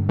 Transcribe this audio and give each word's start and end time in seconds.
Ja, 0.00 0.06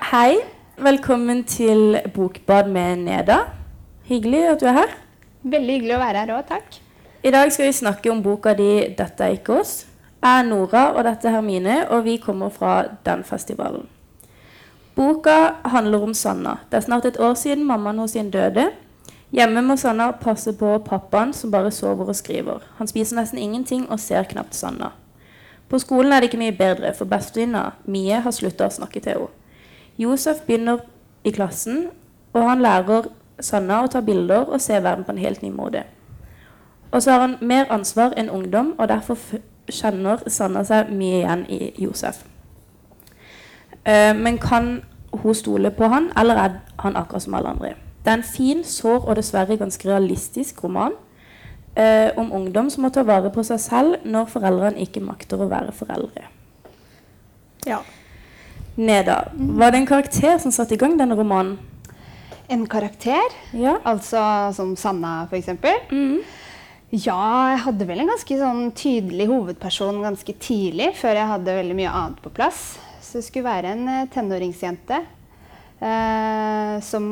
hei. 0.00 0.36
Velkommen 0.78 1.44
til 1.44 2.00
Bokbad 2.14 2.66
med 2.72 2.96
Neda. 2.96 3.36
Hyggelig 4.08 4.48
at 4.48 4.60
du 4.60 4.66
er 4.66 4.72
her. 4.72 4.94
Veldig 5.42 5.74
hyggelig 5.74 5.94
å 5.94 5.98
være 6.00 6.22
her 6.24 6.32
òg, 6.38 6.46
takk. 6.48 6.80
I 7.22 7.30
dag 7.30 7.52
skal 7.52 7.68
vi 7.68 7.76
snakke 7.76 8.10
om 8.10 8.22
boka 8.22 8.54
di 8.54 8.88
'Dette 8.96 9.24
er 9.24 9.36
ikke 9.36 9.60
oss'. 9.60 9.86
Jeg 10.22 10.38
er 10.40 10.48
Nora, 10.48 10.96
og 10.96 11.04
dette 11.04 11.28
er 11.28 11.36
Hermine, 11.36 11.90
og 11.90 12.04
vi 12.04 12.16
kommer 12.16 12.48
fra 12.48 12.84
den 13.06 13.24
festivalen. 13.24 13.86
Boka 14.98 15.54
handler 15.64 16.02
om 16.02 16.14
Sanna. 16.14 16.56
Det 16.70 16.76
er 16.76 16.80
snart 16.80 17.04
et 17.06 17.20
år 17.20 17.34
siden 17.38 17.64
mammaen 17.64 17.98
hos 18.02 18.10
sin 18.10 18.30
døde. 18.34 18.64
Hjemme 19.30 19.62
må 19.62 19.76
Sanna 19.76 20.10
passe 20.10 20.50
på 20.58 20.72
pappaen, 20.78 21.32
som 21.32 21.50
bare 21.50 21.70
sover 21.70 22.08
og 22.08 22.16
skriver. 22.16 22.64
Han 22.78 22.90
spiser 22.90 23.16
nesten 23.16 23.38
ingenting 23.38 23.84
og 23.90 24.00
ser 24.00 24.26
knapt 24.26 24.54
Sanna. 24.58 24.88
På 25.68 25.78
skolen 25.78 26.12
er 26.12 26.20
det 26.20 26.32
ikke 26.32 26.40
mye 26.40 26.56
bedre, 26.56 26.90
for 26.98 27.06
bestevenninna 27.06 27.76
Mie 27.86 28.18
har 28.24 28.34
slutta 28.34 28.66
å 28.66 28.74
snakke 28.74 29.00
til 29.04 29.20
henne. 29.20 29.28
Josef 29.98 30.42
begynner 30.46 30.82
i 31.24 31.30
klassen, 31.30 31.88
og 32.32 32.48
han 32.48 32.62
lærer 32.62 33.06
Sanna 33.38 33.84
å 33.84 33.92
ta 33.92 34.02
bilder 34.02 34.50
og 34.50 34.60
se 34.60 34.82
verden 34.82 35.06
på 35.06 35.14
en 35.14 35.22
helt 35.22 35.42
ny 35.46 35.52
måte. 35.54 35.84
Og 36.90 37.02
så 37.02 37.14
har 37.14 37.20
han 37.20 37.38
mer 37.40 37.70
ansvar 37.70 38.18
enn 38.18 38.30
ungdom, 38.34 38.74
og 38.78 38.88
derfor 38.88 39.18
kjenner 39.70 40.26
Sanna 40.26 40.64
seg 40.66 40.90
mye 40.90 41.22
igjen 41.22 41.46
i 41.46 41.72
Josef. 41.78 42.24
Uh, 43.86 44.14
men 44.16 44.38
kan 44.38 44.80
hun 45.12 45.34
stoler 45.34 45.70
på 45.74 45.88
han, 45.88 46.10
eller 46.16 46.36
er 46.36 46.56
han 46.82 46.96
akkurat 46.96 47.22
som 47.24 47.34
alle 47.38 47.52
andre? 47.54 47.74
Det 48.04 48.12
er 48.12 48.18
en 48.20 48.26
fin, 48.26 48.64
sår 48.64 49.04
og 49.08 49.16
dessverre 49.18 49.56
ganske 49.60 49.88
realistisk 49.88 50.62
roman 50.64 50.94
eh, 51.74 52.10
om 52.16 52.32
ungdom 52.32 52.70
som 52.70 52.84
må 52.86 52.90
ta 52.94 53.02
vare 53.06 53.30
på 53.34 53.42
seg 53.44 53.60
selv 53.60 54.04
når 54.08 54.28
foreldrene 54.32 54.80
ikke 54.84 55.02
makter 55.04 55.40
å 55.40 55.48
være 55.50 55.74
foreldre. 55.76 56.28
Ja. 57.66 57.80
Neda, 58.78 59.24
var 59.34 59.72
det 59.74 59.80
en 59.82 59.88
karakter 59.90 60.38
som 60.38 60.54
satte 60.54 60.76
i 60.76 60.80
gang 60.80 60.94
denne 61.00 61.16
romanen? 61.18 61.58
En 62.48 62.66
karakter, 62.66 63.20
Ja. 63.52 63.76
altså 63.84 64.52
som 64.56 64.76
Sanna 64.76 65.26
f.eks. 65.28 65.48
Mm. 65.90 66.20
Ja, 66.90 67.50
jeg 67.52 67.58
hadde 67.66 67.84
vel 67.84 68.00
en 68.00 68.08
ganske 68.08 68.38
sånn 68.40 68.70
tydelig 68.72 69.26
hovedperson 69.28 69.98
ganske 70.00 70.32
tidlig, 70.40 70.94
før 70.96 71.18
jeg 71.18 71.28
hadde 71.28 71.56
veldig 71.58 71.76
mye 71.76 71.90
annet 71.92 72.22
på 72.24 72.30
plass. 72.32 72.78
Så 73.08 73.22
skulle 73.24 73.48
være 73.48 73.72
en 73.72 73.86
eh, 73.88 74.06
tenåringsjente 74.12 74.98
eh, 75.80 76.74
som 76.84 77.06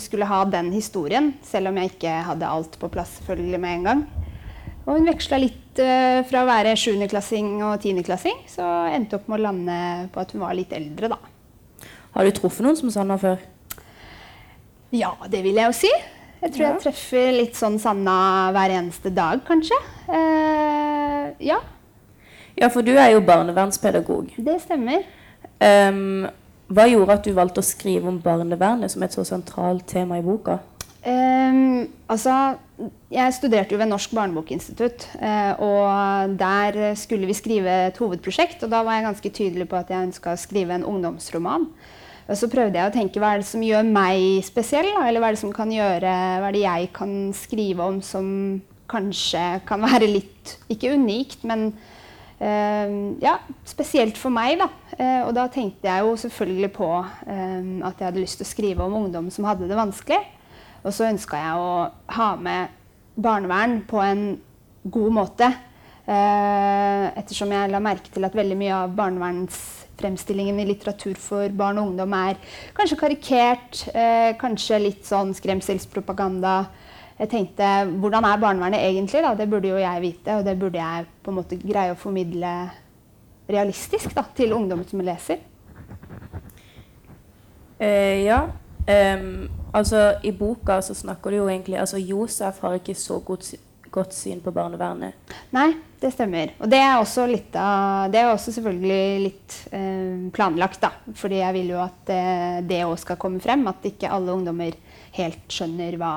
skulle 0.00 0.28
ha 0.30 0.42
den 0.48 0.70
historien, 0.72 1.32
selv 1.44 1.68
om 1.68 1.76
jeg 1.82 1.92
ikke 1.94 2.14
hadde 2.30 2.48
alt 2.48 2.78
på 2.80 2.88
plass 2.92 3.18
selvfølgelig 3.20 3.60
med 3.60 3.76
en 3.78 3.88
gang. 3.90 4.04
Og 4.86 4.98
hun 4.98 5.08
veksla 5.08 5.38
litt 5.40 5.80
eh, 5.80 6.22
fra 6.28 6.42
å 6.44 6.48
være 6.48 6.74
sjuendeklassing 6.80 7.54
og 7.64 7.76
tiendeklassing, 7.84 8.42
så 8.52 8.66
endte 8.94 9.18
opp 9.18 9.28
med 9.32 9.40
å 9.40 9.44
lande 9.50 9.78
på 10.14 10.22
at 10.24 10.32
hun 10.36 10.44
var 10.44 10.56
litt 10.56 10.72
eldre, 10.76 11.12
da. 11.14 11.20
Har 12.14 12.24
du 12.28 12.34
truffet 12.36 12.64
noen 12.64 12.76
som 12.78 12.92
Sanna 12.94 13.16
før? 13.20 13.40
Ja, 14.94 15.14
det 15.28 15.40
vil 15.42 15.56
jeg 15.58 15.66
jo 15.66 15.74
si. 15.76 15.90
Jeg 16.44 16.52
tror 16.54 16.62
Ja. 16.66 16.72
jeg 16.74 16.82
treffer 16.84 17.30
litt 17.32 17.56
sånn 17.58 17.78
Sanna 17.82 18.52
hver 18.54 18.70
eneste 18.76 19.10
dag, 19.16 19.40
kanskje. 19.48 19.76
Eh, 20.08 21.32
ja, 21.50 21.60
Ja, 22.56 22.68
for 22.70 22.82
du 22.86 22.92
er 22.94 23.10
jo 23.10 23.20
barnevernspedagog. 23.26 24.28
det 24.38 24.60
stemmer. 24.62 25.02
Ehm, 25.62 26.26
hva 26.74 26.86
gjorde 26.88 27.18
at 27.18 27.26
du 27.26 27.34
valgte 27.36 27.62
å 27.62 27.66
skrive 27.66 28.08
om 28.10 28.20
barnevernet 28.22 28.92
som 28.92 29.04
et 29.04 29.14
så 29.14 29.24
sentralt 29.28 29.86
tema 29.90 30.18
i 30.18 30.24
boka? 30.24 30.58
Um, 31.04 31.84
altså, 32.08 32.56
jeg 33.12 33.34
studerte 33.36 33.76
jo 33.76 33.80
ved 33.80 33.90
Norsk 33.90 34.14
barnebokinstitutt, 34.16 35.04
eh, 35.20 35.52
og 35.60 36.32
der 36.40 36.94
skulle 36.96 37.28
vi 37.28 37.36
skrive 37.36 37.74
et 37.90 38.00
hovedprosjekt. 38.00 38.64
Og 38.64 38.72
da 38.72 38.80
var 38.86 38.96
jeg 38.96 39.06
ganske 39.10 39.34
tydelig 39.36 39.68
på 39.68 39.78
at 39.78 39.92
jeg 39.92 40.08
ønska 40.08 40.32
å 40.32 40.40
skrive 40.40 40.78
en 40.78 40.86
ungdomsroman. 40.88 41.68
Og 42.24 42.38
så 42.40 42.48
prøvde 42.48 42.80
jeg 42.80 42.88
å 42.88 42.94
tenke 42.94 43.20
hva 43.20 43.34
er 43.34 43.42
det 43.42 43.50
som 43.50 43.62
gjør 43.62 43.84
meg 43.84 44.40
spesiell, 44.46 44.88
da? 44.96 45.04
eller 45.04 45.20
hva 45.20 45.28
er 45.28 45.36
det 45.36 45.42
som 45.42 45.52
kan 45.52 45.72
gjøre, 45.72 46.14
hva 46.40 46.48
er 46.48 46.56
det 46.56 46.62
jeg 46.64 46.92
kan 46.96 47.12
skrive 47.36 47.84
om 47.84 47.98
som 48.04 48.28
kanskje 48.88 49.42
kan 49.68 49.84
være 49.84 50.08
litt, 50.08 50.56
ikke 50.72 50.94
unikt, 50.96 51.44
men 51.44 51.72
ja, 52.44 53.38
spesielt 53.64 54.18
for 54.20 54.34
meg. 54.34 54.58
Da. 54.60 54.68
Eh, 54.98 55.20
og 55.24 55.34
da 55.36 55.46
tenkte 55.52 55.88
jeg 55.88 56.04
jo 56.04 56.16
selvfølgelig 56.20 56.72
på 56.76 56.88
eh, 57.00 57.68
at 57.86 58.00
jeg 58.00 58.08
hadde 58.08 58.22
lyst 58.22 58.40
til 58.40 58.46
å 58.46 58.50
skrive 58.50 58.86
om 58.86 58.96
ungdom 59.04 59.30
som 59.34 59.46
hadde 59.48 59.68
det 59.70 59.78
vanskelig. 59.78 60.20
Og 60.84 60.92
så 60.92 61.08
ønska 61.08 61.40
jeg 61.40 61.60
å 61.60 61.70
ha 62.18 62.32
med 62.36 62.74
barnevern 63.14 63.78
på 63.88 64.02
en 64.04 64.26
god 64.84 65.16
måte. 65.16 65.48
Eh, 66.04 67.06
ettersom 67.16 67.54
jeg 67.54 67.72
la 67.72 67.80
merke 67.80 68.12
til 68.12 68.26
at 68.26 68.34
veldig 68.36 68.56
mye 68.60 68.76
av 68.82 68.96
barnevernsfremstillingen 68.98 70.58
i 70.60 70.66
litteratur 70.68 71.16
for 71.16 71.48
barn 71.56 71.80
og 71.80 71.92
ungdom 71.92 72.12
er 72.18 72.36
kanskje 72.76 72.98
karikert, 73.00 73.86
eh, 73.94 74.34
kanskje 74.36 74.82
litt 74.82 75.08
sånn 75.08 75.32
skremselspropaganda. 75.36 76.66
Jeg 77.14 77.30
tenkte 77.30 77.66
hvordan 78.02 78.26
er 78.26 78.40
barnevernet 78.42 78.82
egentlig? 78.82 79.22
da? 79.22 79.34
Det 79.38 79.46
burde 79.50 79.70
jo 79.70 79.78
jeg 79.78 80.02
vite, 80.02 80.38
og 80.38 80.46
det 80.46 80.56
burde 80.58 80.80
jeg 80.80 81.06
på 81.22 81.30
en 81.30 81.38
måte 81.38 81.58
greie 81.62 81.94
å 81.94 81.98
formidle 81.98 82.54
realistisk 83.50 84.14
da, 84.16 84.24
til 84.34 84.54
ungdommen 84.56 84.86
som 84.88 85.02
leser. 85.04 85.42
Eh, 87.78 88.24
ja. 88.24 88.46
Um, 88.84 89.46
altså, 89.72 90.18
I 90.22 90.32
boka 90.36 90.80
så 90.84 90.96
snakker 90.96 91.32
du 91.32 91.38
jo 91.38 91.46
egentlig 91.48 91.78
altså 91.80 91.96
Josef 92.02 92.58
har 92.60 92.76
ikke 92.76 92.96
så 92.98 93.16
godt, 93.24 93.54
godt 93.94 94.12
syn 94.16 94.42
på 94.44 94.52
barnevernet. 94.52 95.16
Nei, 95.56 95.70
det 96.02 96.10
stemmer. 96.12 96.52
Og 96.58 96.68
det 96.68 96.82
er 96.82 96.98
også 96.98 97.24
litt 97.30 97.54
av 97.56 98.10
Det 98.12 98.20
er 98.20 98.28
også 98.28 98.52
selvfølgelig 98.58 99.22
litt 99.22 99.56
um, 99.72 100.30
planlagt, 100.34 100.82
da. 100.82 100.92
Fordi 101.16 101.40
jeg 101.40 101.56
vil 101.60 101.72
jo 101.76 101.80
at 101.84 102.12
uh, 102.12 102.58
det 102.66 102.84
òg 102.84 102.98
skal 103.00 103.20
komme 103.20 103.40
frem. 103.44 103.64
At 103.70 103.86
ikke 103.88 104.12
alle 104.12 104.34
ungdommer 104.34 104.76
helt 105.16 105.46
skjønner 105.48 105.96
hva 106.00 106.14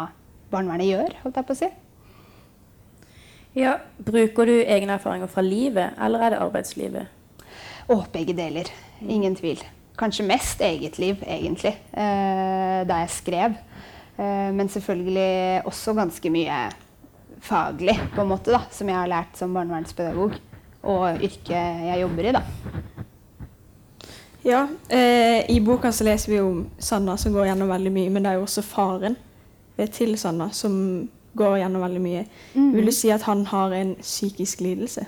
barnevernet 0.52 0.90
gjør, 0.90 1.20
holdt 1.24 1.40
jeg 1.40 1.48
på 1.48 1.56
å 1.56 1.60
si. 1.60 1.70
Ja. 3.58 3.78
Bruker 3.98 4.46
du 4.46 4.54
egne 4.62 4.98
erfaringer 5.00 5.30
fra 5.32 5.42
livet, 5.42 5.96
eller 6.02 6.22
er 6.22 6.36
det 6.36 6.42
arbeidslivet? 6.44 7.14
Å, 7.90 8.04
begge 8.14 8.36
deler. 8.38 8.70
Ingen 9.02 9.38
tvil. 9.38 9.64
Kanskje 9.98 10.28
mest 10.28 10.62
eget 10.62 11.00
liv, 11.02 11.24
egentlig, 11.26 11.74
eh, 11.92 12.84
da 12.86 13.00
jeg 13.02 13.16
skrev. 13.16 13.56
Eh, 14.18 14.52
men 14.54 14.70
selvfølgelig 14.70 15.66
også 15.66 15.96
ganske 15.98 16.30
mye 16.30 16.60
faglig, 17.42 17.98
på 18.14 18.22
en 18.22 18.30
måte, 18.30 18.54
da, 18.54 18.62
som 18.72 18.90
jeg 18.90 18.98
har 18.98 19.10
lært 19.10 19.38
som 19.40 19.54
barnevernspedagog. 19.58 20.38
Og 20.88 21.24
yrket 21.26 21.88
jeg 21.90 22.02
jobber 22.04 22.30
i, 22.30 22.36
da. 22.38 22.44
Ja, 24.46 24.68
eh, 24.90 25.50
I 25.50 25.60
boka 25.60 25.90
så 25.92 26.06
leser 26.06 26.32
vi 26.32 26.40
om 26.40 26.68
Sanna 26.78 27.18
som 27.18 27.34
går 27.34 27.50
gjennom 27.50 27.74
veldig 27.74 27.92
mye, 27.92 28.12
men 28.14 28.24
det 28.24 28.32
er 28.32 28.38
jo 28.38 28.46
også 28.46 28.64
faren 28.64 29.18
eh, 29.78 29.90
til 29.94 30.18
Sanna 30.20 30.50
som 30.56 30.76
går 31.38 31.60
gjennom 31.62 31.84
veldig 31.86 32.02
mye. 32.02 32.24
Vil 32.54 32.90
du 32.90 32.96
si 32.96 33.12
at 33.14 33.28
han 33.30 33.46
har 33.52 33.76
en 33.78 33.94
psykisk 34.02 34.64
lidelse? 34.66 35.06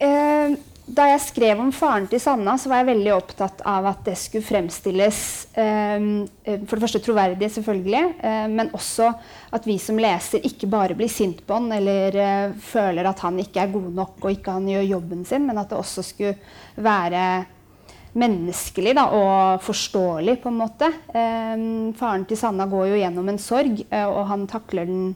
Eh, 0.00 0.54
da 0.84 1.06
jeg 1.08 1.20
skrev 1.24 1.60
om 1.62 1.70
faren 1.72 2.04
til 2.10 2.20
Sanna, 2.20 2.58
så 2.60 2.68
var 2.68 2.82
jeg 2.82 2.90
veldig 2.90 3.12
opptatt 3.14 3.62
av 3.68 3.86
at 3.88 4.02
det 4.04 4.18
skulle 4.20 4.44
fremstilles 4.44 5.20
eh, 5.56 6.08
eh, 6.44 6.58
For 6.68 6.76
det 6.76 6.84
første 6.84 7.00
troverdig, 7.06 7.48
selvfølgelig, 7.54 8.02
eh, 8.20 8.44
men 8.52 8.72
også 8.76 9.08
at 9.56 9.68
vi 9.68 9.78
som 9.80 10.00
leser 10.00 10.44
ikke 10.44 10.68
bare 10.68 10.96
blir 10.98 11.08
sint 11.08 11.40
på 11.46 11.56
han 11.56 11.72
eller 11.72 12.20
eh, 12.20 12.56
føler 12.60 13.08
at 13.08 13.24
han 13.24 13.40
ikke 13.40 13.64
er 13.64 13.72
god 13.72 13.88
nok 13.96 14.26
og 14.26 14.36
ikke 14.36 14.58
han 14.58 14.68
gjør 14.74 14.90
jobben 14.90 15.24
sin, 15.28 15.48
men 15.48 15.62
at 15.62 15.72
det 15.72 15.80
også 15.80 16.04
skulle 16.04 16.36
være 16.76 17.24
menneskelig 18.18 18.94
da, 18.96 19.08
og 19.10 19.62
forståelig, 19.64 20.38
på 20.42 20.50
en 20.52 20.60
måte. 20.60 20.90
Eh, 21.10 21.66
faren 21.98 22.26
til 22.30 22.38
Sanna 22.38 22.68
går 22.70 22.92
jo 22.92 23.02
gjennom 23.02 23.28
en 23.32 23.42
sorg, 23.42 23.84
eh, 23.90 24.06
og 24.06 24.26
han 24.30 24.46
takler 24.50 24.88
den 24.90 25.12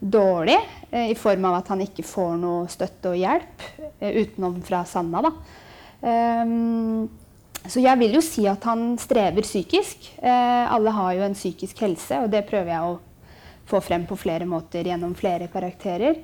dårlig 0.00 0.58
eh, 0.90 1.10
i 1.12 1.16
form 1.18 1.46
av 1.50 1.60
at 1.60 1.72
han 1.74 1.84
ikke 1.84 2.06
får 2.06 2.36
noe 2.40 2.68
støtte 2.72 3.12
og 3.12 3.20
hjelp 3.20 3.66
utenom 4.00 4.62
fra 4.64 4.84
Sanna. 4.88 5.20
Da. 5.26 5.34
Så 7.68 7.82
jeg 7.82 8.00
vil 8.00 8.16
jo 8.16 8.22
si 8.24 8.46
at 8.48 8.64
han 8.68 8.94
strever 9.00 9.44
psykisk. 9.44 10.08
Eh, 10.16 10.64
alle 10.72 10.94
har 10.96 11.12
jo 11.18 11.26
en 11.26 11.36
psykisk 11.36 11.82
helse, 11.84 12.22
og 12.24 12.32
det 12.32 12.46
prøver 12.48 12.72
jeg 12.72 12.88
å 12.88 12.98
få 13.70 13.82
frem 13.84 14.06
på 14.08 14.18
flere 14.18 14.48
måter 14.48 14.88
gjennom 14.88 15.12
flere 15.18 15.50
karakterer. 15.52 16.16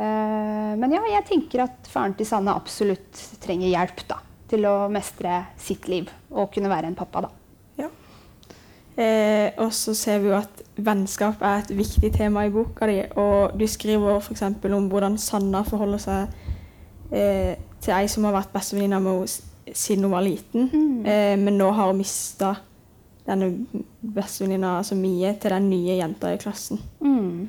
Eh, 0.00 0.72
men 0.80 0.96
ja, 0.96 1.02
jeg 1.18 1.26
tenker 1.28 1.66
at 1.66 1.90
faren 1.92 2.16
til 2.16 2.28
Sanna 2.28 2.56
absolutt 2.56 3.20
trenger 3.44 3.68
hjelp 3.68 4.06
da, 4.08 4.22
til 4.50 4.66
å 4.66 4.88
mestre 4.92 5.44
sitt 5.58 5.86
liv 5.88 6.10
og 6.30 6.50
kunne 6.54 6.68
være 6.72 6.90
en 6.90 6.94
pappa. 6.98 7.20
da. 7.26 7.30
Ja. 7.78 7.88
Eh, 8.96 9.52
og 9.62 9.72
så 9.72 9.94
ser 9.96 10.18
vi 10.20 10.28
jo 10.32 10.36
at 10.36 10.62
vennskap 10.76 11.42
er 11.42 11.62
et 11.62 11.70
viktig 11.76 12.12
tema 12.16 12.44
i 12.46 12.50
boka 12.52 12.86
di, 12.90 12.98
og 13.16 13.54
du 13.58 13.66
skriver 13.70 14.18
f.eks. 14.20 14.42
om 14.74 14.88
hvordan 14.90 15.18
Sanna 15.18 15.62
forholder 15.64 15.98
seg 16.02 16.34
eh, 17.12 17.54
til 17.80 17.94
ei 17.96 18.08
som 18.12 18.24
har 18.28 18.34
vært 18.36 18.52
bestevenninna 18.52 18.98
med 19.00 19.22
henne 19.22 19.46
siden 19.76 20.04
hun 20.04 20.12
var 20.16 20.24
liten, 20.26 20.68
Mm. 20.72 21.06
eh, 21.06 21.36
men 21.38 21.56
nå 21.58 21.70
har 21.70 21.86
hun 21.92 21.98
mista 22.00 22.56
denne 23.26 23.66
bestevenninna, 24.02 24.78
altså 24.80 24.96
Mie, 24.98 25.34
til 25.40 25.50
den 25.50 25.68
nye 25.70 25.96
jenta 26.00 26.32
i 26.34 26.38
klassen. 26.42 26.80
Mm. 27.00 27.48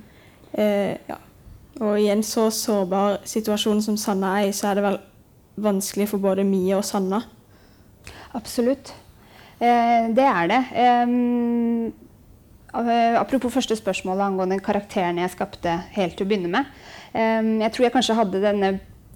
Eh, 0.53 0.97
ja. 1.09 1.17
Og 1.81 1.97
i 1.99 2.09
en 2.11 2.21
så 2.23 2.49
sårbar 2.53 3.17
situasjon 3.25 3.81
som 3.81 3.97
Sanna 3.97 4.35
er 4.41 4.49
i, 4.49 4.51
så 4.53 4.67
er 4.69 4.75
det 4.75 4.83
vel 4.83 4.99
vanskelig 5.59 6.09
for 6.11 6.23
både 6.23 6.45
Mie 6.47 6.75
og 6.77 6.85
Sanna. 6.87 7.21
Absolutt. 8.37 8.93
Eh, 9.59 10.09
det 10.15 10.27
er 10.27 10.47
det. 10.49 10.61
Um, 11.03 11.91
apropos 13.19 13.51
første 13.51 13.75
spørsmål 13.75 14.23
angående 14.23 14.61
karakterene 14.63 15.25
jeg 15.25 15.35
skapte 15.35 15.73
helt 15.97 16.15
til 16.15 16.25
å 16.25 16.29
begynne 16.29 16.53
med. 16.53 16.71
Jeg 17.11 17.73
tror 17.75 17.83
jeg 17.83 17.91
kanskje 17.91 18.15
hadde 18.15 18.39
denne, 18.39 18.69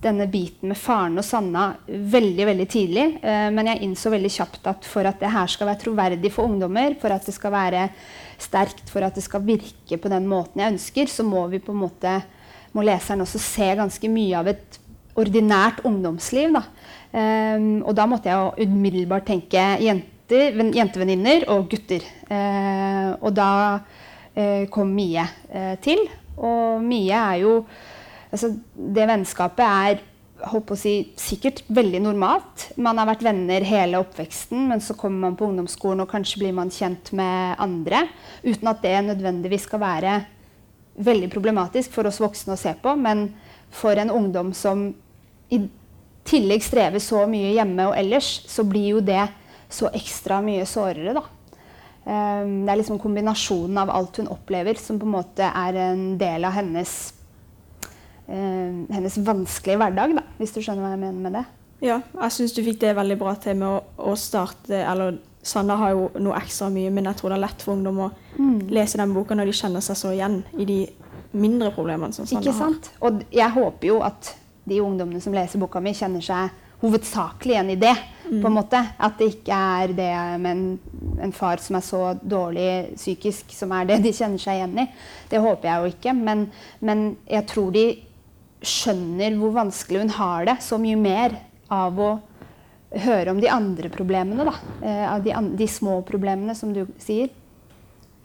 denne, 0.04 0.26
biten 0.28 0.68
med 0.74 0.76
faren 0.76 1.16
og 1.16 1.24
Sanna 1.24 1.70
veldig 1.88 2.50
veldig 2.52 2.68
tidlig. 2.68 3.06
Uh, 3.24 3.48
men 3.56 3.72
jeg 3.72 3.86
innså 3.88 4.12
veldig 4.12 4.34
kjapt 4.36 4.68
at 4.74 4.88
for 4.90 5.08
at 5.08 5.24
det 5.24 5.32
her 5.32 5.50
skal 5.52 5.72
være 5.72 5.86
troverdig 5.86 6.34
for 6.36 6.52
ungdommer, 6.52 7.00
for 7.00 7.16
at 7.16 7.26
det 7.26 7.36
skal 7.38 7.56
være 7.56 7.88
sterkt, 8.36 8.90
for 8.92 9.08
at 9.08 9.16
det 9.16 9.24
skal 9.24 9.46
virke 9.48 9.98
på 9.98 10.12
den 10.12 10.28
måten 10.28 10.62
jeg 10.62 10.76
ønsker, 10.76 11.10
så 11.10 11.24
må 11.24 11.48
vi 11.48 11.64
på 11.64 11.72
en 11.72 11.86
måte 11.88 12.20
må 12.76 12.84
leseren 12.84 13.24
også 13.24 13.40
se 13.40 13.70
ganske 13.80 14.10
mye 14.12 14.36
av 14.36 14.50
et 14.52 14.80
ordinært 15.20 15.82
ungdomsliv. 15.88 16.56
Da. 16.56 16.64
Um, 17.16 17.84
og 17.86 17.96
da 17.98 18.08
måtte 18.10 18.32
jeg 18.32 18.40
jo 18.40 18.68
umiddelbart 18.68 19.28
tenke 19.30 19.64
jenter, 19.84 20.58
jentevenninner 20.76 21.48
og 21.54 21.70
gutter. 21.72 22.04
Uh, 22.30 23.16
og 23.22 23.32
da 23.38 23.52
uh, 23.80 24.66
kom 24.74 24.92
Mie 24.96 25.24
uh, 25.24 25.76
til. 25.84 26.04
Og 26.36 26.84
Mie 26.84 27.16
er 27.16 27.40
jo 27.46 27.62
altså, 28.32 28.52
Det 28.76 29.08
vennskapet 29.08 29.64
er 29.66 30.04
å 30.46 30.76
si, 30.78 31.14
sikkert 31.18 31.64
veldig 31.72 32.02
normalt. 32.04 32.68
Man 32.76 33.00
har 33.00 33.08
vært 33.08 33.24
venner 33.24 33.64
hele 33.66 34.02
oppveksten, 34.04 34.68
men 34.70 34.84
så 34.84 34.98
kommer 35.00 35.30
man 35.30 35.38
på 35.40 35.48
ungdomsskolen 35.48 36.04
og 36.04 36.12
kanskje 36.12 36.42
blir 36.44 36.56
man 36.58 36.74
kjent 36.74 37.14
med 37.16 37.56
andre. 37.64 38.04
Uten 38.44 38.70
at 38.70 38.84
det 38.84 38.98
nødvendigvis 39.08 39.66
skal 39.70 39.82
være 39.82 40.18
veldig 40.96 41.32
problematisk 41.32 41.96
for 41.96 42.08
oss 42.08 42.22
voksne 42.24 42.56
å 42.56 42.60
se 42.60 42.76
på. 42.82 42.94
Men 43.00 43.30
for 43.76 43.98
en 44.00 44.12
ungdom 44.14 44.54
som 44.56 44.90
i 45.54 45.62
tillegg 46.26 46.64
strever 46.66 47.04
så 47.04 47.26
mye 47.30 47.54
hjemme 47.56 47.90
og 47.90 47.98
ellers, 47.98 48.40
så 48.50 48.66
blir 48.68 48.96
jo 48.96 49.02
det 49.06 49.24
så 49.72 49.90
ekstra 49.94 50.42
mye 50.46 50.66
sårere, 50.70 51.16
da. 51.18 51.26
Um, 52.06 52.66
det 52.66 52.72
er 52.72 52.80
liksom 52.80 53.02
kombinasjonen 53.02 53.80
av 53.82 53.92
alt 53.94 54.20
hun 54.22 54.30
opplever, 54.30 54.78
som 54.78 55.00
på 55.02 55.08
en 55.08 55.16
måte 55.16 55.46
er 55.50 55.78
en 55.88 56.04
del 56.22 56.46
av 56.46 56.54
hennes, 56.54 56.96
um, 58.28 58.86
hennes 58.94 59.20
vanskelige 59.26 59.80
hverdag, 59.82 60.18
da, 60.20 60.26
hvis 60.40 60.54
du 60.54 60.62
skjønner 60.62 60.86
hva 60.86 60.94
jeg 60.94 61.02
mener 61.02 61.24
med 61.26 61.40
det. 61.40 61.46
Ja, 61.84 62.00
jeg 62.22 62.34
syns 62.34 62.54
du 62.56 62.62
fikk 62.66 62.80
det 62.82 62.94
veldig 62.98 63.18
bra 63.20 63.34
til 63.42 63.58
med 63.60 63.68
å, 63.68 63.80
å 64.10 64.14
starte 64.18 64.78
Eller 64.80 65.18
Sanna 65.46 65.76
har 65.78 65.92
jo 65.92 66.06
noe 66.24 66.38
ekstra 66.40 66.70
mye, 66.74 66.90
men 66.94 67.10
jeg 67.10 67.20
tror 67.20 67.34
det 67.34 67.36
er 67.36 67.44
lett 67.44 67.66
for 67.66 67.76
ungdom 67.76 68.00
å 68.06 68.08
mm. 68.38 68.72
lese 68.74 68.98
den 68.98 69.12
boka 69.14 69.36
når 69.38 69.52
de 69.52 69.58
kjenner 69.60 69.84
seg 69.86 70.00
så 70.00 70.14
igjen 70.16 70.40
i 70.58 70.66
de 70.66 70.80
mindre 71.36 71.70
problemene 71.76 72.16
som 72.16 72.26
Sanna 72.26 72.42
har. 72.42 72.48
Ikke 72.48 72.58
sant? 72.58 72.90
Og 73.06 73.22
jeg 73.36 73.54
håper 73.54 73.92
jo 73.92 74.00
at 74.08 74.32
de 74.66 74.82
ungdommene 74.82 75.22
som 75.24 75.36
leser 75.36 75.62
boka 75.62 75.82
mi, 75.84 75.94
kjenner 75.96 76.24
seg 76.26 76.62
hovedsakelig 76.82 77.56
igjen 77.56 77.74
i 77.74 77.80
det. 77.80 77.96
Mm. 78.26 78.42
på 78.42 78.48
en 78.48 78.56
måte. 78.56 78.82
At 78.98 79.20
det 79.20 79.30
ikke 79.36 79.54
er 79.54 79.94
det 79.94 80.12
med 80.42 80.52
en, 80.52 80.66
en, 81.22 81.34
far 81.36 81.62
som 81.62 81.78
er 81.78 81.86
så 81.86 82.02
dårlig 82.22 82.96
psykisk, 82.96 83.54
som 83.54 83.74
er 83.76 83.90
det 83.90 84.00
de 84.06 84.14
kjenner 84.16 84.42
seg 84.42 84.60
igjen 84.60 84.80
i. 84.82 84.88
Det 85.30 85.42
håper 85.44 85.70
jeg 85.70 85.82
jo 85.82 85.94
ikke. 85.94 86.16
Men, 86.18 86.46
men 86.82 87.06
jeg 87.30 87.48
tror 87.52 87.74
de 87.76 87.86
skjønner 88.66 89.38
hvor 89.38 89.54
vanskelig 89.60 90.06
hun 90.06 90.16
har 90.18 90.48
det, 90.50 90.58
så 90.66 90.80
mye 90.82 90.98
mer 90.98 91.38
av 91.74 92.00
å 92.02 92.12
høre 93.06 93.34
om 93.34 93.42
de 93.42 93.52
andre 93.52 93.92
problemene. 93.94 94.48
da. 94.48 94.56
Eh, 94.82 95.06
av 95.12 95.24
de, 95.26 95.36
de, 95.60 95.68
små 95.70 96.00
problemene, 96.08 96.56
som 96.58 96.74
du 96.74 96.86
sier. 97.02 97.30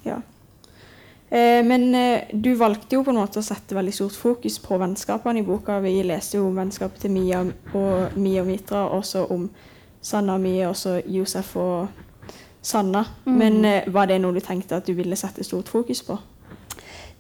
Ja. 0.07 0.21
Eh, 1.31 1.63
men 1.63 1.95
eh, 1.95 2.31
du 2.33 2.55
valgte 2.59 2.97
jo 2.97 3.05
på 3.07 3.13
en 3.13 3.21
måte 3.21 3.39
å 3.39 3.47
sette 3.47 3.77
veldig 3.77 3.95
stort 3.95 4.17
fokus 4.19 4.59
på 4.63 4.79
vennskapene 4.83 5.45
i 5.45 5.47
boka. 5.47 5.79
Vi 5.85 6.01
leste 6.03 6.41
jo 6.41 6.49
om 6.49 6.59
vennskapet 6.59 7.05
til 7.07 7.15
Mia 7.15 7.45
og 7.45 8.17
Mia 8.19 8.43
og 8.43 8.51
Mitra, 8.51 8.89
også 8.97 9.29
om 9.31 9.47
Sanna 10.03 10.35
og 10.35 10.43
Mia, 10.43 10.73
også 10.73 10.97
Josef 11.07 11.55
og 11.61 11.87
Sanna. 12.61 13.05
Mm. 13.25 13.39
Men 13.39 13.65
eh, 13.65 13.89
var 13.95 14.11
det 14.11 14.19
noe 14.19 14.35
du 14.35 14.43
tenkte 14.43 14.81
at 14.81 14.91
du 14.91 14.97
ville 14.99 15.19
sette 15.19 15.47
stort 15.47 15.71
fokus 15.71 16.03
på? 16.03 16.19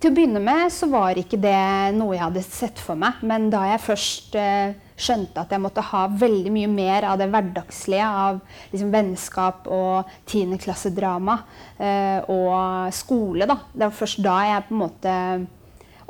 Til 0.00 0.10
å 0.10 0.16
begynne 0.16 0.40
med 0.42 0.72
så 0.72 0.88
var 0.90 1.18
ikke 1.20 1.38
det 1.38 1.56
noe 1.94 2.16
jeg 2.16 2.24
hadde 2.24 2.44
sett 2.46 2.82
for 2.82 2.98
meg. 2.98 3.20
Men 3.22 3.50
da 3.52 3.66
jeg 3.68 3.84
først 3.84 4.36
eh, 4.40 4.74
skjønte 5.00 5.42
at 5.42 5.52
jeg 5.54 5.62
måtte 5.62 5.84
ha 5.90 6.02
veldig 6.20 6.52
mye 6.54 6.70
mer 6.70 7.06
av 7.10 7.20
det 7.20 7.30
hverdagslige, 7.32 8.06
av 8.06 8.40
liksom 8.72 8.92
vennskap 8.94 9.70
og 9.70 10.10
tiendeklassedrama 10.30 11.38
eh, 11.78 12.28
og 12.30 12.92
skole. 12.94 13.48
Da. 13.48 13.58
Det 13.72 13.86
var 13.86 13.98
først 14.02 14.22
da 14.24 14.36
jeg 14.48 14.68
på 14.68 14.76
en 14.76 14.82
måte 14.84 15.16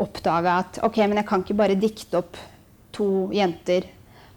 oppdaga 0.00 0.60
at 0.64 0.82
ok, 0.87 1.02
men 1.06 1.20
jeg 1.20 1.28
kan 1.28 1.44
ikke 1.44 1.58
bare 1.60 1.78
dikte 1.78 2.20
opp 2.22 2.38
to 2.96 3.08
jenter 3.37 3.87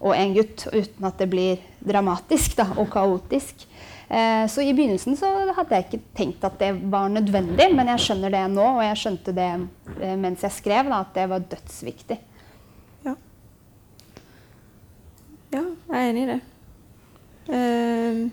og 0.04 0.12
en 0.16 0.34
gutt 0.36 0.66
uten 0.68 1.06
at 1.08 1.20
det 1.20 1.30
blir 1.32 1.62
dramatisk 1.84 2.58
da, 2.58 2.66
og 2.76 2.90
kaotisk. 2.92 3.64
Eh, 4.08 4.44
så 4.52 4.60
i 4.60 4.74
begynnelsen 4.76 5.16
så 5.16 5.30
hadde 5.56 5.78
jeg 5.78 5.86
ikke 5.86 6.02
tenkt 6.16 6.44
at 6.44 6.58
det 6.60 6.74
var 6.92 7.08
nødvendig, 7.12 7.70
men 7.72 7.88
jeg 7.94 8.04
skjønner 8.04 8.34
det 8.34 8.44
nå, 8.52 8.66
og 8.76 8.84
jeg 8.84 9.00
skjønte 9.00 9.34
det 9.36 9.50
eh, 9.54 10.16
mens 10.20 10.44
jeg 10.44 10.58
skrev, 10.58 10.90
da, 10.92 11.00
at 11.06 11.16
det 11.16 11.26
var 11.32 11.46
dødsviktig. 11.54 12.20
Ja, 15.54 15.62
jeg 15.92 16.00
er 16.00 16.10
enig 16.10 16.24
i 16.24 16.32
det. 16.32 16.40
Uh, 17.46 18.30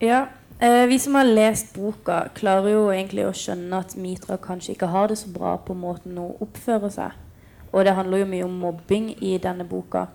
ja. 0.00 0.24
Uh, 0.62 0.84
vi 0.88 0.96
som 1.02 1.18
har 1.18 1.28
lest 1.28 1.74
boka, 1.76 2.22
klarer 2.36 2.72
jo 2.72 2.84
egentlig 2.94 3.26
å 3.26 3.34
skjønne 3.36 3.80
at 3.82 3.96
Mitra 4.00 4.38
kanskje 4.40 4.72
ikke 4.72 4.88
har 4.94 5.10
det 5.10 5.18
så 5.20 5.32
bra 5.34 5.58
på 5.60 5.76
måten 5.76 6.16
hun 6.16 6.38
oppfører 6.44 6.92
seg. 6.94 7.18
Og 7.74 7.84
det 7.84 7.96
handler 7.98 8.22
jo 8.22 8.30
mye 8.30 8.46
om 8.46 8.54
mobbing 8.62 9.10
i 9.18 9.34
denne 9.42 9.66
boka. 9.68 10.06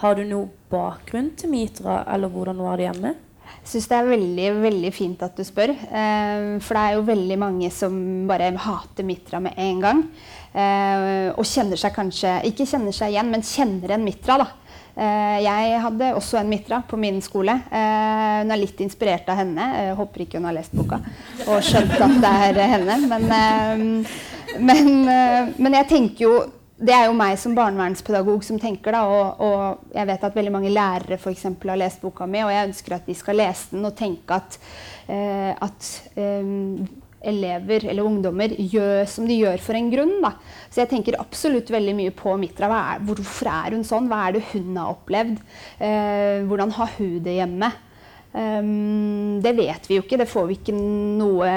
Har 0.00 0.16
du 0.16 0.24
noe 0.26 0.48
bakgrunn 0.72 1.30
til 1.38 1.52
Mitra, 1.52 2.00
eller 2.12 2.32
hvordan 2.32 2.58
hun 2.58 2.70
har 2.72 2.80
det 2.80 2.88
hjemme? 2.88 3.14
Jeg 3.46 3.70
syns 3.70 3.86
det 3.90 3.96
er 3.96 4.08
veldig 4.10 4.48
veldig 4.62 4.90
fint 4.94 5.22
at 5.22 5.38
du 5.38 5.46
spør. 5.46 5.70
Uh, 5.70 6.58
for 6.64 6.74
det 6.74 6.82
er 6.82 6.96
jo 6.96 7.06
veldig 7.12 7.38
mange 7.44 7.70
som 7.74 7.94
bare 8.26 8.50
hater 8.66 9.06
Mitra 9.06 9.38
med 9.44 9.54
en 9.60 9.86
gang. 9.86 10.04
Uh, 10.56 11.30
og 11.36 11.44
kjenner 11.44 11.76
seg 11.76 11.92
kanskje 11.92 12.30
Ikke 12.48 12.64
kjenner 12.64 12.94
seg 12.96 13.12
igjen, 13.12 13.28
men 13.30 13.44
kjenner 13.44 13.92
en 13.94 14.06
Mitra. 14.08 14.40
da. 14.40 14.50
Eh, 14.96 15.38
jeg 15.44 15.80
hadde 15.84 16.14
også 16.16 16.38
en 16.40 16.48
Mitra 16.48 16.80
på 16.88 16.96
min 16.96 17.20
skole. 17.24 17.52
Eh, 17.68 18.36
hun 18.40 18.52
er 18.54 18.60
litt 18.60 18.80
inspirert 18.80 19.28
av 19.28 19.42
henne. 19.42 19.66
Jeg 19.76 19.96
håper 19.98 20.24
ikke 20.24 20.40
hun 20.40 20.48
har 20.48 20.56
lest 20.56 20.76
boka 20.76 21.02
og 21.46 21.64
skjønt 21.64 21.96
at 22.00 22.20
det 22.22 22.34
er 22.48 22.60
henne. 22.74 23.00
Men, 23.10 23.26
eh, 23.36 24.14
men, 24.56 24.92
men 25.60 25.80
jeg 25.82 25.90
tenker 25.92 26.24
jo 26.24 26.36
det 26.76 26.92
er 26.92 27.06
jo 27.08 27.16
meg 27.16 27.38
som 27.40 27.54
barnevernspedagog 27.56 28.42
som 28.44 28.58
tenker, 28.60 28.92
da, 28.92 29.06
og, 29.08 29.40
og, 29.40 29.86
jeg 29.96 30.08
vet 30.10 30.26
at 30.28 30.34
veldig 30.36 30.52
mange 30.52 30.72
lærere 30.72 31.16
for 31.20 31.32
har 31.72 31.80
lest 31.80 32.02
boka 32.04 32.26
mi, 32.28 32.42
og 32.44 32.52
jeg 32.52 32.68
ønsker 32.68 32.98
at 32.98 33.08
de 33.08 33.16
skal 33.16 33.40
lese 33.40 33.72
den 33.72 33.88
og 33.88 33.96
tenke 33.96 34.36
at, 34.36 34.58
eh, 35.08 35.52
at 35.56 35.88
eh, 36.20 36.50
elever 37.24 37.86
eller 37.88 38.06
ungdommer 38.06 38.52
gjør 38.56 39.06
som 39.10 39.26
de 39.28 39.38
gjør 39.40 39.62
for 39.62 39.78
en 39.78 39.88
grunn. 39.92 40.14
Da. 40.22 40.34
Så 40.70 40.82
jeg 40.82 40.92
tenker 40.92 41.18
absolutt 41.20 41.70
veldig 41.72 41.96
mye 41.98 42.14
på 42.16 42.36
Mitra. 42.40 42.68
Er, 42.68 43.02
hvorfor 43.06 43.50
er 43.52 43.76
hun 43.76 43.84
sånn? 43.86 44.08
Hva 44.10 44.26
er 44.26 44.36
det 44.36 44.46
hun 44.52 44.76
har 44.78 44.94
opplevd? 44.94 45.42
Eh, 45.80 46.46
hvordan 46.46 46.74
har 46.76 46.96
hun 46.98 47.18
det 47.24 47.38
hjemme? 47.40 47.72
Um, 48.36 49.38
det 49.40 49.54
vet 49.56 49.86
vi 49.88 49.96
jo 49.96 50.04
ikke. 50.04 50.18
Det 50.20 50.28
får 50.28 50.50
vi 50.50 50.58
ikke 50.58 50.74
noe 50.76 51.52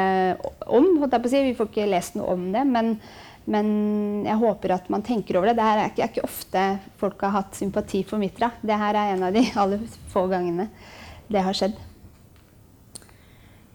om. 0.68 0.94
Si. 1.25 1.42
Vi 1.50 1.58
får 1.58 1.72
ikke 1.72 1.89
lest 1.92 2.16
noe 2.16 2.38
om 2.38 2.46
det. 2.54 2.63
Men, 2.70 2.94
men, 3.50 3.74
jeg 4.28 4.39
håper 4.39 4.78
at 4.78 4.88
man 4.94 5.04
tenker 5.06 5.39
over 5.39 5.51
det. 5.51 5.58
Det 5.60 5.66
er 5.68 5.84
ikke, 5.89 6.06
er 6.06 6.13
ikke 6.13 6.30
ofte 6.30 6.63
folk 7.01 7.28
har 7.28 7.36
hatt 7.42 7.60
sympati 7.60 8.06
for 8.08 8.22
Mitra. 8.22 8.54
Det 8.63 8.80
her 8.80 8.96
er 8.96 9.18
en 9.18 9.28
av 9.28 9.36
de 9.36 9.44
aller 9.62 9.84
få 10.13 10.30
gangene 10.32 10.70
det 11.30 11.44
har 11.46 11.54
skjedd. 11.58 11.75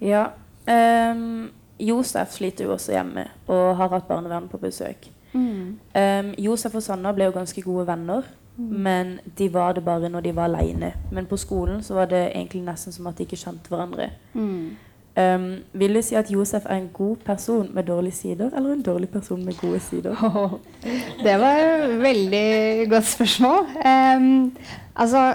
Ja. 0.03 0.31
Um 0.64 1.53
Josef 1.78 2.37
sliter 2.37 2.64
jo 2.64 2.73
også 2.73 2.95
hjemme 2.95 3.26
og 3.50 3.76
har 3.76 3.90
hatt 3.97 4.09
barnevern 4.09 4.49
på 4.49 4.61
besøk. 4.62 5.11
Mm. 5.35 5.78
Um, 5.95 6.33
Josef 6.38 6.75
og 6.78 6.83
Sanna 6.83 7.12
ble 7.12 7.26
jo 7.26 7.35
ganske 7.35 7.62
gode 7.62 7.87
venner, 7.88 8.23
mm. 8.57 8.75
men 8.87 9.14
de 9.38 9.49
var 9.52 9.75
det 9.75 9.85
bare 9.85 10.09
når 10.09 10.21
de 10.21 10.35
var 10.37 10.50
aleine. 10.50 10.93
Men 11.11 11.26
på 11.26 11.37
skolen 11.37 11.83
så 11.83 11.95
var 11.99 12.11
det 12.12 12.28
egentlig 12.31 12.62
nesten 12.62 12.95
som 12.95 13.07
at 13.11 13.19
de 13.19 13.26
ikke 13.26 13.40
kjente 13.40 13.73
hverandre. 13.73 14.11
Mm. 14.35 14.76
Um, 15.14 15.50
vil 15.73 15.95
du 15.95 16.02
si 16.02 16.16
at 16.19 16.31
Josef 16.31 16.64
er 16.66 16.81
en 16.81 16.88
god 16.93 17.16
person 17.26 17.69
med 17.75 17.87
dårlige 17.87 18.12
sider, 18.12 18.50
eller 18.57 18.73
en 18.73 18.83
dårlig 18.83 19.09
person 19.09 19.45
med 19.45 19.59
gode 19.61 19.81
sider? 19.81 20.16
Oh, 20.23 20.59
det 21.26 21.35
var 21.40 21.59
et 21.59 21.99
veldig 22.02 22.90
godt 22.90 23.04
spørsmål. 23.04 23.66
Um, 23.87 24.57
altså 24.97 25.35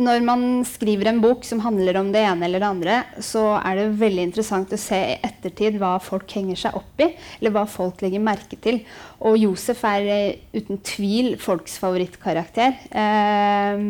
når 0.00 0.22
man 0.24 0.42
skriver 0.66 1.10
en 1.10 1.20
bok 1.22 1.44
som 1.46 1.60
handler 1.64 1.98
om 2.00 2.10
det 2.14 2.22
ene 2.24 2.46
eller 2.46 2.62
det 2.62 2.68
andre, 2.68 2.96
så 3.24 3.42
er 3.58 3.76
det 3.78 4.00
veldig 4.00 4.24
interessant 4.28 4.72
å 4.72 4.78
se 4.80 4.98
i 5.12 5.18
ettertid 5.26 5.76
hva 5.80 5.94
folk 6.02 6.30
henger 6.36 6.58
seg 6.62 6.78
opp 6.78 7.04
i, 7.04 7.10
eller 7.40 7.54
hva 7.54 7.66
folk 7.68 8.00
legger 8.04 8.24
merke 8.24 8.58
til. 8.62 8.80
Og 9.28 9.36
Josef 9.40 9.84
er 9.88 10.08
eh, 10.08 10.42
uten 10.56 10.80
tvil 10.86 11.34
folks 11.40 11.76
favorittkarakter. 11.82 12.76
Eh, 12.90 13.84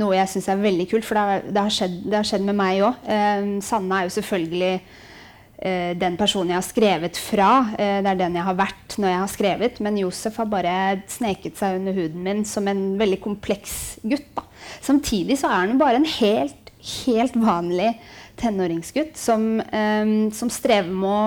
noe 0.00 0.18
jeg 0.18 0.32
syns 0.34 0.50
er 0.50 0.64
veldig 0.64 0.88
kult, 0.92 1.06
for 1.06 1.18
det 1.18 1.26
har, 1.26 1.46
det 1.50 1.64
har, 1.66 1.76
skjedd, 1.76 2.00
det 2.06 2.18
har 2.20 2.28
skjedd, 2.30 2.46
med 2.46 2.58
meg 2.60 2.82
òg. 2.86 3.06
Eh, 3.10 3.46
Sanne 3.66 3.98
er 3.98 4.06
jo 4.06 4.14
selvfølgelig 4.20 4.74
eh, 4.76 5.96
den 5.98 6.20
personen 6.20 6.54
jeg 6.54 6.60
har 6.60 6.68
skrevet 6.68 7.18
fra. 7.20 7.50
Eh, 7.74 7.98
det 8.04 8.14
er 8.14 8.22
den 8.22 8.38
jeg 8.38 8.46
har 8.46 8.60
vært 8.60 9.00
når 9.00 9.14
jeg 9.14 9.24
har 9.24 9.34
skrevet. 9.34 9.82
Men 9.82 9.98
Josef 10.04 10.38
har 10.38 10.52
bare 10.52 10.76
sneket 11.10 11.58
seg 11.58 11.80
under 11.80 11.98
huden 11.98 12.22
min 12.28 12.46
som 12.48 12.70
en 12.70 12.86
veldig 13.00 13.20
kompleks 13.24 13.74
gutt. 14.04 14.30
da. 14.36 14.46
Samtidig 14.84 15.38
så 15.40 15.50
er 15.50 15.70
han 15.70 15.80
bare 15.80 16.00
en 16.00 16.08
helt, 16.08 16.72
helt 17.04 17.36
vanlig 17.38 17.94
tenåringsgutt 18.40 19.18
som, 19.20 19.60
um, 19.60 20.30
som 20.34 20.50
strever 20.52 20.92
med 20.92 21.10
å, 21.10 21.24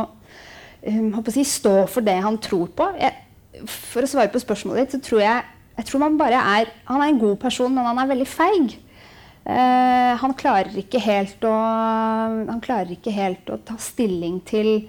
um, 0.90 1.12
å 1.20 1.34
si, 1.34 1.46
stå 1.48 1.84
for 1.92 2.06
det 2.06 2.18
han 2.24 2.40
tror 2.42 2.72
på. 2.76 2.90
Jeg, 3.00 3.68
for 3.70 4.06
å 4.06 4.10
svare 4.10 4.32
på 4.34 4.42
spørsmålet 4.42 4.86
ditt, 4.86 4.96
så 4.98 5.10
tror 5.10 5.24
jeg, 5.24 5.52
jeg 5.78 5.90
tror 5.90 6.04
man 6.06 6.18
bare 6.20 6.42
er, 6.58 6.74
han 6.90 7.02
er 7.02 7.12
en 7.12 7.22
god 7.22 7.38
person, 7.42 7.74
men 7.74 7.88
han 7.90 8.02
er 8.02 8.10
veldig 8.12 8.30
feig. 8.30 8.76
Uh, 9.44 10.14
han, 10.22 10.34
klarer 10.40 10.72
å, 10.72 11.54
han 12.48 12.62
klarer 12.64 12.94
ikke 12.96 13.12
helt 13.12 13.50
å 13.52 13.60
ta 13.68 13.76
stilling 13.82 14.38
til, 14.48 14.88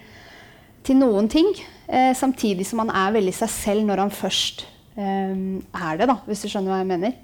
til 0.86 1.00
noen 1.00 1.28
ting. 1.30 1.50
Uh, 1.88 2.12
samtidig 2.16 2.66
som 2.68 2.84
han 2.84 2.92
er 2.94 3.16
veldig 3.18 3.34
seg 3.34 3.50
selv 3.52 3.88
når 3.88 4.04
han 4.04 4.14
først 4.14 4.64
uh, 4.94 5.34
er 5.34 5.98
det, 5.98 6.08
da, 6.08 6.20
hvis 6.28 6.44
du 6.44 6.48
skjønner 6.52 6.70
hva 6.70 6.82
jeg 6.84 6.92
mener. 6.92 7.18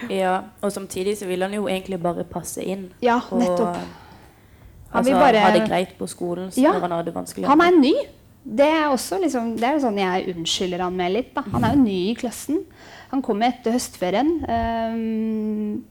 Ja, 0.20 0.36
og 0.62 0.72
samtidig 0.72 1.16
så 1.18 1.28
vil 1.28 1.42
han 1.44 1.54
jo 1.54 1.66
egentlig 1.68 2.00
bare 2.02 2.24
passe 2.28 2.64
inn. 2.64 2.88
Ja, 3.04 3.18
nettopp. 3.30 3.76
Og, 3.76 4.96
altså, 4.96 5.12
bare, 5.18 5.44
ha 5.44 5.52
det 5.54 5.66
greit 5.68 5.92
på 5.98 6.08
skolen 6.10 6.50
ja, 6.56 6.72
når 6.74 6.86
han 6.86 6.96
har 6.96 7.06
det 7.06 7.14
vanskelig. 7.14 7.46
Han 7.50 7.62
er 7.64 7.76
ny. 7.76 7.94
Det 8.40 8.66
er 8.66 8.88
også 8.88 9.18
liksom, 9.20 9.52
det 9.60 9.68
er 9.68 9.82
sånn 9.82 9.98
jeg 10.00 10.32
unnskylder 10.32 10.86
han 10.86 10.96
med 10.96 11.12
litt. 11.18 11.34
Da. 11.36 11.44
Han 11.52 11.66
er 11.66 11.76
jo 11.76 11.84
ny 11.84 11.98
i 12.08 12.16
klassen. 12.18 12.62
Han 13.10 13.22
kommer 13.26 13.50
etter 13.50 13.74
høstferien. 13.76 14.30
Um, 14.48 15.82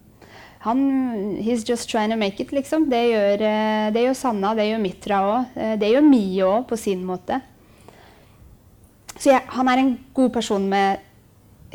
han 0.66 0.80
He's 1.40 1.64
just 1.64 1.90
trying 1.90 2.10
to 2.12 2.18
make 2.18 2.40
it, 2.40 2.52
liksom. 2.52 2.90
Det 2.90 3.04
gjør, 3.12 3.42
eh, 3.48 3.92
det 3.96 4.04
gjør 4.04 4.18
Sanna, 4.18 4.56
det 4.56 4.68
gjør 4.68 4.82
Mitra 4.84 5.20
òg. 5.24 5.54
Eh, 5.56 5.76
det 5.80 5.92
gjør 5.94 6.10
Mie 6.10 6.48
òg, 6.48 6.66
på 6.68 6.78
sin 6.78 7.06
måte. 7.06 7.40
Så 9.16 9.32
jeg, 9.32 9.44
han 9.48 9.68
er 9.68 9.78
en 9.82 9.94
god 10.16 10.34
person 10.34 10.68
med 10.68 11.00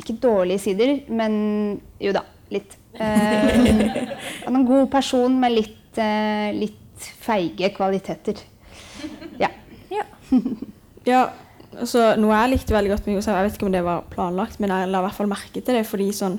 ikke 0.01 0.19
dårlige 0.21 0.59
sider, 0.59 0.95
men 1.09 1.81
jo 2.05 2.15
da, 2.17 2.25
litt. 2.55 2.77
Eh, 2.95 4.47
en 4.47 4.67
god 4.69 4.91
person 4.93 5.39
med 5.41 5.57
litt, 5.57 5.99
eh, 5.99 6.51
litt 6.55 7.09
feige 7.25 7.71
kvaliteter. 7.75 8.41
Ja. 9.41 9.51
Ja. 9.93 10.05
ja 11.05 11.23
altså, 11.81 12.13
noe 12.21 12.37
jeg 12.37 12.55
likte 12.55 12.77
veldig 12.77 12.95
godt 12.95 13.09
med 13.09 13.19
Josef, 13.19 13.35
jeg 13.35 13.49
vet 13.49 13.59
ikke 13.59 13.69
om 13.69 13.75
det 13.75 13.85
var 13.87 14.07
planlagt, 14.13 14.61
men 14.63 14.73
jeg 14.73 14.91
la 14.91 15.03
i 15.03 15.07
hvert 15.09 15.19
fall 15.19 15.31
merke 15.31 15.61
til 15.61 15.79
det. 15.81 15.87
fordi 15.89 16.11
sånn, 16.15 16.39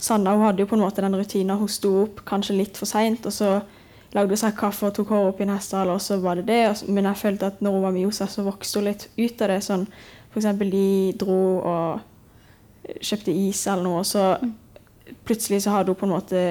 Sanna 0.00 0.34
hun 0.34 0.48
hadde 0.48 0.64
jo 0.64 0.68
på 0.68 0.76
en 0.76 0.82
måte 0.82 1.04
den 1.04 1.14
rutinen. 1.16 1.56
Hun 1.60 1.70
sto 1.70 1.92
opp 2.02 2.24
kanskje 2.26 2.56
litt 2.58 2.78
for 2.80 2.90
seint, 2.90 3.26
og 3.28 3.32
så 3.32 3.50
lagde 4.14 4.34
hun 4.34 4.40
seg 4.40 4.56
kaffe 4.58 4.88
og 4.88 4.96
tok 4.96 5.12
håret 5.14 5.30
opp 5.32 5.40
i 5.40 5.46
en 5.46 5.54
hestehale, 5.54 5.94
og 5.94 6.02
så 6.02 6.18
var 6.22 6.40
det 6.40 6.48
det. 6.50 6.88
Men 6.90 7.08
jeg 7.10 7.20
følte 7.22 7.52
at 7.52 7.62
når 7.62 7.76
hun 7.76 7.86
var 7.86 7.94
med 7.94 8.06
Josef, 8.06 8.32
så 8.34 8.44
vokste 8.46 8.80
hun 8.80 8.88
litt 8.90 9.06
ut 9.16 9.44
av 9.44 9.54
det. 9.54 9.60
sånn, 9.64 9.86
eksempel 10.34 10.70
de 10.70 10.88
dro 11.18 11.38
og 11.62 12.98
kjøpte 13.00 13.32
is 13.32 13.62
eller 13.70 13.86
noe, 13.86 14.02
og 14.02 14.08
så 14.08 14.24
plutselig 15.26 15.62
så 15.64 15.74
hadde 15.74 15.92
hun 15.92 16.00
på 16.00 16.08
en 16.08 16.16
måte 16.16 16.44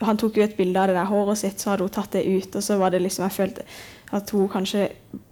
Han 0.00 0.16
tok 0.16 0.38
jo 0.38 0.44
et 0.46 0.56
bilde 0.56 0.80
av 0.80 0.88
det 0.88 0.96
der 0.96 1.08
håret 1.10 1.38
sitt, 1.42 1.60
så 1.60 1.74
hadde 1.74 1.84
hun 1.84 1.92
tatt 1.92 2.14
det 2.16 2.24
ut, 2.24 2.54
og 2.56 2.62
så 2.64 2.78
var 2.80 2.94
det 2.94 3.02
liksom 3.04 3.26
Jeg 3.26 3.36
følte 3.36 3.66
at 4.16 4.30
hun 4.34 4.48
kanskje 4.50 4.88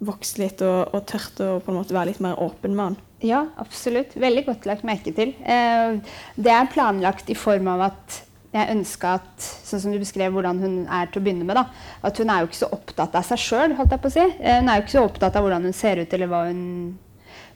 vokste 0.07 0.43
litt 0.45 0.61
og, 0.63 0.93
og 0.95 1.07
tørte 1.09 1.47
å 1.55 1.59
på 1.65 1.73
en 1.73 1.79
måte 1.81 1.97
være 1.97 2.13
litt 2.13 2.21
mer 2.23 2.39
åpen 2.39 2.77
med 2.77 2.85
han. 2.85 2.99
Ja, 3.27 3.41
absolutt. 3.59 4.13
Veldig 4.15 4.45
godt 4.47 4.69
lagt 4.71 4.85
merke 4.87 5.11
til. 5.17 5.33
Eh, 5.43 5.97
det 6.39 6.53
er 6.55 6.71
planlagt 6.71 7.33
i 7.33 7.35
form 7.35 7.67
av 7.73 7.89
at 7.89 8.21
jeg 8.53 8.77
ønska 8.77 9.17
at 9.19 9.49
sånn 9.67 9.83
som 9.83 9.93
du 9.93 9.99
beskrev 9.99 10.33
hvordan 10.33 10.63
hun 10.63 10.77
er 10.85 11.11
til 11.11 11.21
å 11.21 11.25
begynne 11.27 11.49
med, 11.49 11.59
da, 11.59 11.67
at 12.07 12.23
hun 12.23 12.31
er 12.31 12.45
jo 12.45 12.49
ikke 12.49 12.61
så 12.61 12.71
opptatt 12.77 13.19
av 13.19 13.27
seg 13.27 13.43
sjøl. 13.43 13.75
Si. 14.07 14.23
Eh, 14.23 14.61
hun 14.61 14.71
er 14.71 14.79
jo 14.79 14.87
ikke 14.87 14.95
så 14.95 15.05
opptatt 15.09 15.37
av 15.37 15.45
hvordan 15.49 15.67
hun 15.67 15.77
ser 15.77 16.05
ut 16.05 16.15
eller 16.15 16.31
hva 16.31 16.47
hun 16.53 16.65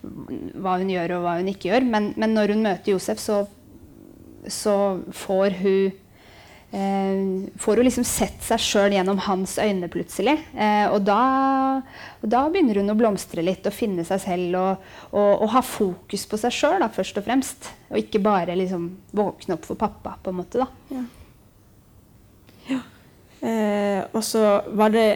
hva 0.03 0.77
hun 0.81 0.89
gjør 0.91 1.17
og 1.17 1.23
hva 1.23 1.37
hun 1.39 1.49
ikke 1.51 1.69
gjør. 1.71 1.85
Men, 1.87 2.11
men 2.19 2.35
når 2.35 2.53
hun 2.53 2.65
møter 2.65 2.93
Josef, 2.93 3.21
så, 3.23 3.43
så 4.51 4.75
får 5.13 5.59
hun 5.61 5.91
eh, 6.73 7.49
får 7.59 7.77
hun 7.77 7.87
liksom 7.87 8.05
sett 8.07 8.43
seg 8.43 8.61
sjøl 8.61 8.95
gjennom 8.97 9.21
hans 9.27 9.55
øyne 9.61 9.89
plutselig. 9.91 10.35
Eh, 10.55 10.85
og, 10.89 11.01
da, 11.07 11.19
og, 12.21 12.27
da, 12.29 12.45
begynner 12.51 12.81
hun 12.81 12.93
å 12.93 12.97
blomstre 12.97 13.45
litt 13.45 13.65
og 13.69 13.75
finne 13.75 14.05
seg 14.07 14.23
selv 14.23 14.59
og, 14.59 14.87
og, 15.11 15.31
og 15.45 15.51
ha 15.55 15.63
fokus 15.65 16.25
på 16.29 16.39
seg 16.41 16.55
sjøl 16.55 16.87
først 16.93 17.19
og 17.21 17.27
fremst. 17.27 17.69
Og 17.91 18.01
ikke 18.01 18.23
bare 18.23 18.57
liksom 18.59 18.89
våkne 19.15 19.57
opp 19.57 19.69
for 19.69 19.79
pappa, 19.79 20.17
på 20.23 20.33
en 20.33 20.41
måte. 20.41 20.63
da. 20.63 20.97
Ja. 20.97 21.05
ja. 22.71 22.81
Eh, 23.43 24.01
og 24.15 24.23
så 24.23 24.41
var 24.71 24.93
det 24.93 25.07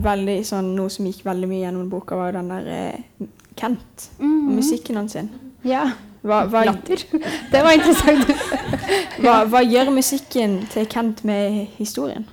veldig 0.00 0.38
sånn, 0.48 0.72
noe 0.76 0.92
som 0.92 1.04
gikk 1.04 1.24
veldig 1.26 1.48
mye 1.50 1.66
gjennom 1.66 1.90
boka, 1.92 2.16
var 2.16 2.32
den 2.36 2.48
der 2.48 2.70
eh, 2.72 3.28
Kent 3.54 4.08
og 4.18 4.24
mhm. 4.24 4.54
musikken 4.56 4.96
hans. 4.98 5.14
Ja. 5.62 5.84
Hva, 6.24 6.44
hva, 6.48 6.62
Latter. 6.64 7.02
Det 7.52 7.60
var 7.64 7.76
interessant. 7.76 8.30
hva, 9.22 9.42
hva, 9.50 9.60
gjør 9.64 9.92
musikken 9.92 10.62
til 10.72 10.88
Kent 10.90 11.20
med 11.28 11.66
historien? 11.76 12.24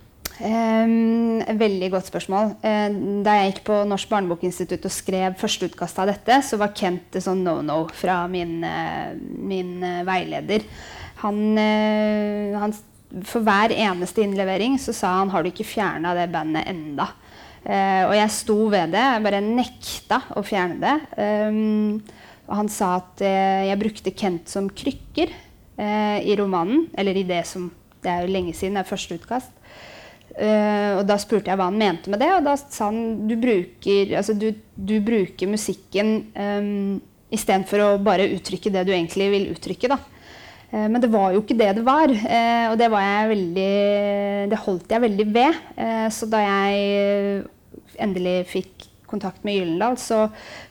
Um, 0.42 1.42
veldig 1.60 1.92
godt 1.94 2.08
spørsmål. 2.10 2.56
Uh, 2.64 3.20
da 3.26 3.36
jeg 3.38 3.52
gikk 3.52 3.66
på 3.68 3.82
Norsk 3.90 4.10
barnebokinstitutt 4.10 4.88
og 4.88 4.96
skrev 4.96 5.36
førsteutkastet 5.42 6.06
av 6.06 6.14
dette, 6.14 6.40
så 6.48 6.58
var 6.62 6.72
Kent 6.78 7.20
et 7.20 7.26
sånn 7.26 7.44
no-no 7.46 7.84
fra 7.94 8.24
min, 8.32 8.62
uh, 8.64 9.12
min 9.52 9.76
uh, 9.84 10.00
veileder. 10.08 10.66
Han, 11.22 11.44
han, 12.58 12.72
for 13.28 13.46
hver 13.46 13.76
eneste 13.76 14.24
innlevering 14.24 14.80
så 14.82 14.96
sa 14.98 15.12
han 15.20 15.30
har 15.30 15.44
du 15.44 15.52
ikke 15.52 15.68
fjerna 15.68 16.16
det 16.18 16.32
bandet 16.34 16.66
enda. 16.72 17.12
Uh, 17.62 18.08
og 18.08 18.16
jeg 18.18 18.34
sto 18.34 18.58
ved 18.72 18.96
det. 18.96 19.04
Jeg 19.04 19.26
bare 19.28 19.44
nekta 19.46 20.24
å 20.40 20.42
fjerne 20.48 20.80
det. 20.82 20.96
Um, 21.20 22.00
og 22.52 22.58
han 22.60 22.70
sa 22.72 22.98
at 23.00 23.24
uh, 23.24 23.64
jeg 23.70 23.80
brukte 23.80 24.14
Kent 24.18 24.52
som 24.52 24.68
krykker 24.68 25.32
uh, 25.32 26.20
i 26.20 26.36
romanen. 26.40 26.90
Eller 27.00 27.18
i 27.18 27.28
det 27.28 27.46
som 27.48 27.72
Det 28.02 28.10
er 28.12 28.26
jo 28.26 28.34
lenge 28.34 28.54
siden. 28.58 28.76
Det 28.76 28.84
er 28.84 28.92
første 28.92 29.18
utkast. 29.20 29.58
og 30.32 31.02
da 31.06 31.18
spurte 31.20 31.52
jeg 31.52 31.60
hva 31.60 31.68
han 31.68 31.78
mente 31.78 32.10
med 32.10 32.22
det, 32.24 32.30
og 32.32 32.46
da 32.46 32.54
sa 32.58 32.88
han 32.88 33.28
du 33.28 33.34
bruker, 33.36 34.14
altså, 34.16 34.34
du, 34.34 34.54
du 34.74 34.94
bruker 35.04 35.50
musikken 35.52 36.32
um, 36.34 37.02
istedenfor 37.30 37.84
å 37.84 37.90
bare 38.02 38.30
uttrykke 38.38 38.72
det 38.72 38.86
du 38.88 38.94
egentlig 38.96 39.28
vil 39.34 39.50
uttrykke. 39.52 39.92
da. 39.92 40.00
Men 40.72 41.02
det 41.04 41.12
var 41.12 41.36
jo 41.36 41.44
ikke 41.44 41.58
det 41.60 41.68
det 41.78 41.84
var, 41.84 42.08
og 42.72 42.78
det, 42.80 42.88
var 42.94 43.04
jeg 43.04 43.32
veldig, 43.34 43.72
det 44.54 44.62
holdt 44.64 44.96
jeg 44.96 45.04
veldig 45.04 45.26
ved. 45.36 45.60
Så 46.16 46.30
da 46.32 46.40
jeg 46.46 47.44
endelig 48.00 48.38
fikk 48.50 48.91
kontakt 49.12 49.44
med 49.48 49.58
Gyllendal, 49.58 49.98
så, 50.00 50.24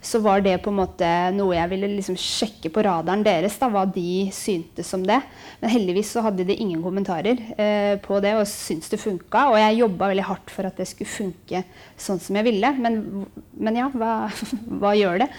så, 0.03 0.21
var 0.25 0.43
det 0.45 0.57
på 0.65 0.73
en 0.73 0.79
måte 0.81 1.09
noe 1.37 1.57
jeg 1.57 1.71
ville 1.73 1.91
liksom 1.93 2.17
sjekke 2.19 2.73
på 2.73 2.85
radaren 2.87 3.25
deres, 3.27 3.59
da, 3.61 3.69
hva 3.73 3.85
de 3.89 4.29
syntes 4.35 4.91
om 4.97 5.05
det. 5.07 5.21
Men 5.61 5.75
heldigvis 5.75 6.15
så 6.17 6.25
hadde 6.25 6.47
de 6.49 6.57
ingen 6.57 6.83
kommentarer 6.85 7.41
eh, 7.61 7.95
på 8.03 8.21
det 8.25 8.35
og 8.39 8.49
syntes 8.49 8.93
det 8.93 9.01
funka. 9.03 9.47
Og 9.53 9.59
jeg 9.61 9.81
jobba 9.83 10.11
veldig 10.13 10.29
hardt 10.31 10.55
for 10.55 10.69
at 10.69 10.81
det 10.81 10.89
skulle 10.91 11.13
funke 11.13 11.65
sånn 12.01 12.23
som 12.23 12.41
jeg 12.41 12.49
ville. 12.49 12.73
Men, 12.81 13.27
men 13.61 13.81
ja, 13.83 13.91
hva, 13.95 14.15
hva, 14.81 14.95
gjør 14.99 15.25
det? 15.25 15.31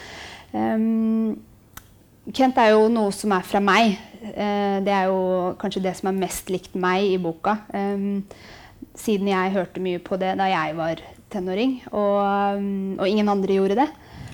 Um, 0.52 1.34
Kent 2.32 2.58
er 2.62 2.76
jo 2.76 2.86
noe 2.92 3.10
som 3.14 3.34
er 3.34 3.46
fra 3.46 3.62
meg. 3.62 3.96
Uh, 4.22 4.78
det 4.86 4.94
er 4.94 5.10
jo 5.10 5.22
kanskje 5.58 5.82
det 5.88 5.96
som 5.98 6.12
er 6.12 6.20
mest 6.22 6.52
likt 6.54 6.76
meg 6.78 7.08
i 7.10 7.20
boka. 7.22 7.58
Um, 7.74 8.22
siden 8.98 9.30
jeg 9.30 9.54
hørte 9.54 9.82
mye 9.82 10.00
på 10.02 10.18
det 10.20 10.34
da 10.38 10.48
jeg 10.50 10.76
var 10.78 11.00
tenåring, 11.32 11.78
og, 11.90 12.18
um, 12.58 12.96
og 13.00 13.08
ingen 13.08 13.30
andre 13.32 13.58
gjorde 13.58 13.78
det. 13.82 13.88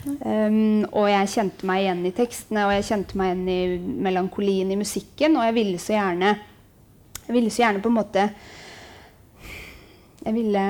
Um, 0.09 0.87
og 0.95 1.09
jeg 1.11 1.31
kjente 1.35 1.67
meg 1.69 1.83
igjen 1.83 2.07
i 2.09 2.14
tekstene 2.17 2.62
og 2.64 2.71
jeg 2.73 2.87
kjente 2.87 3.19
meg 3.19 3.33
igjen 3.33 3.49
i 3.50 3.97
melankolien 4.07 4.71
i 4.73 4.78
musikken. 4.78 5.37
Og 5.37 5.49
jeg 5.49 5.57
ville 5.59 5.83
så 5.83 5.97
gjerne 5.97 6.37
Jeg 7.28 7.35
ville 7.35 7.50
så 7.52 7.64
gjerne 7.64 7.83
på 7.85 7.90
en 7.90 7.99
måte 7.99 8.23
Jeg 10.25 10.33
ville, 10.33 10.62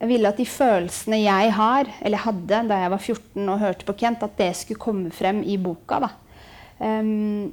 jeg 0.00 0.08
ville 0.10 0.32
at 0.32 0.40
de 0.40 0.48
følelsene 0.48 1.20
jeg 1.22 1.52
har, 1.54 1.92
eller 2.02 2.24
hadde 2.24 2.62
da 2.70 2.80
jeg 2.80 2.94
var 2.96 3.04
14 3.04 3.52
og 3.52 3.60
hørte 3.60 3.86
på 3.86 3.96
Kent, 4.02 4.24
at 4.26 4.34
det 4.38 4.50
skulle 4.56 4.82
komme 4.82 5.10
frem 5.14 5.44
i 5.44 5.56
boka. 5.56 6.00
da. 6.02 6.10
Um, 6.78 7.52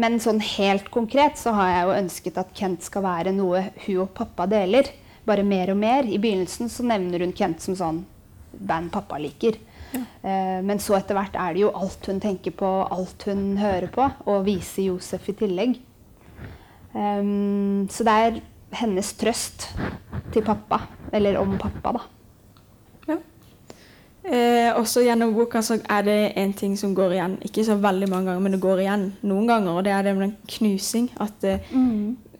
men 0.00 0.20
sånn 0.22 0.38
helt 0.44 0.86
konkret 0.94 1.40
så 1.40 1.52
har 1.56 1.72
jeg 1.72 1.86
jo 1.86 1.96
ønsket 1.98 2.38
at 2.38 2.52
Kent 2.56 2.84
skal 2.86 3.04
være 3.04 3.32
noe 3.34 3.64
hun 3.86 4.04
og 4.04 4.12
pappa 4.14 4.46
deler 4.50 4.86
bare 5.26 5.44
mer 5.46 5.72
og 5.72 5.80
mer. 5.80 6.06
I 6.06 6.20
begynnelsen 6.20 6.70
så 6.72 6.86
nevner 6.86 7.24
hun 7.24 7.34
Kent 7.36 7.64
som 7.64 7.76
sånn 7.78 8.04
band 8.50 8.92
pappa 8.94 9.18
liker. 9.20 9.58
Ja. 9.90 10.04
Uh, 10.22 10.58
men 10.66 10.78
så 10.82 10.96
etter 10.98 11.18
hvert 11.18 11.36
er 11.38 11.56
det 11.56 11.64
jo 11.64 11.72
alt 11.74 12.06
hun 12.06 12.20
tenker 12.22 12.54
på, 12.54 12.68
alt 12.86 13.26
hun 13.26 13.58
hører 13.58 13.90
på, 13.90 14.06
og 14.30 14.46
viser 14.46 14.90
Josef 14.90 15.28
i 15.32 15.36
tillegg. 15.42 15.76
Um, 16.94 17.86
så 17.90 18.06
det 18.06 18.16
er 18.22 18.40
hennes 18.80 19.12
trøst 19.18 19.70
til 20.34 20.46
pappa. 20.46 20.84
Eller 21.12 21.40
om 21.40 21.56
pappa, 21.58 21.98
da. 21.98 22.06
Eh, 24.20 24.68
også 24.76 25.00
gjennom 25.00 25.32
boka 25.32 25.62
så 25.64 25.78
er 25.88 26.02
det 26.04 26.18
en 26.38 26.52
ting 26.52 26.76
som 26.78 26.92
går 26.94 27.14
igjen. 27.16 27.38
Ikke 27.46 27.64
så 27.64 27.78
veldig 27.80 28.08
mange 28.10 28.28
ganger, 28.28 28.42
men 28.44 28.52
det 28.54 28.60
går 28.60 28.82
igjen 28.82 29.06
noen 29.24 29.46
ganger. 29.48 29.78
Og 29.78 29.84
det 29.86 29.94
er 29.96 30.04
det 30.04 30.16
med 30.16 30.26
den 30.26 30.36
knusing. 30.58 31.08
At 31.20 31.46
eh, 31.48 31.64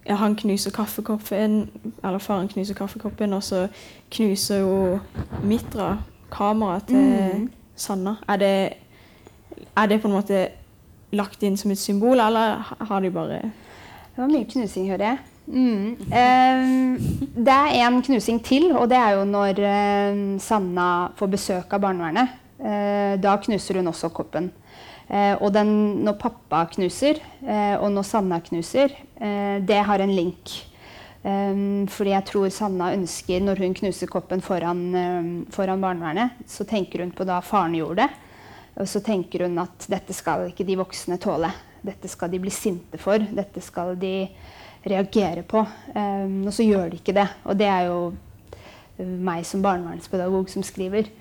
ja, 0.09 0.15
han 0.15 0.37
knuser 0.37 0.71
kaffekoppen, 0.71 1.71
eller 2.05 2.19
faren 2.19 2.49
knuser 2.49 2.75
kaffekoppen, 2.75 3.33
og 3.33 3.43
så 3.43 3.67
knuser 4.11 4.63
jo 4.65 4.99
Mitra 5.45 5.97
kameraet 6.33 6.89
til 6.89 7.49
Sanna. 7.77 8.17
Er 8.29 8.37
det, 8.37 8.73
er 9.77 9.87
det 9.87 10.01
på 10.01 10.09
en 10.09 10.15
måte 10.15 10.47
lagt 11.13 11.43
inn 11.43 11.57
som 11.59 11.71
et 11.71 11.81
symbol, 11.81 12.21
eller 12.21 12.63
har 12.81 13.01
de 13.01 13.11
bare 13.11 13.43
Det 14.11 14.19
var 14.25 14.31
mye 14.31 14.45
knusing, 14.45 14.89
hører 14.91 15.07
jeg. 15.07 15.19
Mm. 15.47 15.97
Um, 15.99 16.99
det 17.35 17.55
er 17.55 17.87
en 17.87 18.03
knusing 18.03 18.45
til, 18.45 18.71
og 18.77 18.91
det 18.91 18.99
er 18.99 19.17
jo 19.19 19.25
når 19.25 19.61
uh, 19.65 20.41
Sanna 20.43 20.89
får 21.17 21.27
besøk 21.27 21.73
av 21.73 21.83
barnevernet. 21.83 22.37
Uh, 22.61 23.17
da 23.23 23.37
knuser 23.41 23.81
hun 23.81 23.89
også 23.91 24.11
koppen. 24.15 24.51
Eh, 25.11 25.35
og 25.43 25.51
den, 25.55 25.71
når 26.07 26.19
pappa 26.23 26.65
knuser, 26.71 27.19
eh, 27.43 27.75
og 27.81 27.91
når 27.91 28.07
Sanna 28.07 28.39
knuser, 28.47 28.93
eh, 29.19 29.59
det 29.59 29.81
har 29.87 29.99
en 29.99 30.15
link. 30.15 30.53
Um, 31.21 31.85
fordi 31.93 32.15
jeg 32.15 32.25
tror 32.31 32.47
Sanna 32.49 32.95
ønsker, 32.95 33.43
når 33.45 33.59
hun 33.61 33.75
knuser 33.77 34.09
koppen 34.09 34.41
foran, 34.41 34.79
um, 34.95 35.27
foran 35.53 35.83
barnevernet, 35.83 36.39
så 36.49 36.65
tenker 36.65 37.03
hun 37.03 37.11
på 37.13 37.27
da 37.29 37.43
faren 37.45 37.75
gjorde 37.77 38.07
det. 38.07 38.09
Og 38.81 38.89
så 38.89 39.03
tenker 39.05 39.45
hun 39.45 39.59
at 39.61 39.85
dette 39.91 40.17
skal 40.17 40.47
ikke 40.49 40.65
de 40.65 40.79
voksne 40.81 41.19
tåle. 41.21 41.51
Dette 41.85 42.09
skal 42.09 42.33
de 42.33 42.41
bli 42.41 42.53
sinte 42.55 42.97
for. 43.03 43.21
Dette 43.21 43.61
skal 43.61 43.99
de 44.01 44.31
reagere 44.89 45.45
på. 45.45 45.61
Um, 45.93 46.47
og 46.47 46.55
så 46.57 46.65
gjør 46.65 46.89
de 46.89 47.03
ikke 47.03 47.19
det. 47.19 47.29
Og 47.45 47.61
det 47.61 47.69
er 47.69 47.91
jo 47.91 48.01
meg 49.21 49.45
som 49.49 49.61
barnevernspedagog 49.65 50.49
som 50.53 50.65
skriver. 50.65 51.13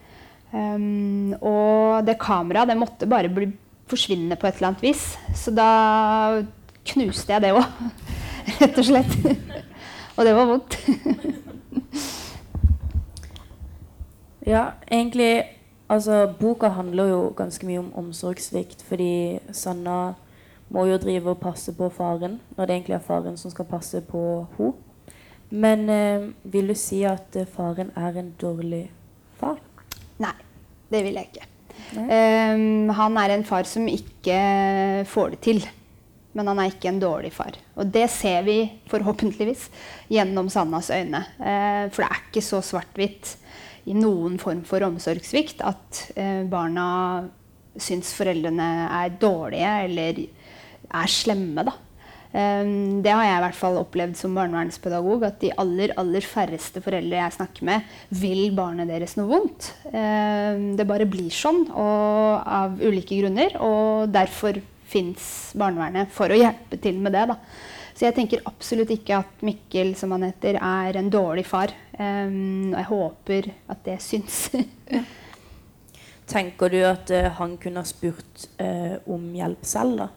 Og 0.50 2.08
det 2.08 2.16
kameraet 2.20 2.72
det 2.72 2.76
måtte 2.80 3.08
bare 3.08 3.30
bli, 3.32 3.52
forsvinne 3.90 4.38
på 4.40 4.48
et 4.48 4.60
eller 4.60 4.72
annet 4.72 4.86
vis. 4.86 5.04
Så 5.36 5.54
da 5.56 6.44
knuste 6.94 7.34
jeg 7.34 7.44
det 7.46 7.54
òg, 7.58 7.66
rett 8.62 8.82
og 8.82 8.88
slett. 8.88 9.16
og 10.18 10.26
det 10.26 10.36
var 10.38 10.52
vondt. 10.54 10.80
Ja, 14.50 14.72
egentlig 14.90 15.44
Altså, 15.90 16.34
boka 16.40 16.68
handler 16.68 17.08
jo 17.10 17.34
ganske 17.38 17.66
mye 17.66 17.80
om 17.80 17.94
omsorgssvikt, 17.98 18.84
fordi 18.86 19.40
Sanna 19.52 20.14
må 20.70 20.84
jo 20.86 21.00
drive 21.02 21.34
og 21.34 21.40
passe 21.42 21.74
på 21.74 21.90
faren, 21.90 22.38
når 22.58 22.66
det 22.66 22.76
egentlig 22.76 22.96
er 22.96 23.08
faren 23.08 23.38
som 23.38 23.52
skal 23.52 23.66
passe 23.66 24.02
på 24.06 24.22
henne. 24.58 24.74
Men 25.50 25.90
eh, 25.90 26.28
vil 26.44 26.68
du 26.70 26.76
si 26.78 27.02
at 27.10 27.36
eh, 27.36 27.48
faren 27.50 27.90
er 27.98 28.20
en 28.22 28.36
dårlig 28.42 28.92
far? 29.40 29.58
Nei, 30.22 30.36
det 30.92 31.02
vil 31.08 31.18
jeg 31.18 31.32
ikke. 31.32 31.48
Um, 31.96 32.90
han 32.94 33.18
er 33.18 33.34
en 33.34 33.46
far 33.48 33.68
som 33.70 33.88
ikke 33.90 34.40
får 35.10 35.36
det 35.36 35.42
til. 35.46 35.62
Men 36.38 36.52
han 36.52 36.62
er 36.62 36.70
ikke 36.72 36.92
en 36.92 37.02
dårlig 37.02 37.32
far. 37.34 37.58
Og 37.80 37.90
det 37.90 38.06
ser 38.14 38.44
vi 38.46 38.60
forhåpentligvis 38.92 39.68
gjennom 40.14 40.52
Sannas 40.54 40.92
øyne. 40.94 41.24
Uh, 41.42 41.90
for 41.90 42.04
det 42.04 42.10
er 42.10 42.24
ikke 42.28 42.46
så 42.46 42.62
svart-hvitt 42.66 43.36
i 43.90 43.96
noen 43.98 44.38
form 44.42 44.62
for 44.68 44.86
omsorgssvikt 44.86 45.64
at 45.66 46.04
uh, 46.20 46.44
barna 46.50 46.88
syns 47.80 48.12
foreldrene 48.18 48.70
er 49.00 49.16
dårlige 49.22 49.76
eller 49.88 50.24
er 50.90 51.12
slemme. 51.12 51.66
da. 51.66 51.74
Um, 52.30 53.00
det 53.02 53.10
har 53.10 53.24
jeg 53.26 53.38
i 53.40 53.42
hvert 53.42 53.58
fall 53.58 53.80
opplevd 53.80 54.18
som 54.20 54.36
barnevernspedagog. 54.38 55.26
At 55.26 55.40
de 55.42 55.54
aller 55.62 55.94
aller 56.00 56.26
færreste 56.26 56.84
foreldre 56.86 57.24
jeg 57.24 57.38
snakker 57.40 57.66
med, 57.70 57.96
vil 58.22 58.50
barnet 58.58 58.92
deres 58.92 59.16
noe 59.18 59.30
vondt. 59.32 59.72
Um, 59.90 60.76
det 60.78 60.88
bare 60.90 61.10
blir 61.10 61.34
sånn 61.34 61.66
og, 61.72 62.44
av 62.46 62.78
ulike 62.82 63.18
grunner. 63.22 63.58
Og 63.66 64.14
derfor 64.14 64.62
fins 64.90 65.52
barnevernet 65.58 66.10
for 66.14 66.32
å 66.32 66.38
hjelpe 66.38 66.80
til 66.82 67.02
med 67.02 67.18
det. 67.18 67.28
Da. 67.32 67.38
Så 68.00 68.06
jeg 68.08 68.16
tenker 68.16 68.46
absolutt 68.48 68.94
ikke 68.94 69.18
at 69.20 69.42
Mikkel 69.44 69.96
som 70.00 70.14
han 70.16 70.30
heter, 70.30 70.56
er 70.56 71.00
en 71.02 71.10
dårlig 71.12 71.44
far. 71.50 71.74
Um, 71.98 72.70
og 72.72 72.78
jeg 72.78 72.90
håper 72.94 73.50
at 73.74 73.82
det 73.90 73.98
syns. 74.06 74.46
Tenker 76.30 76.70
du 76.72 76.78
at 76.86 77.10
uh, 77.10 77.32
han 77.40 77.58
kunne 77.60 77.82
ha 77.82 77.90
spurt 77.90 78.46
uh, 78.62 79.02
om 79.10 79.32
hjelp 79.36 79.66
selv, 79.66 80.04
da? 80.04 80.08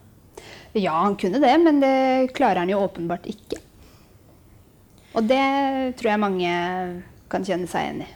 Ja, 0.73 0.95
han 1.03 1.19
kunne 1.21 1.41
det, 1.43 1.53
men 1.61 1.81
det 1.83 2.33
klarer 2.37 2.63
han 2.63 2.73
jo 2.73 2.81
åpenbart 2.81 3.27
ikke. 3.29 3.61
Og 5.13 5.27
det 5.29 5.45
tror 6.01 6.15
jeg 6.15 6.23
mange 6.23 6.53
kan 7.33 7.45
kjenne 7.45 7.69
seg 7.69 7.85
igjen 7.85 8.05
i. 8.07 8.11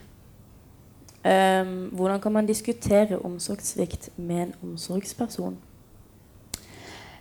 Um, 1.27 1.73
hvordan 1.99 2.21
kan 2.23 2.33
man 2.33 2.47
diskutere 2.47 3.19
omsorgssvikt 3.19 4.12
med 4.16 4.42
en 4.45 4.53
omsorgsperson? 4.62 5.57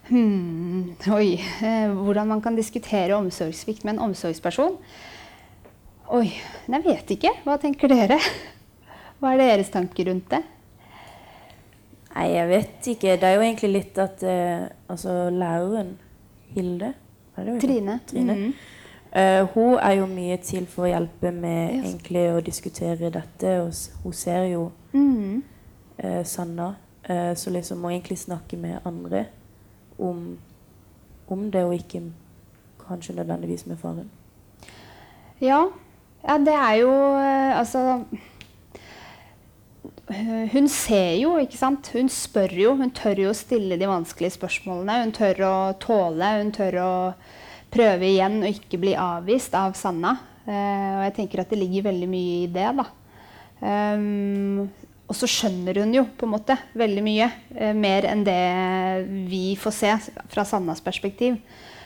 Hmm, 0.06 0.93
oi. 1.10 1.39
Eh, 1.65 1.89
hvordan 1.89 2.30
man 2.30 2.41
kan 2.41 2.56
diskutere 2.56 3.17
omsorgssvikt 3.17 3.84
med 3.84 3.95
en 3.95 4.04
omsorgsperson? 4.06 4.78
Oi, 6.13 6.28
jeg 6.69 6.84
vet 6.86 7.13
ikke. 7.15 7.32
Hva 7.41 7.58
tenker 7.58 7.89
dere? 7.89 8.19
Hva 9.19 9.34
er 9.34 9.41
deres 9.41 9.74
tanker 9.74 10.12
rundt 10.12 10.30
det? 10.30 10.43
Nei, 12.15 12.30
jeg 12.32 12.47
vet 12.47 12.88
ikke. 12.93 13.17
Det 13.19 13.28
er 13.28 13.36
jo 13.36 13.43
egentlig 13.43 13.71
litt 13.73 13.97
at 13.99 14.23
uh, 14.23 14.67
altså 14.91 15.30
læreren 15.36 15.97
Hilde 16.56 16.93
Trine. 17.36 17.99
Trine. 18.08 18.34
Mm 18.34 18.39
-hmm. 18.39 18.54
uh, 19.19 19.47
hun 19.54 19.80
er 19.82 19.91
jo 19.91 20.06
mye 20.06 20.38
til 20.38 20.65
for 20.65 20.84
å 20.84 20.88
hjelpe 20.88 21.32
med 21.32 21.73
yes. 21.73 21.86
egentlig 21.86 22.32
å 22.32 22.39
diskutere 22.39 23.10
dette. 23.10 23.62
Og 23.62 23.73
hun 24.04 24.13
ser 24.13 24.43
jo 24.43 24.71
mm 24.93 25.15
-hmm. 25.15 25.41
uh, 26.06 26.25
Sanna. 26.25 26.75
så 27.36 27.49
liksom 27.49 27.78
må 27.78 27.89
egentlig 27.89 28.17
snakke 28.17 28.58
med 28.58 28.80
andre 28.86 29.25
om, 29.99 30.38
om, 31.28 31.51
det, 31.51 31.63
og 31.63 31.73
ikke 31.73 32.01
kanskje 32.88 33.15
nødvendigvis 33.15 33.65
med 33.65 33.78
faren. 33.78 34.10
Ja. 35.41 35.65
ja 36.28 36.38
det 36.38 36.54
er 36.54 36.73
jo 36.73 36.91
Altså 37.56 38.04
hun 40.05 40.67
ser 40.69 41.15
jo, 41.17 41.33
ikke 41.41 41.57
sant. 41.57 41.89
Hun 41.95 42.09
spør 42.13 42.53
jo. 42.53 42.75
Hun 42.77 42.91
tør 42.93 43.23
jo 43.23 43.31
å 43.31 43.37
stille 43.37 43.77
de 43.81 43.89
vanskelige 43.89 44.35
spørsmålene. 44.37 44.99
Hun 45.01 45.13
tør 45.15 45.41
å 45.47 45.55
tåle. 45.81 46.29
Hun 46.43 46.51
tør 46.53 46.79
å 46.83 46.93
prøve 47.73 48.11
igjen 48.11 48.37
og 48.43 48.51
ikke 48.51 48.79
bli 48.81 48.93
avvist 48.99 49.55
av 49.57 49.73
Sanna. 49.79 50.15
Uh, 50.45 50.99
og 50.99 51.03
jeg 51.07 51.15
tenker 51.17 51.41
at 51.41 51.49
det 51.49 51.57
ligger 51.57 51.87
veldig 51.87 52.09
mye 52.11 52.35
i 52.43 52.49
det, 52.53 52.67
da. 52.77 52.85
Um, 53.65 54.67
og 55.09 55.17
så 55.17 55.29
skjønner 55.29 55.81
hun 55.81 55.93
jo 55.93 56.03
på 56.17 56.27
en 56.27 56.33
måte 56.33 56.57
veldig 56.77 57.01
mye. 57.05 57.29
Mer 57.77 58.07
enn 58.09 58.23
det 58.25 58.41
vi 59.29 59.53
får 59.57 59.73
se 59.73 59.91
fra 60.33 60.45
Sannas 60.49 60.81
perspektiv. 60.85 61.37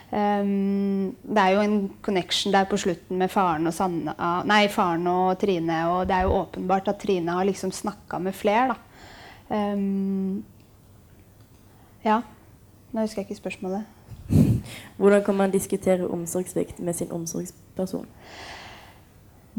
Um, 0.10 1.16
det 1.22 1.42
er 1.44 1.54
jo 1.54 1.62
en 1.62 1.78
connection 2.02 2.54
der 2.54 2.66
på 2.66 2.80
slutten 2.82 3.20
med 3.22 3.30
faren 3.30 3.70
og, 3.70 3.74
Sanne, 3.78 4.16
nei, 4.50 4.64
faren 4.74 5.06
og 5.10 5.38
Trine. 5.42 5.84
Og 5.94 6.08
det 6.10 6.18
er 6.18 6.26
jo 6.26 6.40
åpenbart 6.42 6.90
at 6.90 7.02
Trine 7.02 7.36
har 7.38 7.46
liksom 7.46 7.74
snakka 7.76 8.22
med 8.24 8.38
flere, 8.38 8.74
da. 8.74 8.78
Um, 9.50 10.44
ja. 12.06 12.22
Nå 12.92 13.06
husker 13.06 13.22
jeg 13.22 13.30
ikke 13.30 13.44
spørsmålet. 13.44 13.86
Hvordan 14.98 15.24
kan 15.26 15.38
man 15.38 15.54
diskutere 15.54 16.10
omsorgssvikt 16.10 16.80
med 16.80 16.94
sin 16.98 17.12
omsorgsperson? 17.12 18.08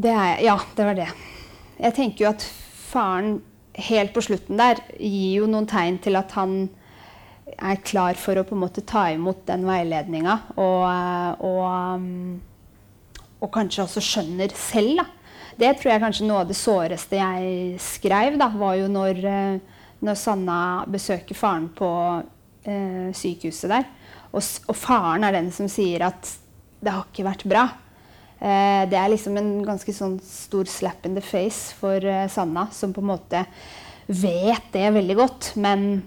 Det 0.01 0.11
er, 0.11 0.43
ja, 0.43 0.57
det 0.77 0.85
var 0.85 0.99
det. 0.99 1.07
Jeg 1.79 1.93
tenker 1.93 2.25
jo 2.25 2.29
at 2.31 2.43
faren 2.91 3.41
helt 3.75 4.13
på 4.13 4.21
slutten 4.21 4.59
der 4.59 4.81
gir 4.99 5.41
jo 5.41 5.47
noen 5.47 5.67
tegn 5.69 5.99
til 6.03 6.19
at 6.19 6.31
han 6.35 6.69
er 7.57 7.81
klar 7.85 8.17
for 8.19 8.39
å 8.39 8.45
på 8.47 8.55
en 8.55 8.63
måte 8.63 8.83
ta 8.87 9.07
imot 9.13 9.43
den 9.47 9.65
veiledninga. 9.67 10.37
Og, 10.55 11.43
og, 11.47 12.05
og, 13.39 13.49
kanskje 13.53 13.85
også 13.85 14.03
skjønner 14.05 14.53
selv. 14.57 15.01
Da. 15.01 15.07
Det 15.61 15.73
tror 15.79 15.93
jeg 15.93 16.03
kanskje 16.03 16.27
noe 16.29 16.43
av 16.43 16.51
det 16.51 16.57
såreste 16.59 17.19
jeg 17.19 17.81
skrev, 17.83 18.37
da, 18.41 18.49
var 18.55 18.77
jo 18.79 18.87
når, 18.91 19.21
når 20.01 20.19
Sanna 20.19 20.59
besøker 20.89 21.37
faren 21.37 21.67
på 21.75 21.91
eh, 22.65 23.11
sykehuset 23.17 23.71
der. 23.71 23.87
Og, 24.31 24.41
og, 24.41 24.75
faren 24.79 25.27
er 25.27 25.35
den 25.35 25.51
som 25.53 25.69
sier 25.71 26.07
at 26.07 26.35
det 26.81 26.93
har 26.95 27.05
ikke 27.07 27.27
vært 27.27 27.45
bra. 27.49 27.67
Eh, 28.41 28.83
det 28.89 28.97
er 28.97 29.11
liksom 29.11 29.37
en 29.37 29.53
ganske 29.67 29.93
sånn 29.93 30.17
stor 30.25 30.69
slap 30.69 31.05
in 31.05 31.17
the 31.17 31.23
face 31.25 31.75
for 31.77 32.01
eh, 32.01 32.27
Sanna, 32.31 32.67
som 32.73 32.95
på 32.95 33.03
en 33.03 33.11
måte 33.11 33.45
vet 34.11 34.71
det 34.73 34.87
veldig 34.95 35.15
godt, 35.19 35.51
men 35.61 36.01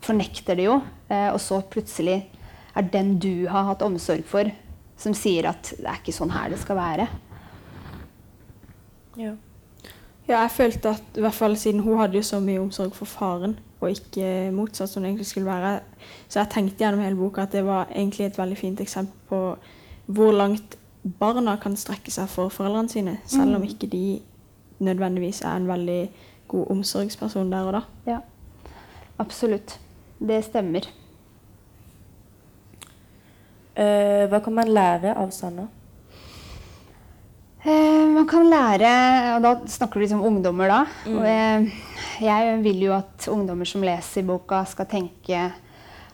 fornekter 0.00 0.58
det 0.58 0.68
jo. 0.68 0.80
Eh, 1.08 1.28
og 1.32 1.40
så 1.42 1.60
plutselig 1.70 2.20
er 2.74 2.88
den 2.92 3.18
du 3.20 3.48
har 3.50 3.68
hatt 3.68 3.84
omsorg 3.84 4.24
for, 4.28 4.48
som 4.96 5.14
sier 5.16 5.50
at 5.50 5.74
det 5.76 5.88
er 5.88 6.00
ikke 6.00 6.14
sånn 6.14 6.32
her 6.32 6.52
det 6.52 6.60
skal 6.62 6.78
være. 6.78 7.08
Ja. 9.20 9.34
ja 10.28 10.38
jeg 10.38 10.54
følte 10.54 10.94
at 10.96 11.18
i 11.18 11.24
hvert 11.24 11.36
fall 11.36 11.56
siden 11.60 11.84
hun 11.84 12.00
hadde 12.00 12.16
jo 12.16 12.24
så 12.26 12.40
mye 12.40 12.62
omsorg 12.62 12.96
for 12.96 13.10
faren, 13.10 13.58
og 13.82 13.90
ikke 13.90 14.52
motsatt 14.54 14.92
som 14.92 15.02
det 15.02 15.10
egentlig 15.10 15.26
skulle 15.26 15.50
være, 15.50 15.80
så 16.30 16.40
jeg 16.40 16.52
tenkte 16.54 16.84
gjennom 16.84 17.02
hele 17.02 17.18
boka 17.18 17.42
at 17.42 17.54
det 17.56 17.64
var 17.66 17.90
egentlig 17.90 18.28
et 18.28 18.38
veldig 18.38 18.58
fint 18.58 18.80
eksempel 18.80 19.26
på 19.28 19.40
hvor 20.12 20.34
langt 20.34 20.76
barna 21.18 21.56
kan 21.58 21.74
strekke 21.78 22.12
seg 22.14 22.30
for 22.30 22.52
foreldrene 22.52 22.92
sine, 22.92 23.16
selv 23.26 23.56
om 23.58 23.64
ikke 23.66 23.88
de 23.90 24.20
nødvendigvis 24.82 25.42
er 25.42 25.58
en 25.58 25.66
veldig 25.68 26.02
god 26.48 26.70
omsorgsperson 26.76 27.50
der 27.52 27.68
og 27.68 27.72
da. 27.72 27.82
Ja, 28.06 28.18
absolutt. 29.22 29.78
Det 30.22 30.42
stemmer. 30.46 30.86
Uh, 33.72 34.28
hva 34.28 34.42
kan 34.44 34.52
man 34.52 34.68
lære 34.68 35.14
av 35.16 35.30
Sanna? 35.32 35.64
Uh, 37.62 38.10
man 38.10 38.26
kan 38.28 38.44
lære 38.50 38.88
Og 39.36 39.44
da 39.44 39.52
snakker 39.70 39.96
du 39.96 40.04
liksom 40.04 40.24
ungdommer, 40.28 40.68
da. 40.68 40.80
Mm. 41.06 41.16
Og 41.16 41.28
jeg, 41.30 41.82
jeg 42.26 42.56
vil 42.66 42.82
jo 42.88 42.96
at 42.98 43.28
ungdommer 43.32 43.68
som 43.68 43.86
leser 43.86 44.26
boka, 44.28 44.64
skal 44.68 44.90
tenke 44.90 45.46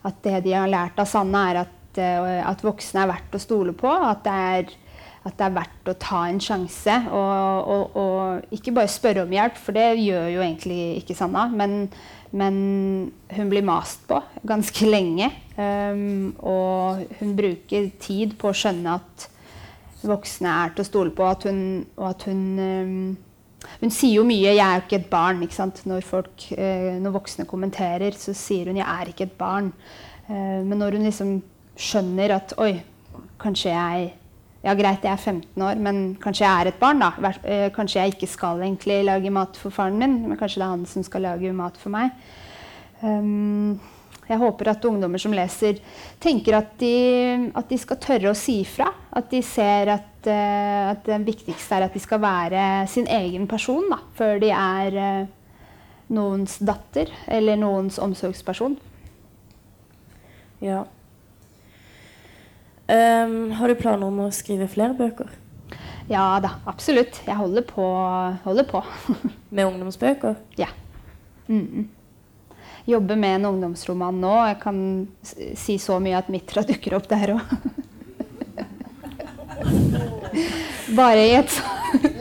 at 0.07 0.21
det 0.23 0.44
de 0.47 0.55
har 0.55 0.71
lært 0.71 1.01
av 1.03 1.09
Sanna, 1.11 1.49
er 1.51 1.62
at, 1.64 1.99
at 1.99 2.62
voksne 2.64 3.03
er 3.03 3.11
verdt 3.11 3.35
å 3.35 3.40
stole 3.42 3.75
på. 3.77 3.90
At 3.90 4.23
det 4.25 4.37
er, 4.53 4.71
at 5.27 5.35
det 5.40 5.49
er 5.49 5.57
verdt 5.57 5.90
å 5.90 5.97
ta 5.99 6.21
en 6.29 6.38
sjanse. 6.40 6.94
Og, 7.11 7.73
og, 7.75 7.99
og 7.99 8.55
ikke 8.55 8.77
bare 8.79 8.92
spørre 8.92 9.27
om 9.27 9.35
hjelp, 9.35 9.59
for 9.59 9.77
det 9.77 9.88
gjør 9.99 10.31
jo 10.37 10.44
egentlig 10.44 10.81
ikke 11.03 11.18
Sanna. 11.18 11.49
Men, 11.51 11.88
men 12.31 12.57
hun 13.33 13.51
blir 13.51 13.64
mast 13.64 14.05
på 14.09 14.21
ganske 14.47 14.88
lenge. 14.88 15.31
Um, 15.57 16.35
og 16.38 17.07
hun 17.21 17.35
bruker 17.38 17.88
tid 18.01 18.37
på 18.38 18.51
å 18.51 18.57
skjønne 18.57 18.99
at 18.99 19.29
voksne 20.07 20.51
er 20.64 20.75
til 20.75 20.85
å 20.85 20.88
stole 20.88 21.14
på. 21.14 21.25
At 21.27 21.49
hun, 21.49 21.62
og 21.97 22.11
at 22.12 22.29
hun 22.31 22.45
um, 22.59 23.17
Hun 23.81 23.91
sier 23.91 24.21
jo 24.21 24.23
mye 24.23 24.53
'jeg 24.55 24.62
er 24.62 24.77
jo 24.77 24.83
ikke 24.85 24.97
et 24.97 25.11
barn'. 25.11 25.43
ikke? 25.43 25.83
Når, 25.91 26.05
folk, 26.07 26.45
uh, 26.53 26.95
når 27.03 27.11
voksne 27.11 27.45
kommenterer, 27.45 28.14
så 28.14 28.33
sier 28.33 28.67
hun 28.67 28.77
'jeg 28.77 28.87
er 28.87 29.09
ikke 29.09 29.25
et 29.27 29.38
barn'. 29.38 29.73
Uh, 30.29 30.62
men 30.64 30.79
når 30.79 30.95
hun 30.95 31.03
liksom 31.03 31.43
skjønner 31.77 32.37
at 32.37 32.55
'oi, 32.57 32.81
kanskje 33.41 33.75
jeg 33.75 34.12
ja, 34.64 34.75
greit, 34.75 35.05
jeg 35.07 35.12
er 35.12 35.21
15 35.23 35.62
år, 35.62 35.79
men 35.79 36.01
kanskje 36.18 36.42
jeg 36.42 36.62
er 36.62 36.71
et 36.73 36.81
barn, 36.81 36.99
da. 36.99 37.12
Eh, 37.47 37.68
Kanskje 37.75 38.01
jeg 38.01 38.16
ikke 38.16 38.31
skal 38.31 38.64
egentlig 38.64 39.05
lage 39.07 39.31
mat 39.31 39.57
for 39.57 39.75
faren 39.75 40.01
min, 40.01 40.16
men 40.27 40.38
kanskje 40.38 40.59
det 40.59 40.66
er 40.66 40.73
han 40.75 40.88
som 40.90 41.05
skal 41.07 41.29
lage 41.29 41.53
mat 41.55 41.79
for 41.79 41.94
meg. 41.94 42.11
Um, 42.99 43.79
jeg 44.27 44.40
håper 44.42 44.73
at 44.73 44.85
ungdommer 44.85 45.23
som 45.23 45.33
leser, 45.33 45.79
tenker 46.21 46.59
at 46.59 46.75
de, 46.83 47.53
at 47.55 47.71
de 47.71 47.79
skal 47.79 48.01
tørre 48.03 48.33
å 48.33 48.37
si 48.37 48.59
ifra. 48.64 48.90
At 49.14 49.31
de 49.31 49.44
ser 49.47 49.94
at, 49.94 50.11
uh, 50.27 50.90
at 50.90 51.07
det 51.07 51.23
viktigste 51.31 51.79
er 51.79 51.87
at 51.87 51.94
de 51.94 52.03
skal 52.03 52.23
være 52.27 52.66
sin 52.90 53.07
egen 53.07 53.47
person 53.47 53.87
da, 53.94 54.03
før 54.18 54.42
de 54.42 54.51
er 54.51 54.99
uh, 54.99 55.62
noens 56.18 56.59
datter 56.59 57.14
eller 57.31 57.62
noens 57.62 58.03
omsorgsperson. 58.03 58.75
Ja. 60.66 60.83
Ehm, 62.88 63.53
har 63.59 63.68
du 63.68 63.77
planer 63.77 64.09
om 64.09 64.24
å 64.24 64.31
skrive 64.33 64.68
flere 64.70 64.96
bøker? 64.96 65.29
Ja 66.09 66.38
da, 66.40 66.55
absolutt. 66.68 67.20
Jeg 67.27 67.37
holder 67.37 67.64
på. 67.68 67.85
Holder 68.46 68.64
på. 68.68 68.83
Med 69.55 69.66
ungdomsbøker? 69.68 70.40
ja. 70.61 70.72
Mm. 71.48 71.88
Jobber 72.88 73.16
med 73.20 73.35
en 73.38 73.46
ungdomsroman 73.51 74.16
nå. 74.20 74.33
Jeg 74.48 74.57
kan 74.62 74.77
si 75.61 75.74
så 75.81 75.98
mye 76.01 76.16
at 76.16 76.29
Mitra 76.33 76.62
dukker 76.64 76.94
opp 76.96 77.09
der 77.09 77.35
òg. 77.35 77.40
Bare 80.96 81.24
i 81.27 81.35
et 81.37 81.53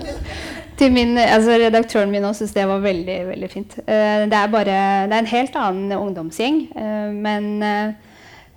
til 0.79 0.91
min, 0.91 1.15
altså 1.17 1.55
Redaktøren 1.59 2.11
min 2.11 2.27
syns 2.35 2.51
det 2.55 2.65
var 2.67 2.83
veldig 2.83 3.17
veldig 3.29 3.49
fint. 3.51 3.77
Eh, 3.83 4.25
det, 4.27 4.35
er 4.35 4.51
bare, 4.51 4.75
det 5.07 5.15
er 5.15 5.23
en 5.23 5.31
helt 5.31 5.55
annen 5.59 5.95
ungdomsgjeng. 5.97 6.59
eh, 6.75 7.15
men 7.15 7.49
eh, 7.63 8.06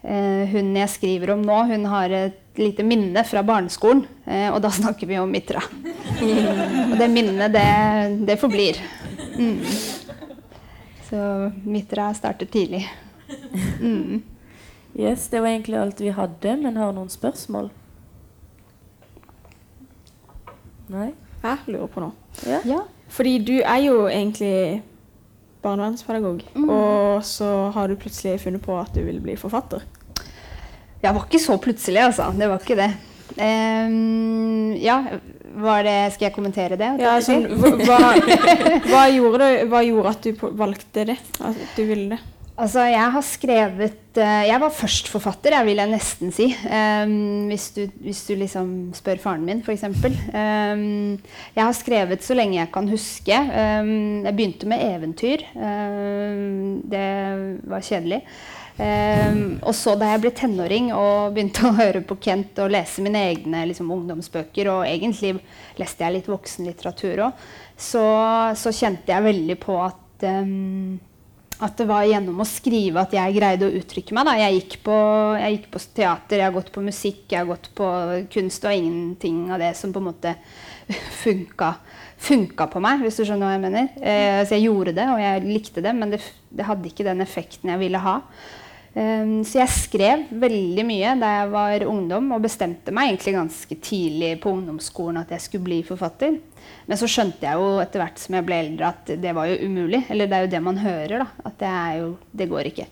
hun 0.02 0.76
jeg 0.78 0.88
skriver 0.88 1.34
om 1.34 1.42
nå, 1.44 1.56
hun 1.68 1.84
har 1.92 2.12
et 2.16 2.38
lite 2.60 2.84
minne 2.86 3.24
fra 3.24 3.42
barneskolen. 3.46 4.06
eh, 4.26 4.48
og 4.52 4.60
da 4.64 4.70
snakker 4.80 5.06
vi 5.06 5.18
om 5.20 5.30
Mitra. 5.30 5.60
og 5.60 6.96
det 6.98 7.10
minnet, 7.12 7.52
det, 7.52 8.26
det 8.26 8.38
forblir. 8.40 8.80
Mm. 9.36 9.60
Så 11.10 11.52
Mitra 11.64 12.12
startet 12.14 12.50
tidlig. 12.50 12.84
Mm. 13.80 14.22
Yes, 14.98 15.28
det 15.28 15.40
var 15.40 15.48
egentlig 15.48 15.78
alt 15.78 16.00
vi 16.00 16.10
hadde, 16.14 16.56
men 16.56 16.76
har 16.76 16.92
noen 16.92 17.10
spørsmål? 17.10 17.70
Nei? 20.90 21.12
Jeg 21.40 21.58
lurer 21.70 21.88
på 21.88 22.02
noe. 22.02 22.12
Ja? 22.46 22.58
Ja. 22.66 22.80
Fordi 23.10 23.38
du 23.42 23.56
er 23.60 23.78
jo 23.84 24.06
egentlig 24.10 24.82
barnevernspedagog, 25.62 26.42
og 26.66 27.24
så 27.26 27.50
har 27.74 27.88
du 27.88 27.98
plutselig 28.00 28.40
funnet 28.42 28.62
på 28.64 28.76
at 28.80 28.94
du 28.96 29.02
vil 29.06 29.20
bli 29.22 29.36
forfatter. 29.40 29.84
Det 31.00 31.12
var 31.16 31.24
ikke 31.24 31.40
så 31.40 31.56
plutselig, 31.60 32.02
altså. 32.10 32.28
Det 32.36 32.48
var 32.48 32.60
ikke 32.60 32.76
det. 32.80 32.90
Um, 33.40 34.72
ja, 34.74 34.98
var 35.62 35.84
det 35.86 36.12
Skal 36.14 36.26
jeg 36.26 36.34
kommentere 36.34 36.76
det? 36.78 36.88
Ja, 36.98 37.12
sånn, 37.22 37.46
hva, 37.86 38.00
hva, 38.90 39.04
gjorde 39.16 39.50
hva 39.70 39.84
gjorde 39.86 40.12
at 40.12 40.26
du 40.26 40.42
valgte 40.58 41.06
det? 41.12 41.16
At 41.38 41.62
du 41.76 41.84
ville 41.86 42.16
det? 42.16 42.20
Altså, 42.60 42.82
jeg 42.90 43.12
har 43.14 43.24
skrevet 43.24 44.18
eh, 44.20 44.42
Jeg 44.50 44.60
var 44.60 44.74
først 44.74 45.08
forfatter, 45.08 45.54
jeg 45.56 45.68
vil 45.70 45.80
jeg 45.80 45.90
nesten 45.90 46.32
si. 46.34 46.50
Um, 46.68 47.48
hvis, 47.48 47.70
du, 47.76 47.86
hvis 48.04 48.20
du 48.28 48.34
liksom 48.36 48.70
spør 48.96 49.22
faren 49.22 49.46
min, 49.46 49.62
f.eks. 49.64 49.86
Um, 49.88 51.16
jeg 51.56 51.64
har 51.64 51.76
skrevet 51.78 52.24
så 52.24 52.36
lenge 52.36 52.58
jeg 52.58 52.72
kan 52.74 52.90
huske. 52.90 53.40
Um, 53.40 54.26
jeg 54.26 54.36
begynte 54.36 54.68
med 54.68 54.84
eventyr. 54.90 55.46
Um, 55.56 56.80
det 56.90 57.06
var 57.70 57.86
kjedelig. 57.86 58.22
Ehm, 58.80 59.58
og 59.60 59.74
så 59.76 59.92
da 59.98 60.08
jeg 60.14 60.22
ble 60.22 60.30
tenåring 60.36 60.88
og 60.96 61.34
begynte 61.34 61.66
å 61.68 61.76
høre 61.76 62.00
på 62.06 62.16
Kent 62.22 62.60
og 62.64 62.72
lese 62.72 63.04
mine 63.04 63.22
egne 63.28 63.66
liksom, 63.68 63.90
ungdomsbøker, 63.92 64.70
og 64.72 64.86
egentlig 64.88 65.34
leste 65.80 66.06
jeg 66.06 66.16
litt 66.16 66.30
voksenlitteratur 66.30 67.26
òg, 67.26 67.44
så, 67.76 68.04
så 68.56 68.72
kjente 68.74 69.12
jeg 69.12 69.26
veldig 69.26 69.56
på 69.60 69.76
at 69.84 70.26
ehm, 70.28 70.98
at 71.60 71.76
det 71.76 71.86
var 71.88 72.06
gjennom 72.08 72.40
å 72.40 72.48
skrive 72.48 73.02
at 73.02 73.12
jeg 73.12 73.36
greide 73.36 73.68
å 73.68 73.74
uttrykke 73.80 74.16
meg. 74.16 74.28
Da. 74.28 74.36
Jeg, 74.40 74.56
gikk 74.60 74.76
på, 74.86 74.96
jeg 75.36 75.56
gikk 75.56 75.66
på 75.74 75.82
teater, 75.98 76.40
jeg 76.40 76.46
har 76.46 76.54
gått 76.56 76.70
på 76.72 76.84
musikk, 76.84 77.24
jeg 77.28 77.42
har 77.42 77.50
gått 77.50 77.68
på 77.76 77.88
kunst, 78.32 78.64
og 78.64 78.76
ingenting 78.76 79.42
av 79.52 79.60
det 79.60 79.74
som 79.78 79.92
på 79.92 80.00
en 80.00 80.08
måte 80.08 80.34
funka, 81.22 81.74
funka 82.30 82.68
på 82.72 82.82
meg, 82.84 83.04
hvis 83.04 83.20
du 83.20 83.26
skjønner 83.26 83.46
hva 83.50 83.56
jeg 83.58 83.64
mener. 83.66 83.90
Eh, 84.00 84.40
så 84.46 84.56
jeg 84.56 84.70
gjorde 84.70 84.96
det, 84.96 85.06
og 85.12 85.20
jeg 85.20 85.44
likte 85.44 85.84
det, 85.84 85.94
men 85.96 86.16
det, 86.16 86.22
det 86.48 86.68
hadde 86.68 86.88
ikke 86.88 87.06
den 87.10 87.24
effekten 87.26 87.74
jeg 87.74 87.82
ville 87.84 88.00
ha. 88.08 88.16
Um, 88.90 89.44
så 89.46 89.60
jeg 89.60 89.70
skrev 89.70 90.22
veldig 90.42 90.82
mye 90.82 91.12
da 91.20 91.28
jeg 91.36 91.50
var 91.52 91.84
ungdom, 91.86 92.32
og 92.34 92.42
bestemte 92.42 92.90
meg 92.94 93.12
egentlig 93.12 93.36
ganske 93.36 93.76
tidlig 93.86 94.32
på 94.42 94.50
ungdomsskolen 94.56 95.20
at 95.20 95.30
jeg 95.36 95.44
skulle 95.44 95.68
bli 95.68 95.78
forfatter. 95.86 96.40
Men 96.90 96.98
så 96.98 97.06
skjønte 97.10 97.46
jeg 97.46 97.60
jo 97.60 97.76
etter 97.82 98.02
hvert 98.02 98.18
som 98.18 98.34
jeg 98.34 98.46
ble 98.48 98.58
eldre 98.64 98.88
at 98.90 99.12
det 99.22 99.34
var 99.36 99.46
jo 99.46 99.60
umulig. 99.62 100.02
Eller 100.10 100.26
det 100.30 100.38
er 100.38 100.46
jo 100.46 100.54
det 100.56 100.62
man 100.66 100.80
hører, 100.82 101.22
da. 101.22 101.28
At 101.46 101.60
det 101.62 101.74
jo 102.00 102.08
Det 102.32 102.48
går 102.50 102.70
ikke. 102.72 102.88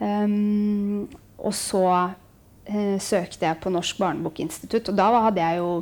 Um, 0.00 1.08
og 1.40 1.54
så 1.56 1.86
uh, 1.88 2.98
søkte 3.00 3.48
jeg 3.48 3.60
på 3.60 3.72
Norsk 3.72 3.96
barnebokinstitutt, 4.00 4.92
og 4.92 5.00
da 5.00 5.08
hadde 5.28 5.40
jeg 5.40 5.62
jo 5.62 5.72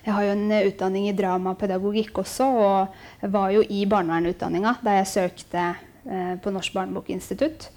jeg 0.00 0.14
har 0.16 0.24
jo 0.24 0.32
en 0.32 0.52
utdanning 0.64 1.08
i 1.10 1.16
dramapedagogikk 1.16 2.22
også, 2.22 2.46
og 2.46 3.28
var 3.34 3.50
jo 3.52 3.60
i 3.68 3.82
barnevernutdanninga 3.84 4.78
da 4.80 4.94
jeg 4.96 5.10
søkte 5.10 5.64
eh, 6.08 6.36
på 6.40 6.52
Norsk 6.54 6.72
barnebokinstitutt. 6.72 7.68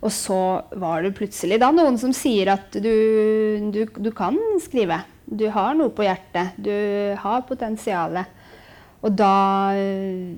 Og 0.00 0.12
så 0.14 0.40
var 0.80 1.02
det 1.04 1.16
plutselig 1.18 1.58
da 1.60 1.68
noen 1.74 1.98
som 2.00 2.12
sier 2.16 2.54
at 2.54 2.72
du, 2.72 2.92
du, 3.72 3.82
du 3.84 4.10
kan 4.16 4.38
skrive. 4.62 5.02
Du 5.28 5.44
har 5.52 5.76
noe 5.76 5.92
på 5.92 6.06
hjertet. 6.06 6.56
Du 6.56 6.72
har 7.20 7.44
potensialet. 7.48 8.38
Og 9.04 9.12
da 9.16 9.34
eh, 9.76 10.32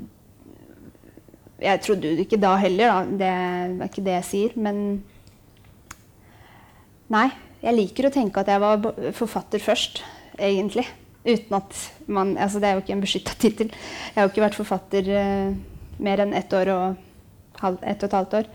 Jeg 1.63 1.83
trodde 1.83 2.11
jo 2.11 2.25
ikke 2.25 2.41
da 2.43 2.57
heller, 2.59 2.91
da. 2.91 3.17
Det 3.23 3.31
er 3.31 3.87
ikke 3.87 4.05
det 4.05 4.19
jeg 4.19 4.29
sier. 4.33 4.59
Men 4.59 4.83
Nei. 7.13 7.29
Jeg 7.63 7.77
liker 7.77 8.09
å 8.09 8.11
tenke 8.11 8.43
at 8.43 8.49
jeg 8.51 8.59
var 8.59 8.87
forfatter 9.15 9.63
først, 9.63 10.01
egentlig. 10.35 10.83
Uten 11.23 11.55
at 11.55 11.77
man 12.11 12.33
Altså, 12.35 12.59
det 12.59 12.69
er 12.69 12.75
jo 12.75 12.83
ikke 12.83 12.97
en 12.97 13.05
beskytta 13.05 13.37
tittel. 13.39 13.69
Jeg 13.71 14.17
har 14.17 14.27
jo 14.27 14.33
ikke 14.33 14.43
vært 14.43 14.59
forfatter 14.59 15.11
uh, 15.15 15.53
mer 16.03 16.25
enn 16.25 16.35
ett 16.35 16.57
år 16.59 16.73
og 16.75 17.63
halv, 17.63 17.79
ett 17.87 18.03
og 18.03 18.09
et 18.09 18.19
halvt 18.19 18.35
år. 18.41 18.51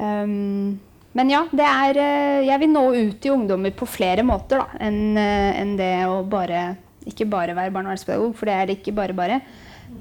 Um, 0.00 0.78
men 1.16 1.32
ja, 1.32 1.40
det 1.50 1.66
er 1.66 1.98
eh, 1.98 2.46
Jeg 2.46 2.62
vil 2.62 2.70
nå 2.70 2.84
ut 2.94 3.16
til 3.22 3.34
ungdommer 3.34 3.74
på 3.76 3.88
flere 3.90 4.22
måter 4.26 4.62
da, 4.62 4.78
enn 4.86 5.18
eh, 5.18 5.58
enn 5.58 5.74
det 5.78 5.92
å 6.06 6.20
bare 6.22 6.76
Ikke 7.10 7.26
bare 7.28 7.56
være 7.56 7.74
barnevernspedagog, 7.74 8.36
for 8.38 8.48
det 8.48 8.54
er 8.54 8.68
det 8.68 8.78
ikke 8.78 8.94
bare 8.94 9.16
bare. 9.16 9.40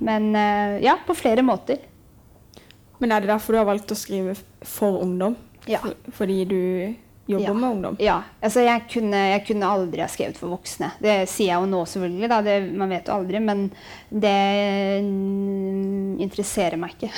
Men 0.03 0.29
eh, 0.37 0.79
ja, 0.85 0.97
på 1.05 1.15
flere 1.17 1.45
måter. 1.45 1.81
Men 2.99 3.15
er 3.15 3.23
det 3.23 3.31
derfor 3.31 3.55
du 3.55 3.61
har 3.61 3.69
valgt 3.69 3.93
å 3.95 3.97
skrive 3.97 4.35
for 4.67 4.99
ungdom? 5.01 5.37
Ja. 5.69 5.79
Fordi 6.15 6.43
du 6.49 6.59
jobber 7.29 7.45
Ja. 7.45 7.53
med 7.53 7.69
ungdom? 7.69 7.95
Ja. 7.99 8.21
Altså, 8.41 8.63
jeg 8.65 8.81
kunne, 8.89 9.17
jeg 9.29 9.45
kunne 9.47 9.69
aldri 9.69 10.01
ha 10.01 10.07
skrevet 10.09 10.37
for 10.39 10.49
voksne. 10.55 10.91
Det 10.99 11.15
sier 11.29 11.51
jeg 11.53 11.61
jo 11.61 11.69
nå, 11.69 11.83
selvfølgelig. 11.85 12.29
Det, 12.47 12.55
man 12.81 12.89
vet 12.89 13.07
jo 13.07 13.17
aldri. 13.19 13.41
Men 13.45 13.61
det 14.09 14.33
mm, 15.05 16.17
interesserer 16.25 16.79
meg 16.81 16.95
ikke. 16.97 17.11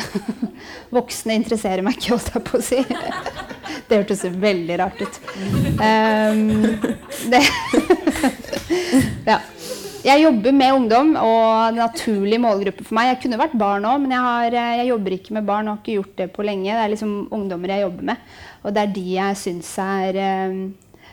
voksne 0.97 1.37
interesserer 1.39 1.85
meg 1.85 1.95
ikke, 1.95 2.17
holdt 2.17 2.35
jeg 2.35 2.43
på 2.49 2.59
å 2.59 2.65
si. 2.65 2.81
det 3.87 4.01
hørtes 4.01 4.25
veldig 4.43 4.79
rart 4.83 4.99
ut. 4.99 5.21
Um, 5.79 6.43
det 7.31 7.43
ja. 9.31 9.39
Jeg 10.01 10.23
jobber 10.23 10.53
med 10.55 10.73
ungdom, 10.73 11.09
og 11.21 11.75
naturlig 11.77 12.39
målgruppe 12.41 12.85
for 12.87 12.97
meg 12.97 13.11
Jeg 13.11 13.19
kunne 13.21 13.37
vært 13.37 13.57
barn 13.59 13.83
òg, 13.85 13.99
men 14.01 14.15
jeg, 14.15 14.23
har, 14.25 14.55
eh, 14.57 14.77
jeg, 14.79 14.87
jobber 14.89 15.13
ikke 15.13 15.35
med 15.37 15.45
barn 15.45 15.67
og 15.67 15.75
har 15.75 15.81
ikke 15.83 15.97
gjort 15.99 16.15
det 16.17 16.27
på 16.33 16.45
lenge. 16.47 16.71
Det 16.71 16.81
er 16.81 16.93
liksom 16.95 17.11
ungdommer 17.37 17.69
jeg 17.69 17.83
jobber 17.83 18.07
med, 18.09 18.31
og 18.63 18.73
det 18.73 18.81
er 18.81 18.95
de 18.95 19.03
jeg 19.13 19.37
syns 19.37 19.69
er 19.83 20.17
eh, 20.17 20.55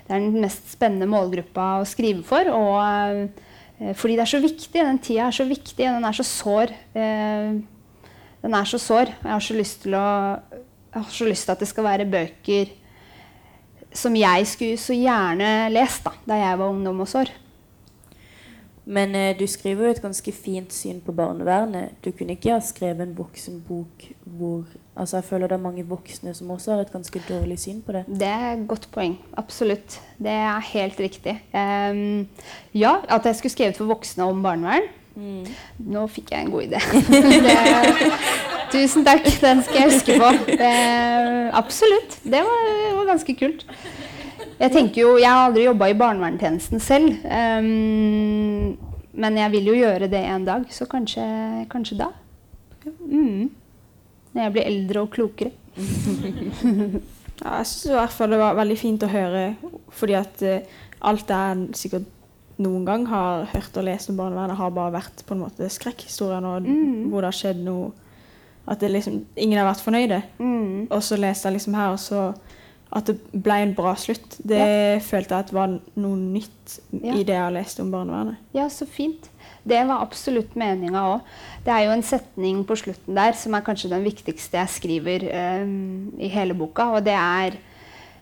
er 0.08 0.22
den 0.24 0.38
mest 0.40 0.70
spennende 0.72 1.08
målgruppa 1.12 1.66
å 1.82 1.88
skrive 1.88 2.24
for. 2.24 2.48
Og 2.48 2.78
eh, 2.80 3.90
fordi 3.92 4.16
det 4.16 4.24
er 4.24 4.30
så 4.30 4.40
viktig. 4.40 4.72
Den 4.78 5.00
tida 5.04 5.26
er 5.26 5.36
så 5.36 5.44
viktig, 5.48 5.84
den 5.84 6.06
er 6.08 6.16
så 6.16 6.24
sår. 6.24 6.72
Den 6.96 8.56
er 8.56 8.70
så 8.70 8.80
sår. 8.80 9.12
Jeg 9.20 9.34
har 9.34 9.44
så 9.44 9.58
lyst 9.58 9.84
til 9.84 9.98
å 9.98 10.08
så 11.12 11.28
lyst 11.28 11.44
til 11.44 11.52
at 11.52 11.60
det 11.60 11.68
skal 11.68 11.84
være 11.84 12.08
bøker 12.08 12.72
som 13.94 14.16
jeg 14.16 14.48
skulle 14.48 14.80
så 14.80 14.96
gjerne 14.96 15.68
lest 15.70 16.08
da, 16.08 16.14
da 16.24 16.40
jeg 16.40 16.58
var 16.62 16.72
ungdom 16.72 17.04
og 17.04 17.12
sår. 17.12 17.30
Men 18.88 19.14
eh, 19.14 19.34
du 19.36 19.44
skriver 19.46 19.84
jo 19.84 19.92
et 19.92 20.00
ganske 20.00 20.32
fint 20.32 20.72
syn 20.72 21.02
på 21.04 21.12
barnevernet. 21.12 21.98
Du 22.04 22.08
kunne 22.16 22.38
ikke 22.38 22.54
ha 22.54 22.60
skrevet 22.64 23.04
en 23.04 23.16
voksenbok 23.18 24.06
hvor 24.24 24.64
altså 24.98 25.20
Jeg 25.20 25.24
føler 25.28 25.46
det 25.46 25.54
er 25.54 25.62
mange 25.62 25.84
voksne 25.86 26.32
som 26.34 26.50
også 26.50 26.72
har 26.72 26.80
et 26.82 26.92
ganske 26.92 27.20
dårlig 27.28 27.58
syn 27.62 27.82
på 27.86 27.92
det. 27.94 28.04
Det 28.08 28.26
er 28.26 28.52
et 28.52 28.64
godt 28.68 28.88
poeng. 28.92 29.18
Absolutt. 29.36 30.00
Det 30.18 30.32
er 30.32 30.64
helt 30.72 31.00
riktig. 31.00 31.36
Um, 31.54 32.26
ja, 32.74 32.96
at 33.08 33.26
jeg 33.26 33.36
skulle 33.36 33.52
skrevet 33.52 33.76
for 33.76 33.84
voksne 33.92 34.24
om 34.24 34.42
barnevern. 34.42 34.88
Mm. 35.14 35.46
Nå 35.78 36.06
fikk 36.06 36.32
jeg 36.32 36.46
en 36.46 36.50
god 36.50 36.62
idé. 36.62 36.80
det, 37.46 37.54
tusen 38.72 39.06
takk. 39.06 39.28
Den 39.42 39.62
skal 39.62 39.82
jeg 39.82 39.92
huske 39.92 40.18
på. 40.18 40.32
Det, 40.48 40.74
absolutt. 41.60 42.18
Det 42.24 42.42
var, 42.48 42.68
var 42.98 43.08
ganske 43.12 43.34
kult. 43.38 43.66
Jeg 44.58 44.74
tenker 44.74 45.04
jo, 45.04 45.10
jeg 45.20 45.30
har 45.30 45.46
aldri 45.46 45.68
jobba 45.68 45.88
i 45.90 45.96
barnevernstjenesten 45.98 46.82
selv. 46.82 47.20
Um, 47.24 48.74
men 49.18 49.38
jeg 49.38 49.52
vil 49.54 49.70
jo 49.70 49.76
gjøre 49.78 50.08
det 50.10 50.22
en 50.26 50.46
dag, 50.46 50.64
så 50.74 50.86
kanskje, 50.90 51.22
kanskje 51.70 52.00
da. 52.00 52.10
Mm. 52.86 53.50
Når 54.34 54.42
jeg 54.42 54.54
blir 54.56 54.66
eldre 54.66 55.04
og 55.04 55.14
klokere. 55.14 55.54
ja, 55.78 57.54
jeg 57.60 57.70
syns 57.70 57.86
i 57.86 57.94
hvert 57.94 58.14
fall 58.14 58.34
det 58.34 58.40
var 58.42 58.58
veldig 58.58 58.78
fint 58.78 59.06
å 59.06 59.10
høre, 59.12 59.44
fordi 59.94 60.18
at 60.18 60.42
uh, 60.42 60.78
alt 61.06 61.30
jeg 61.30 61.78
sikkert 61.78 62.14
noen 62.58 62.82
gang 62.86 63.06
har 63.06 63.46
hørt 63.52 63.76
og 63.78 63.86
lest 63.86 64.10
om 64.10 64.18
barnevernet, 64.18 64.58
har 64.58 64.74
bare 64.74 64.96
vært 64.98 65.22
på 65.26 65.36
en 65.36 65.44
måte 65.44 65.70
skrekkhistorier 65.70 66.42
mm. 66.42 67.06
hvor 67.12 67.22
det 67.22 67.30
har 67.30 67.38
skjedd 67.44 67.62
noe 67.62 67.92
At 68.68 68.82
liksom, 68.82 69.22
ingen 69.38 69.56
har 69.56 69.64
vært 69.64 69.80
fornøyde. 69.80 70.16
Mm. 70.36 70.88
Og 70.92 70.98
så 71.00 71.16
leste 71.16 71.48
jeg 71.48 71.54
liksom 71.54 71.76
her, 71.78 71.94
og 71.94 72.00
så 72.02 72.34
at 72.88 73.10
det 73.10 73.18
ble 73.44 73.56
en 73.62 73.74
bra 73.76 73.92
slutt. 74.00 74.38
Det 74.38 74.58
ja. 74.60 75.00
følte 75.04 75.36
jeg 75.36 75.48
at 75.48 75.54
var 75.54 75.74
noe 75.76 76.16
nytt 76.16 76.78
ja. 76.92 77.12
i 77.18 77.24
det 77.24 77.34
jeg 77.34 77.42
har 77.42 77.54
lest 77.54 77.82
om 77.82 77.90
barnevernet. 77.92 78.40
Ja, 78.56 78.68
så 78.72 78.88
fint. 78.88 79.28
Det 79.68 79.80
var 79.88 80.04
absolutt 80.04 80.54
meninga 80.58 81.04
òg. 81.12 81.32
Det 81.66 81.74
er 81.74 81.84
jo 81.84 81.94
en 81.96 82.04
setning 82.06 82.62
på 82.64 82.78
slutten 82.80 83.18
der 83.18 83.34
som 83.36 83.56
er 83.56 83.64
kanskje 83.66 83.92
den 83.92 84.06
viktigste 84.06 84.60
jeg 84.62 84.76
skriver 84.78 85.26
um, 85.60 86.14
i 86.16 86.30
hele 86.32 86.56
boka. 86.56 86.88
Og 86.96 87.04
det 87.04 87.16
er 87.16 87.58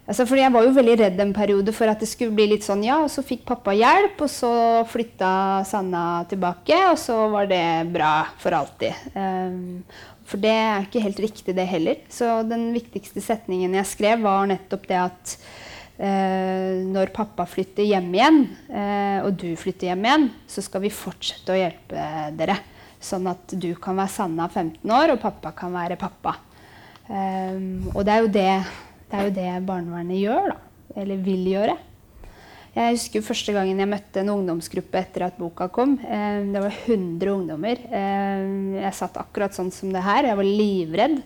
altså 0.06 0.22
fordi 0.26 0.42
Jeg 0.44 0.54
var 0.54 0.62
jo 0.62 0.74
veldig 0.74 0.98
redd 1.00 1.20
en 1.20 1.32
periode 1.34 1.72
for 1.74 1.90
at 1.90 2.02
det 2.02 2.06
skulle 2.06 2.34
bli 2.34 2.44
litt 2.52 2.66
sånn 2.66 2.84
ja, 2.86 3.00
og 3.02 3.10
så 3.10 3.24
fikk 3.26 3.42
pappa 3.46 3.74
hjelp, 3.74 4.20
og 4.22 4.30
så 4.30 4.52
flytta 4.86 5.30
Sanna 5.66 6.24
tilbake, 6.30 6.78
og 6.92 6.98
så 6.98 7.24
var 7.30 7.48
det 7.50 7.64
bra 7.94 8.12
for 8.42 8.54
alltid. 8.54 8.94
Um, 9.14 9.82
for 10.26 10.42
det 10.42 10.52
er 10.52 10.86
ikke 10.86 11.04
helt 11.04 11.20
riktig, 11.22 11.54
det 11.54 11.68
heller. 11.70 12.02
Så 12.10 12.40
den 12.48 12.68
viktigste 12.74 13.22
setningen 13.22 13.76
jeg 13.78 13.88
skrev, 13.88 14.24
var 14.26 14.48
nettopp 14.50 14.88
det 14.90 14.98
at 14.98 15.34
eh, 16.02 16.82
når 16.86 17.14
pappa 17.14 17.46
flytter 17.48 17.86
hjem 17.86 18.08
igjen, 18.16 18.40
eh, 18.66 19.20
og 19.22 19.36
du 19.38 19.52
flytter 19.58 19.92
hjem 19.92 20.08
igjen, 20.08 20.26
så 20.50 20.64
skal 20.66 20.82
vi 20.82 20.94
fortsette 20.94 21.54
å 21.54 21.60
hjelpe 21.60 22.08
dere. 22.38 22.58
Sånn 23.02 23.28
at 23.30 23.54
du 23.54 23.70
kan 23.78 23.98
være 23.98 24.14
Sanna 24.16 24.48
15 24.50 24.90
år, 24.90 25.14
og 25.14 25.22
pappa 25.22 25.54
kan 25.54 25.74
være 25.76 25.98
pappa. 26.00 26.34
Um, 27.06 27.92
og 27.92 28.02
det 28.06 28.14
er, 28.16 28.24
det, 28.34 28.46
det 29.06 29.18
er, 29.18 29.26
jo 29.28 29.34
det, 29.36 29.50
barnevernet 29.68 30.18
gjør, 30.18 30.54
da. 30.56 30.56
Eller 30.96 31.20
vil 31.22 31.44
gjøre. 31.52 31.76
Jeg 32.76 32.92
husker 32.92 33.24
første 33.24 33.54
gangen 33.56 33.78
jeg 33.80 33.88
møtte 33.88 34.20
en 34.20 34.34
ungdomsgruppe 34.34 35.00
etter 35.00 35.24
at 35.30 35.38
boka 35.40 35.70
kom. 35.72 35.94
Eh, 36.04 36.42
det 36.52 36.60
var 36.60 36.74
100 36.74 37.30
ungdommer. 37.32 37.80
Eh, 37.88 38.42
jeg 38.82 38.98
satt 38.98 39.16
akkurat 39.16 39.56
sånn 39.56 39.72
som 39.72 39.94
det 39.94 40.04
her. 40.04 40.28
Jeg 40.28 40.36
var 40.36 40.50
livredd. 40.60 41.16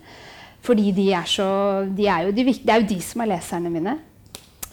Fordi 0.63 0.93
de 0.95 1.09
er, 1.17 1.27
så, 1.27 1.49
de 1.91 2.07
er 2.07 2.29
jo 2.29 2.37
de, 2.37 2.45
det 2.53 2.71
er 2.71 2.83
jo 2.83 2.91
de 2.93 3.01
som 3.03 3.25
er 3.25 3.33
leserne 3.33 3.73
mine. 3.73 3.97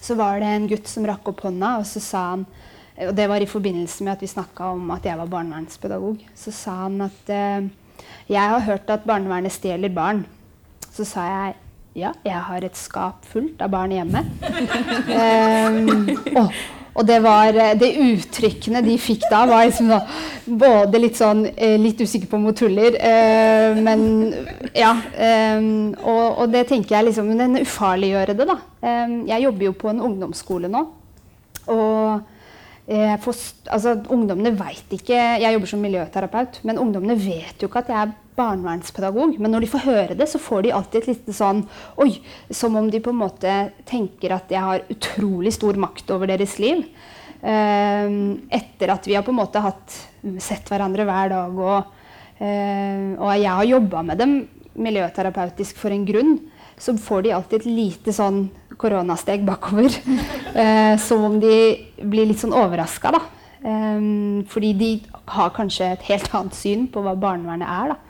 Så 0.03 0.17
var 0.19 0.37
det 0.43 0.51
en 0.53 0.67
gutt 0.69 0.89
som 0.91 1.07
rakk 1.07 1.31
opp 1.31 1.45
hånda, 1.47 1.77
og 1.81 1.87
så 1.89 2.03
sa 2.03 2.23
han 2.35 2.45
og 2.97 3.13
det 3.13 3.27
var 3.29 3.43
i 3.43 3.49
forbindelse 3.49 4.05
med 4.05 4.15
at 4.15 4.23
vi 4.25 4.29
snakka 4.31 4.71
om 4.73 4.87
at 4.95 5.05
jeg 5.05 5.19
var 5.19 5.29
barnevernspedagog. 5.29 6.23
Så 6.33 6.53
sa 6.55 6.79
han 6.87 7.01
at 7.05 7.29
eh, 7.29 7.67
jeg 8.29 8.53
har 8.53 8.65
hørt 8.65 8.89
at 8.89 9.05
barnevernet 9.05 9.53
stjeler 9.53 9.93
barn. 9.93 10.23
Så 10.93 11.05
sa 11.05 11.25
jeg 11.29 11.57
ja, 11.97 12.11
jeg 12.25 12.39
har 12.45 12.65
et 12.65 12.77
skap 12.77 13.25
fullt 13.25 13.61
av 13.65 13.71
barn 13.73 13.93
hjemme. 13.95 14.21
um, 15.17 16.09
og, 16.37 16.51
og, 16.93 17.03
det 17.07 17.17
var 17.25 17.57
Det 17.79 17.89
uttrykkene 18.03 18.83
de 18.85 18.97
fikk 19.01 19.25
da, 19.31 19.43
var 19.49 19.65
liksom 19.65 19.89
da, 19.89 19.99
både 20.45 21.01
litt 21.01 21.17
sånn 21.17 21.43
eh, 21.55 21.75
Litt 21.81 22.01
usikker 22.01 22.29
på 22.29 22.37
om 22.37 22.47
hun 22.49 22.57
tuller, 22.57 22.99
uh, 23.01 23.81
men 23.81 24.05
ja. 24.77 24.93
Um, 24.93 25.95
og, 25.97 26.25
og, 26.43 26.45
det 26.53 26.67
tenker 26.69 26.99
jeg 26.99 27.09
liksom 27.09 27.33
Den 27.39 27.61
ufarliggjøre 27.63 28.37
det, 28.37 28.49
da. 28.49 28.59
Um, 28.85 29.19
jeg 29.29 29.47
jobber 29.47 29.69
jo 29.71 29.75
på 29.81 29.91
en 29.93 30.03
ungdomsskole 30.11 30.71
nå. 30.71 30.85
Og 31.73 32.33
for, 33.19 33.35
altså, 33.67 33.97
ungdommene 34.15 34.53
veit 34.55 34.93
ikke 34.95 35.17
Jeg 35.41 35.51
jobber 35.57 35.67
som 35.67 35.81
miljøterapeut, 35.83 36.61
men 36.63 36.77
ungdommene 36.79 37.17
vet 37.19 37.59
jo 37.59 37.67
ikke 37.67 37.81
at 37.81 37.89
jeg 37.91 37.99
er 38.05 38.13
barnevernspedagog. 38.37 39.37
Men 39.41 39.53
når 39.53 39.65
de 39.65 39.71
får 39.73 39.85
høre 39.85 40.17
det, 40.17 40.29
så 40.31 40.41
får 40.41 40.65
de 40.65 40.73
alltid 40.77 41.01
et 41.01 41.11
lite 41.13 41.35
sånn 41.35 41.63
Oi! 42.03 42.11
Som 42.53 42.77
om 42.79 42.89
de 42.93 43.01
på 43.03 43.13
en 43.13 43.21
måte 43.21 43.53
tenker 43.89 44.35
at 44.37 44.51
jeg 44.53 44.63
har 44.63 44.85
utrolig 44.93 45.55
stor 45.57 45.79
makt 45.81 46.13
over 46.15 46.29
deres 46.29 46.57
liv. 46.61 46.85
Uh, 47.37 48.33
etter 48.49 48.89
at 48.89 49.05
vi 49.05 49.13
har 49.13 49.25
på 49.25 49.33
en 49.33 49.37
måte 49.37 49.61
hatt, 49.61 49.97
sett 50.41 50.69
hverandre 50.71 51.05
hver 51.05 51.29
dag, 51.29 51.59
og, 51.61 51.91
uh, 52.41 53.09
og 53.19 53.33
jeg 53.37 53.51
har 53.59 53.73
jobba 53.75 54.01
med 54.07 54.21
dem 54.23 54.39
miljøterapeutisk 54.77 55.77
for 55.81 55.93
en 55.93 56.05
grunn, 56.07 56.37
så 56.77 56.93
får 57.01 57.25
de 57.25 57.33
alltid 57.33 57.61
et 57.61 57.69
lite 57.69 58.13
sånn 58.13 58.47
koronasteg 58.77 59.45
bakover. 59.47 59.93
Eh, 60.57 60.95
som 60.97 61.21
om 61.21 61.35
de 61.37 61.53
blir 62.01 62.25
litt 62.25 62.39
sånn 62.41 62.55
overraska, 62.55 63.11
da. 63.13 63.19
Um, 63.61 64.39
fordi 64.49 64.71
de 64.79 64.87
har 65.35 65.51
kanskje 65.53 65.91
et 65.93 66.05
helt 66.07 66.33
annet 66.33 66.55
syn 66.57 66.87
på 66.89 67.03
hva 67.05 67.13
barnevernet 67.19 67.67
er, 67.67 67.91
da. 67.91 68.06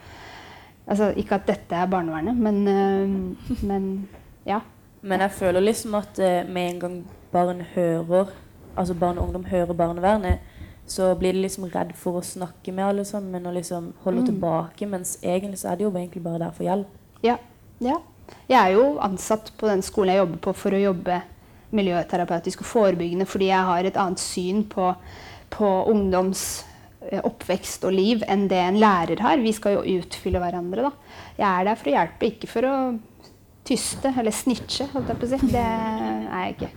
Altså, 0.88 1.12
ikke 1.16 1.36
at 1.36 1.46
dette 1.48 1.76
er 1.76 1.88
barnevernet, 1.90 2.36
men, 2.36 2.68
eh, 2.68 3.62
men 3.68 4.08
ja. 4.46 4.60
Men 5.02 5.20
jeg 5.20 5.30
føler 5.30 5.60
liksom 5.60 5.94
at 5.94 6.18
eh, 6.18 6.48
med 6.48 6.70
en 6.70 6.80
gang 6.80 6.94
barn 7.32 7.60
hører 7.74 8.32
altså 8.78 8.94
barn 8.94 9.18
og 9.18 9.24
ungdom 9.26 9.44
hører 9.44 9.74
barnevernet, 9.74 10.38
så 10.86 11.14
blir 11.14 11.32
de 11.32 11.42
liksom 11.42 11.66
redd 11.68 11.90
for 11.98 12.18
å 12.18 12.24
snakke 12.24 12.72
med 12.72 12.86
alle 12.86 13.04
sammen 13.04 13.46
og 13.46 13.56
liksom 13.58 13.90
holder 14.04 14.24
mm. 14.24 14.28
tilbake, 14.30 14.86
mens 14.88 15.18
egentlig 15.22 15.58
så 15.60 15.72
er 15.72 15.80
de 15.80 15.84
jo 15.84 15.90
egentlig 15.92 16.22
bare 16.24 16.38
der 16.46 16.54
for 16.56 16.64
hjelp. 16.64 16.94
Ja, 17.24 17.36
ja. 17.84 17.98
Jeg 18.48 18.58
er 18.60 18.76
jo 18.76 18.98
ansatt 19.00 19.52
på 19.58 19.68
den 19.68 19.82
skolen 19.84 20.12
jeg 20.12 20.22
jobber 20.22 20.40
på 20.44 20.54
for 20.62 20.76
å 20.76 20.80
jobbe 20.80 21.20
miljøterapeutisk 21.76 22.62
og 22.64 22.68
forebyggende 22.68 23.26
fordi 23.28 23.50
jeg 23.50 23.68
har 23.68 23.88
et 23.88 23.96
annet 24.00 24.20
syn 24.20 24.62
på, 24.68 24.90
på 25.52 25.68
ungdoms 25.88 26.44
oppvekst 26.98 27.84
og 27.86 27.94
liv 27.94 28.24
enn 28.26 28.48
det 28.50 28.58
en 28.58 28.80
lærer 28.80 29.22
har. 29.22 29.38
Vi 29.42 29.52
skal 29.54 29.78
jo 29.78 29.98
utfylle 30.00 30.40
hverandre. 30.42 30.88
Da. 30.88 31.20
Jeg 31.38 31.48
er 31.48 31.68
der 31.68 31.78
for 31.78 31.90
å 31.90 31.94
hjelpe, 31.94 32.30
ikke 32.32 32.50
for 32.50 32.68
å 32.68 32.74
tyste 33.68 34.12
eller 34.16 34.34
snitche. 34.34 34.88
holdt 34.92 35.12
jeg 35.12 35.20
på 35.20 35.28
å 35.28 35.30
si. 35.30 35.52
Det 35.52 35.62
er 35.62 36.42
jeg 36.42 36.56
ikke. 36.56 36.70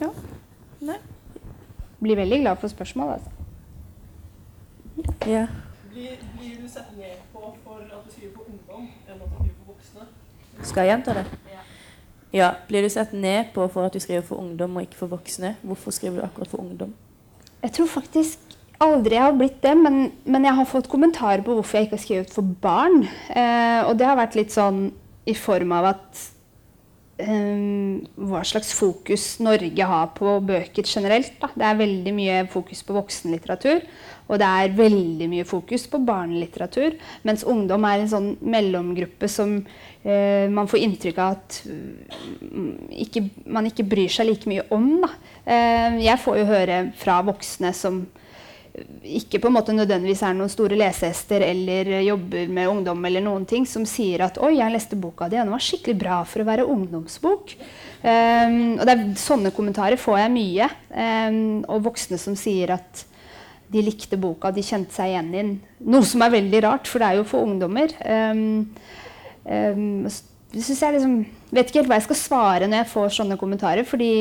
Ja. 0.00 0.10
Nei. 0.88 0.98
Blir 2.02 2.18
veldig 2.18 2.40
glad 2.42 2.58
for 2.58 2.72
spørsmål, 2.72 3.18
altså. 3.18 3.30
Ja. 5.26 5.46
Blir, 5.92 6.16
blir 6.38 6.56
du 6.58 6.68
sett 6.68 6.90
ned 6.96 7.20
på 7.32 7.52
for 7.64 7.84
at 7.84 8.02
du 8.06 8.10
skriver 8.10 8.32
for 8.34 8.48
ungdom 8.48 8.88
enn 9.06 9.20
at 9.20 9.28
du 9.28 9.36
skriver 9.36 9.54
for 9.58 9.74
voksne? 9.74 10.08
Skal 10.62 10.86
jeg 10.86 10.92
gjenta 10.94 11.14
det? 11.20 11.26
Ja. 12.32 12.54
Blir 12.68 12.82
du 12.82 12.88
sett 12.88 13.12
ned 13.12 13.52
på 13.54 13.68
for 13.68 13.86
at 13.86 13.94
du 13.94 14.00
skriver 14.00 14.24
for 14.26 14.40
ungdom 14.40 14.76
og 14.76 14.86
ikke 14.86 15.02
for 15.04 15.12
voksne? 15.12 15.54
Hvorfor 15.62 15.94
skriver 15.94 16.20
du 16.22 16.26
akkurat 16.26 16.48
for 16.48 16.64
ungdom? 16.64 16.94
Jeg 17.62 17.72
tror 17.76 17.86
faktisk 17.86 18.51
aldri 18.82 19.16
jeg 19.16 19.24
har 19.24 19.38
blitt 19.38 19.62
det, 19.64 19.72
men, 19.78 20.02
men 20.24 20.48
jeg 20.48 20.58
har 20.58 20.68
fått 20.68 20.90
kommentarer 20.92 21.44
på 21.46 21.56
hvorfor 21.56 21.78
jeg 21.78 21.88
ikke 21.88 21.98
har 21.98 22.04
skrevet 22.06 22.34
for 22.34 22.52
barn. 22.64 23.02
Eh, 23.30 23.80
og 23.86 23.96
det 23.98 24.08
har 24.08 24.18
vært 24.18 24.38
litt 24.38 24.54
sånn 24.54 24.86
i 25.28 25.34
form 25.38 25.74
av 25.76 25.92
at 25.92 26.22
eh, 27.22 27.98
hva 28.28 28.42
slags 28.46 28.72
fokus 28.74 29.26
Norge 29.44 29.86
har 29.92 30.10
på 30.16 30.34
bøker 30.46 30.86
generelt. 30.88 31.34
Da. 31.40 31.52
Det 31.54 31.68
er 31.68 31.82
veldig 31.82 32.14
mye 32.16 32.40
fokus 32.52 32.82
på 32.86 32.96
voksenlitteratur, 32.96 33.84
og 34.28 34.40
det 34.42 34.48
er 34.48 34.76
veldig 34.78 35.28
mye 35.30 35.46
fokus 35.48 35.86
på 35.90 36.00
barnelitteratur. 36.06 36.96
Mens 37.28 37.46
ungdom 37.48 37.86
er 37.88 38.02
en 38.02 38.12
sånn 38.12 38.30
mellomgruppe 38.40 39.30
som 39.30 39.58
eh, 39.60 40.48
man 40.50 40.70
får 40.70 40.82
inntrykk 40.86 41.22
av 41.22 41.36
at 41.36 41.60
mm, 41.68 42.72
ikke, 43.06 43.26
man 43.46 43.70
ikke 43.70 43.86
bryr 43.86 44.10
seg 44.12 44.30
like 44.30 44.50
mye 44.50 44.66
om. 44.74 44.90
Da. 45.04 45.12
Eh, 45.46 46.02
jeg 46.08 46.22
får 46.24 46.42
jo 46.42 46.50
høre 46.50 46.82
fra 46.98 47.20
voksne 47.30 47.74
som 47.76 48.02
ikke 48.72 49.36
på 49.42 49.50
en 49.50 49.56
måte 49.58 49.74
nødvendigvis 49.76 50.22
er 50.24 50.36
noen 50.36 50.50
store 50.52 50.78
lesehester 50.80 51.44
eller 51.44 51.90
jobber 52.06 52.48
med 52.48 52.70
ungdom, 52.70 53.04
eller 53.04 53.24
noen 53.24 53.44
ting, 53.48 53.66
som 53.68 53.84
sier 53.88 54.24
at 54.24 54.38
'oi, 54.40 54.54
jeg 54.56 54.72
leste 54.72 54.96
boka 54.96 55.28
di, 55.28 55.36
og 55.36 55.44
den 55.44 55.52
var 55.52 55.64
skikkelig 55.64 55.98
bra 56.00 56.22
for 56.24 56.40
å 56.40 56.48
være 56.48 56.64
ungdomsbok'. 56.64 57.56
Um, 58.02 58.80
og 58.80 58.88
er, 58.88 59.04
Sånne 59.20 59.52
kommentarer 59.54 60.00
får 60.00 60.18
jeg 60.22 60.34
mye. 60.34 60.70
Um, 60.90 61.62
og 61.68 61.84
voksne 61.90 62.18
som 62.18 62.34
sier 62.38 62.72
at 62.74 63.04
de 63.72 63.84
likte 63.84 64.16
boka, 64.20 64.50
de 64.52 64.64
kjente 64.64 64.96
seg 64.96 65.12
igjen 65.12 65.30
i 65.32 65.38
den. 65.38 65.52
Noe 65.92 66.08
som 66.08 66.24
er 66.24 66.34
veldig 66.34 66.64
rart, 66.64 66.88
for 66.88 66.98
det 66.98 67.08
er 67.08 67.20
jo 67.20 67.28
for 67.28 67.44
ungdommer. 67.44 67.92
Um, 68.02 68.72
jeg 70.52 70.94
liksom, 70.94 71.14
vet 71.52 71.70
ikke 71.70 71.80
helt 71.80 71.90
hva 71.90 71.98
jeg 71.98 72.06
skal 72.08 72.18
svare 72.20 72.68
når 72.68 72.82
jeg 72.82 72.90
får 72.92 73.14
sånne 73.16 73.38
kommentarer. 73.40 73.84
fordi 73.88 74.12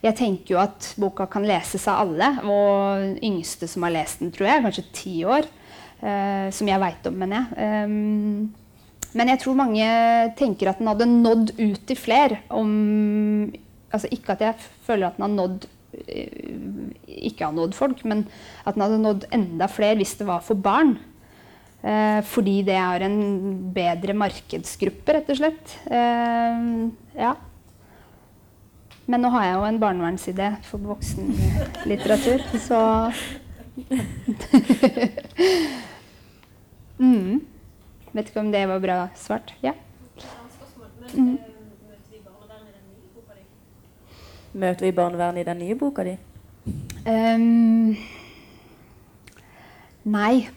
jeg 0.00 0.16
tenker 0.16 0.54
jo 0.54 0.60
at 0.62 0.94
boka 1.00 1.26
kan 1.30 1.44
leses 1.48 1.86
av 1.88 2.04
alle. 2.06 2.30
Og 2.44 3.24
yngste 3.24 3.68
som 3.68 3.84
har 3.86 3.94
lest 3.94 4.22
den, 4.22 4.32
tror 4.32 4.48
jeg, 4.48 4.64
kanskje 4.66 4.86
ti 4.96 5.16
år. 5.24 5.48
Uh, 6.00 6.48
som 6.56 6.68
jeg 6.68 6.80
veit 6.80 7.10
om, 7.10 7.18
mener 7.20 7.42
jeg. 7.42 7.84
Um, 7.84 8.54
men 9.12 9.32
jeg 9.32 9.40
tror 9.42 9.58
mange 9.58 9.88
tenker 10.38 10.70
at 10.70 10.78
den 10.80 10.88
hadde 10.88 11.10
nådd 11.10 11.52
ut 11.58 11.82
til 11.88 11.98
flere. 11.98 12.40
Om, 12.48 13.52
altså 13.90 14.08
ikke 14.14 14.36
at 14.36 14.46
jeg 14.46 14.70
føler 14.86 15.10
at 15.10 15.18
den 15.18 15.26
har 15.26 15.34
nådd 15.34 15.68
uh, 16.00 16.80
ikke 17.20 17.44
har 17.44 17.52
nådd 17.56 17.76
folk, 17.76 18.04
men 18.08 18.24
at 18.64 18.76
den 18.76 18.86
hadde 18.86 19.02
nådd 19.02 19.28
enda 19.36 19.68
flere 19.68 19.98
hvis 20.00 20.16
det 20.20 20.28
var 20.30 20.44
for 20.46 20.56
barn. 20.56 20.96
Uh, 21.80 22.20
fordi 22.28 22.60
det 22.66 22.76
er 22.76 23.06
en 23.06 23.20
bedre 23.74 24.12
markedsgruppe, 24.16 25.14
rett 25.16 25.30
og 25.32 25.40
slett. 25.40 25.76
ja. 27.16 27.34
Men 29.10 29.24
nå 29.24 29.30
har 29.34 29.42
jeg 29.46 29.54
jo 29.56 29.62
en 29.66 29.80
barnevernsidé 29.82 30.48
for 30.68 30.78
voksenlitteratur, 30.86 32.44
så 32.68 32.80
mm. 37.00 37.40
Vet 38.12 38.28
ikke 38.28 38.42
om 38.42 38.52
det 38.52 38.68
var 38.68 38.80
bra 38.82 39.08
svart. 39.18 39.54
Ja. 39.62 39.72
Mm. 41.14 41.38
Møter 44.52 44.86
vi 44.86 44.92
barnevernet 44.94 45.44
i 45.44 45.46
den 45.46 45.58
nye 45.62 45.76
boka 45.78 46.02
di? 46.06 46.16
Um, 47.06 47.96
nei. 50.10 50.50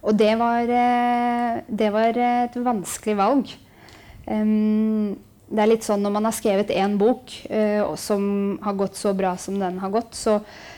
Og 0.00 0.16
det 0.16 0.32
var, 0.40 0.68
eh, 0.68 1.60
det 1.68 1.90
var 1.92 2.16
et 2.16 2.56
vanskelig 2.56 3.16
valg. 3.18 3.56
Det 5.50 5.58
er 5.58 5.66
litt 5.66 5.82
sånn 5.82 6.04
når 6.04 6.12
man 6.14 6.28
har 6.28 6.34
skrevet 6.36 6.70
én 6.70 6.92
bok 7.00 7.32
uh, 7.50 7.96
som 7.98 8.22
har 8.62 8.76
gått 8.78 8.94
så 8.94 9.10
bra 9.18 9.32
som 9.40 9.56
den 9.58 9.80
har 9.82 9.90
gått, 9.90 10.14
så 10.14 10.36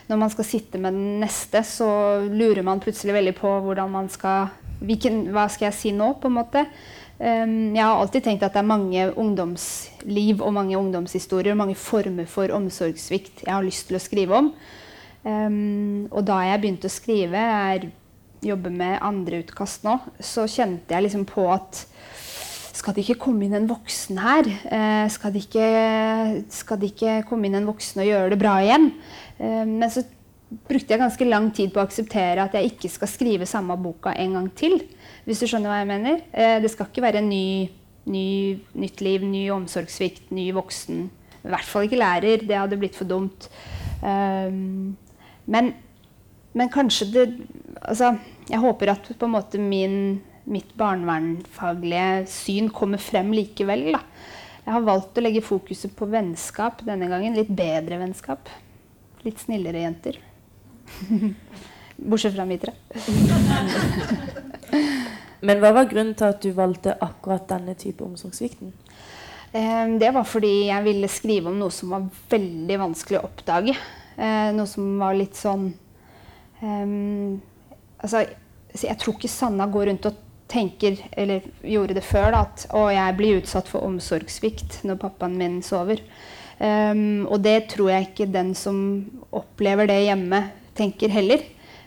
når 0.09 0.21
man 0.23 0.33
skal 0.33 0.47
sitte 0.49 0.81
med 0.81 0.97
den 0.97 1.21
neste, 1.21 1.61
så 1.61 1.89
lurer 2.25 2.65
man 2.65 2.81
plutselig 2.81 3.19
veldig 3.19 3.35
på 3.37 3.53
hvordan 3.67 3.93
man 3.93 4.09
skal 4.13 4.49
hvilken, 4.81 5.27
Hva 5.35 5.45
skal 5.53 5.69
jeg 5.69 5.77
si 5.79 5.93
nå, 5.93 6.15
på 6.23 6.31
en 6.31 6.39
måte? 6.41 6.65
Jeg 7.23 7.79
har 7.79 8.01
alltid 8.01 8.25
tenkt 8.25 8.43
at 8.43 8.57
det 8.57 8.63
er 8.65 8.67
mange 8.67 9.05
ungdomsliv 9.21 10.41
og 10.43 10.57
mange 10.57 10.75
ungdomshistorier, 10.75 11.55
mange 11.55 11.77
former 11.79 12.27
for 12.27 12.51
omsorgssvikt 12.57 13.45
jeg 13.45 13.53
har 13.53 13.63
lyst 13.63 13.87
til 13.87 14.01
å 14.01 14.03
skrive 14.03 14.41
om. 14.41 14.49
Og 15.23 16.25
da 16.27 16.41
jeg 16.49 16.63
begynte 16.65 16.91
å 16.91 16.97
skrive, 16.97 17.45
jeg 17.53 17.93
jobber 18.43 18.75
med 18.75 18.99
andre 19.05 19.43
utkast 19.45 19.87
nå, 19.87 19.99
så 20.19 20.49
kjente 20.51 20.95
jeg 20.95 21.07
liksom 21.07 21.27
på 21.29 21.47
at 21.53 21.85
skal 22.73 22.97
det 22.97 23.05
ikke 23.05 23.21
komme 23.27 23.47
inn 23.47 23.55
en 23.55 23.69
voksen 23.69 24.19
her? 24.19 24.49
Eh, 24.49 25.05
skal, 25.13 25.35
det 25.35 25.45
ikke, 25.45 25.67
skal, 26.51 26.81
det 26.81 26.95
ikke, 26.95 27.21
komme 27.29 27.47
inn 27.47 27.59
en 27.59 27.69
voksen 27.69 28.01
og 28.03 28.09
gjøre 28.09 28.33
det 28.33 28.41
bra 28.41 28.57
igjen? 28.65 28.89
Eh, 29.37 29.63
men 29.69 29.93
så 29.93 30.03
brukte 30.69 30.95
jeg 30.95 31.01
ganske 31.01 31.29
lang 31.29 31.51
tid 31.55 31.73
på 31.73 31.81
å 31.81 31.85
akseptere 31.87 32.43
at 32.45 32.57
jeg 32.57 32.73
ikke 32.73 32.91
skal 32.93 33.11
skrive 33.11 33.49
samme 33.49 33.77
boka 33.81 34.15
en 34.19 34.39
gang 34.39 34.49
til. 34.57 34.81
Hvis 35.27 35.45
du 35.45 35.47
skjønner 35.47 35.71
hva 35.71 35.83
jeg 35.83 35.91
mener. 35.93 36.25
Eh, 36.33 36.57
det 36.65 36.73
skal 36.73 36.89
ikke 36.89 37.05
være 37.05 37.23
en 37.23 37.31
ny, 37.31 37.69
ny, 38.11 38.27
nytt 38.83 39.05
liv, 39.05 39.25
ny 39.29 39.47
omsorgssvikt, 39.55 40.33
ny 40.35 40.49
voksen. 40.57 41.07
I 41.43 41.53
hvert 41.53 41.69
fall 41.69 41.87
ikke 41.87 42.01
lærer. 42.01 42.45
Det 42.49 42.59
hadde 42.59 42.79
blitt 42.81 42.99
for 42.99 43.09
dumt. 43.09 43.49
Um, 44.03 44.97
men, 45.47 45.73
men, 46.55 46.71
kanskje 46.75 47.09
det 47.13 47.27
Altså, 47.83 48.13
jeg 48.49 48.63
håper 48.63 48.93
at 48.93 49.09
på 49.19 49.27
en 49.27 49.35
måte 49.35 49.59
min 49.59 50.21
mitt 50.45 50.75
barnevernfaglige 50.79 52.27
syn 52.31 52.71
kommer 52.75 53.03
frem 53.03 53.33
likevel. 53.35 53.93
Da. 53.95 54.01
Jeg 54.65 54.77
har 54.77 54.87
valgt 54.87 55.19
å 55.19 55.25
legge 55.25 55.43
fokuset 55.45 55.95
på 55.97 56.09
vennskap 56.11 56.83
denne 56.87 57.09
gangen. 57.11 57.37
Litt 57.39 57.51
bedre 57.51 57.99
vennskap. 58.03 58.51
Litt 59.27 59.43
snillere 59.43 59.85
jenter. 59.85 60.19
Bortsett 61.97 62.35
fra 62.35 62.47
Mitre. 62.49 62.75
Men 65.47 65.63
hva 65.63 65.73
var 65.75 65.91
grunnen 65.91 66.15
til 66.19 66.31
at 66.31 66.43
du 66.43 66.53
valgte 66.55 66.95
akkurat 67.03 67.49
denne 67.51 67.75
type 67.79 68.05
omsorgssvikten? 68.07 68.73
Eh, 69.53 69.87
det 69.99 70.11
var 70.15 70.27
fordi 70.27 70.69
jeg 70.69 70.87
ville 70.87 71.11
skrive 71.11 71.51
om 71.51 71.59
noe 71.59 71.75
som 71.75 71.95
var 71.95 72.07
veldig 72.31 72.79
vanskelig 72.83 73.21
å 73.21 73.27
oppdage. 73.27 73.75
Eh, 74.17 74.51
noe 74.55 74.69
som 74.71 74.99
var 75.03 75.19
litt 75.19 75.39
sånn 75.39 75.73
um, 76.63 77.41
Altså, 78.03 78.27
jeg 78.83 78.99
tror 79.01 79.17
ikke 79.17 79.31
Sanna 79.31 79.67
går 79.71 79.91
rundt 79.91 80.09
og 80.11 80.21
tenker, 80.53 80.99
eller 81.17 81.45
gjorde 81.65 81.97
det 81.97 82.05
før, 82.05 82.33
da, 82.35 82.43
at 82.45 82.67
å, 82.77 82.87
jeg 82.93 83.17
blir 83.19 83.41
utsatt 83.41 83.71
for 83.71 83.85
omsorgssvikt 83.87 84.83
når 84.89 85.01
pappaen 85.01 85.39
min 85.41 85.61
sover. 85.65 86.03
Um, 86.63 87.25
og 87.27 87.41
det 87.43 87.73
tror 87.73 87.91
jeg 87.91 88.11
ikke 88.11 88.29
den 88.31 88.53
som 88.59 88.77
opplever 89.35 89.89
det 89.91 90.03
hjemme, 90.05 90.45
tenker 90.79 91.13
heller. 91.13 91.43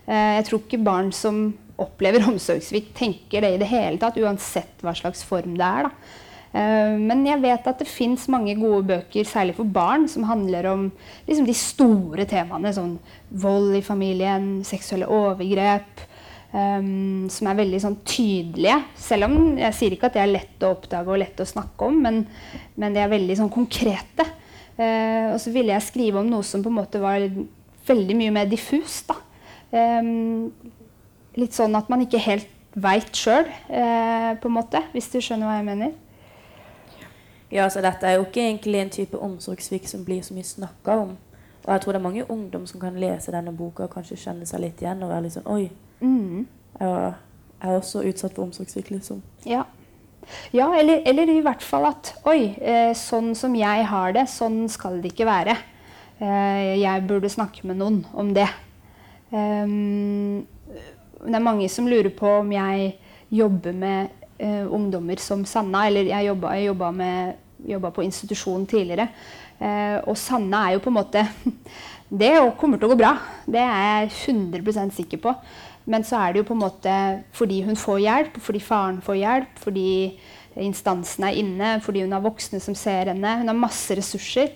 Uh, 0.08 0.40
jeg 0.40 0.48
tror 0.50 0.64
ikke 0.64 0.84
barn 0.86 1.14
som 1.16 1.46
opplever 1.82 2.26
omsorgssvikt, 2.32 2.96
tenker 2.98 3.46
det 3.46 3.56
i 3.56 3.62
det 3.62 3.70
hele 3.72 4.02
tatt, 4.02 4.20
uansett 4.20 4.84
hva 4.84 4.96
slags 4.98 5.24
form 5.28 5.58
det 5.60 5.68
er. 5.68 5.90
da. 5.90 6.24
Uh, 6.56 6.96
men 6.96 7.26
jeg 7.28 7.44
vet 7.44 7.68
at 7.68 7.82
det 7.82 7.90
fins 7.92 8.30
mange 8.32 8.56
gode 8.56 8.86
bøker, 8.94 9.28
særlig 9.28 9.58
for 9.58 9.68
barn, 9.68 10.08
som 10.08 10.28
handler 10.30 10.70
om 10.72 10.90
liksom, 11.28 11.48
de 11.48 11.58
store 11.60 12.28
temaene. 12.32 12.72
Sånn 12.76 12.96
vold 13.44 13.76
i 13.76 13.84
familien, 13.84 14.60
seksuelle 14.68 15.10
overgrep, 15.12 16.06
Um, 16.56 17.26
som 17.28 17.50
er 17.50 17.58
veldig 17.58 17.80
sånn, 17.84 17.98
tydelige. 18.08 18.78
Selv 18.96 19.28
om 19.28 19.58
jeg 19.60 19.76
sier 19.76 19.96
ikke 19.96 20.08
at 20.08 20.16
det 20.16 20.22
er 20.24 20.30
lett 20.32 20.64
å 20.64 20.70
oppdage 20.72 21.12
og 21.12 21.20
lett 21.20 21.42
å 21.44 21.48
snakke 21.50 21.90
om, 21.90 21.98
men, 22.06 22.22
men 22.80 22.96
de 22.96 23.02
er 23.04 23.12
veldig 23.12 23.36
sånn, 23.42 23.52
konkrete. 23.52 24.24
Uh, 24.78 25.34
og 25.34 25.40
så 25.44 25.52
ville 25.52 25.74
jeg 25.74 25.84
skrive 25.84 26.22
om 26.22 26.30
noe 26.32 26.46
som 26.48 26.64
på 26.64 26.72
en 26.72 26.78
måte 26.78 27.02
var 27.04 27.26
veldig 27.90 28.16
mye 28.22 28.36
mer 28.38 28.48
diffust. 28.48 29.12
Um, 29.76 30.54
litt 31.36 31.58
sånn 31.58 31.76
at 31.76 31.92
man 31.92 32.06
ikke 32.06 32.24
helt 32.24 32.48
veit 32.72 33.12
sjøl, 33.20 33.52
uh, 33.68 34.32
på 34.40 34.48
en 34.48 34.56
måte, 34.56 34.80
hvis 34.96 35.12
du 35.12 35.20
skjønner 35.20 35.52
hva 35.52 35.60
jeg 35.60 35.70
mener. 35.74 35.94
Ja, 37.52 37.70
så 37.70 37.82
dette 37.86 38.08
er 38.08 38.18
jo 38.18 38.26
ikke 38.26 38.42
egentlig 38.42 38.80
en 38.82 38.94
type 38.94 39.20
omsorgssvikt 39.22 39.90
som 39.90 40.06
blir 40.06 40.24
så 40.26 40.34
mye 40.34 40.48
snakka 40.48 40.98
om. 41.06 41.16
Og 41.66 41.72
jeg 41.74 41.82
tror 41.82 41.94
det 41.94 42.00
er 42.00 42.08
mange 42.08 42.30
ungdom 42.32 42.66
som 42.70 42.82
kan 42.82 42.98
lese 43.00 43.34
denne 43.34 43.54
boka 43.56 43.86
og 43.86 43.94
kanskje 43.94 44.20
kjenne 44.22 44.46
seg 44.50 44.62
litt 44.62 44.82
igjen 44.82 45.04
og 45.04 45.10
være 45.14 45.26
litt 45.26 45.38
sånn 45.38 45.50
Oi, 45.50 45.70
Mm. 46.02 46.48
Jeg 46.80 47.14
er 47.62 47.78
også 47.78 48.04
utsatt 48.06 48.36
for 48.36 48.46
omsorgssvikt, 48.46 48.92
liksom. 48.92 49.22
Ja. 49.48 49.64
ja 50.54 50.68
eller, 50.76 51.02
eller, 51.08 51.32
i 51.32 51.44
hvert 51.46 51.64
fall 51.64 51.88
at 51.90 52.12
Oi, 52.28 52.52
eh, 52.60 52.92
sånn 52.98 53.34
som 53.38 53.56
jeg 53.56 53.88
har 53.90 54.16
det, 54.16 54.28
sånn 54.32 54.66
skal 54.72 55.00
det 55.02 55.14
ikke 55.14 55.30
være. 55.30 55.56
Eh, 56.20 56.76
jeg 56.82 57.08
burde 57.08 57.32
snakke 57.32 57.66
med 57.68 57.80
noen 57.82 58.04
om 58.14 58.34
det. 58.36 58.50
Um, 59.32 60.46
det 61.26 61.34
er 61.34 61.44
mange 61.44 61.68
som 61.72 61.88
lurer 61.90 62.12
på 62.14 62.30
om 62.42 62.52
jeg 62.54 62.94
jobber 63.34 63.74
med 63.76 64.25
uh, 64.42 64.66
ungdommer 64.74 65.22
som 65.22 65.46
Sanna. 65.48 65.86
Eller 65.90 66.12
jeg 66.12 66.30
jobba, 66.30 66.56
jeg 66.58 66.70
jobba, 66.70 66.92
med, 66.92 67.36
jobba 67.76 67.92
på 67.96 68.06
institusjon 68.06 68.68
tidligere. 68.70 69.10
Eh, 69.56 70.00
og 70.04 70.18
Sanna 70.20 70.66
er 70.66 70.76
jo 70.76 70.82
på 70.84 70.92
en 70.92 70.98
måte 70.98 71.22
Det 72.22 72.34
kommer 72.60 72.78
til 72.78 72.90
å 72.90 72.92
gå 72.92 73.00
bra. 73.00 73.14
Det 73.50 73.62
er 73.62 74.04
jeg 74.04 74.36
100% 74.36 74.94
sikker 74.94 75.22
på. 75.24 75.32
Men 75.90 76.04
så 76.06 76.20
er 76.20 76.34
det 76.34 76.42
jo 76.42 76.48
på 76.50 76.56
en 76.56 76.62
måte 76.62 76.96
fordi 77.36 77.62
hun 77.66 77.78
får 77.80 78.02
hjelp, 78.04 78.38
fordi 78.42 78.62
faren 78.62 79.00
får 79.06 79.18
hjelp, 79.20 79.58
fordi 79.62 79.90
instansene 80.66 81.32
er 81.32 81.40
inne, 81.42 81.72
fordi 81.84 82.04
hun 82.06 82.14
har 82.16 82.24
voksne 82.24 82.62
som 82.64 82.78
ser 82.78 83.12
henne. 83.12 83.34
Hun 83.42 83.50
har 83.50 83.58
masse 83.58 83.98
ressurser. 83.98 84.54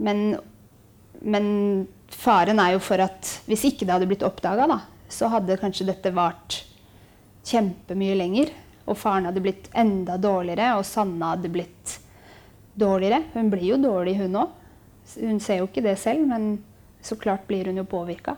Men, 0.00 0.38
men 1.20 1.46
faren 2.12 2.60
er 2.64 2.74
jo 2.74 2.82
for 2.84 3.04
at 3.04 3.34
hvis 3.48 3.66
ikke 3.68 3.84
det 3.84 3.96
hadde 3.98 4.08
blitt 4.08 4.24
oppdaga, 4.26 4.80
så 5.12 5.28
hadde 5.32 5.60
kanskje 5.60 5.88
dette 5.90 6.12
vart 6.16 6.62
kjempemye 7.46 8.16
lenger. 8.18 8.52
Og 8.86 8.98
faren 8.98 9.28
hadde 9.28 9.42
blitt 9.42 9.68
enda 9.74 10.16
dårligere, 10.20 10.76
og 10.78 10.86
Sanna 10.86 11.34
hadde 11.34 11.50
blitt 11.52 11.98
dårligere. 12.78 13.24
Hun 13.34 13.50
blir 13.50 13.72
jo 13.72 13.82
dårlig, 13.82 14.16
hun 14.20 14.40
òg. 14.44 14.56
Hun 15.20 15.38
ser 15.42 15.60
jo 15.60 15.68
ikke 15.68 15.84
det 15.86 15.98
selv, 16.02 16.26
men 16.26 16.58
så 17.02 17.18
klart 17.18 17.46
blir 17.46 17.70
hun 17.70 17.78
jo 17.78 17.86
påvirka. 17.88 18.36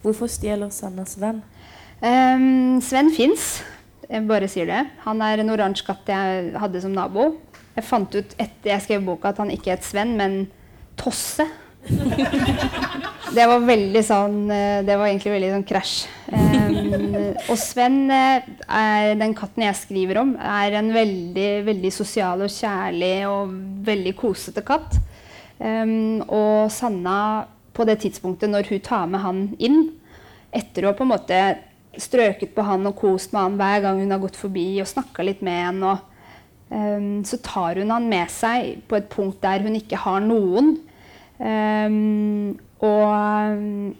Hvorfor 0.00 0.30
stjeler 0.32 0.70
Sannas 0.72 1.18
venn? 1.20 1.42
Um, 2.00 2.80
Sven 2.80 3.10
fins. 3.12 3.60
Jeg 4.08 4.24
bare 4.26 4.48
sier 4.48 4.66
det. 4.70 4.80
Han 5.04 5.20
er 5.22 5.42
en 5.42 5.52
oransje 5.52 5.84
katt 5.84 6.08
jeg 6.08 6.54
hadde 6.56 6.80
som 6.80 6.94
nabo. 6.96 7.34
Jeg 7.76 7.84
fant 7.86 8.16
ut 8.16 8.32
etter 8.40 8.72
jeg 8.72 8.86
skrev 8.86 9.04
boka 9.04 9.34
at 9.34 9.42
han 9.42 9.52
ikke 9.52 9.74
het 9.74 9.84
Sven, 9.84 10.16
men 10.16 10.46
Tosse. 11.00 11.46
Det 13.30 13.44
var 13.46 13.62
veldig 13.62 14.00
sånn 14.02 14.38
eh, 14.50 14.80
Det 14.86 14.96
var 14.98 15.06
egentlig 15.06 15.34
veldig 15.36 15.50
sånn 15.52 15.66
krasj. 15.68 15.94
Um, 16.34 17.14
og 17.50 17.56
Sven, 17.60 18.02
eh, 18.10 18.48
er 18.66 19.14
den 19.20 19.34
katten 19.38 19.64
jeg 19.64 19.78
skriver 19.78 20.20
om, 20.22 20.32
er 20.34 20.74
en 20.80 20.90
veldig, 20.94 21.50
veldig 21.68 21.92
sosial 21.94 22.42
og 22.42 22.50
kjærlig 22.50 23.14
og 23.30 23.54
veldig 23.86 24.14
kosete 24.18 24.64
katt. 24.66 24.98
Um, 25.60 26.22
og 26.26 26.70
Sanna, 26.74 27.46
på 27.76 27.86
det 27.86 28.00
tidspunktet 28.02 28.50
når 28.50 28.70
hun 28.72 28.82
tar 28.84 29.06
med 29.10 29.22
han 29.22 29.42
inn, 29.62 29.82
etter 30.50 30.88
å 30.88 30.94
på 30.98 31.06
en 31.06 31.12
måte 31.12 31.40
strøket 32.00 32.54
på 32.56 32.64
han 32.66 32.88
og 32.90 32.98
kost 32.98 33.34
med 33.34 33.44
han 33.44 33.58
hver 33.60 33.84
gang 33.84 34.02
hun 34.02 34.14
har 34.14 34.22
gått 34.22 34.38
forbi 34.38 34.68
og 34.82 34.90
snakka 34.90 35.26
litt 35.26 35.42
med 35.46 35.60
han, 35.68 35.82
og, 35.92 36.02
um, 36.74 37.20
så 37.26 37.38
tar 37.46 37.78
hun 37.78 37.94
han 37.94 38.10
med 38.10 38.30
seg 38.34 38.82
på 38.90 38.98
et 38.98 39.10
punkt 39.12 39.38
der 39.44 39.62
hun 39.62 39.78
ikke 39.78 40.02
har 40.02 40.22
noen. 40.24 40.80
Ehm, 41.40 42.58
og 42.86 43.02
ehm, 43.10 43.90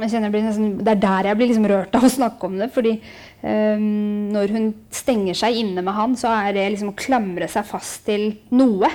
jeg 0.00 0.14
kjenner 0.14 0.32
jeg 0.32 0.44
nesten, 0.46 0.68
Det 0.80 0.92
er 0.94 1.00
der 1.02 1.28
jeg 1.28 1.38
blir 1.38 1.50
liksom 1.50 1.68
rørt 1.68 1.96
av 1.96 2.06
å 2.06 2.12
snakke 2.12 2.48
om 2.48 2.58
det. 2.60 2.70
fordi 2.72 2.94
um, 3.42 4.30
når 4.32 4.54
hun 4.54 4.68
stenger 4.90 5.36
seg 5.36 5.58
inne 5.60 5.84
med 5.84 5.96
han, 5.96 6.16
så 6.16 6.32
er 6.32 6.54
det 6.56 6.68
liksom 6.72 6.92
å 6.94 6.98
klamre 6.98 7.48
seg 7.50 7.66
fast 7.68 8.06
til 8.08 8.30
noe. 8.56 8.88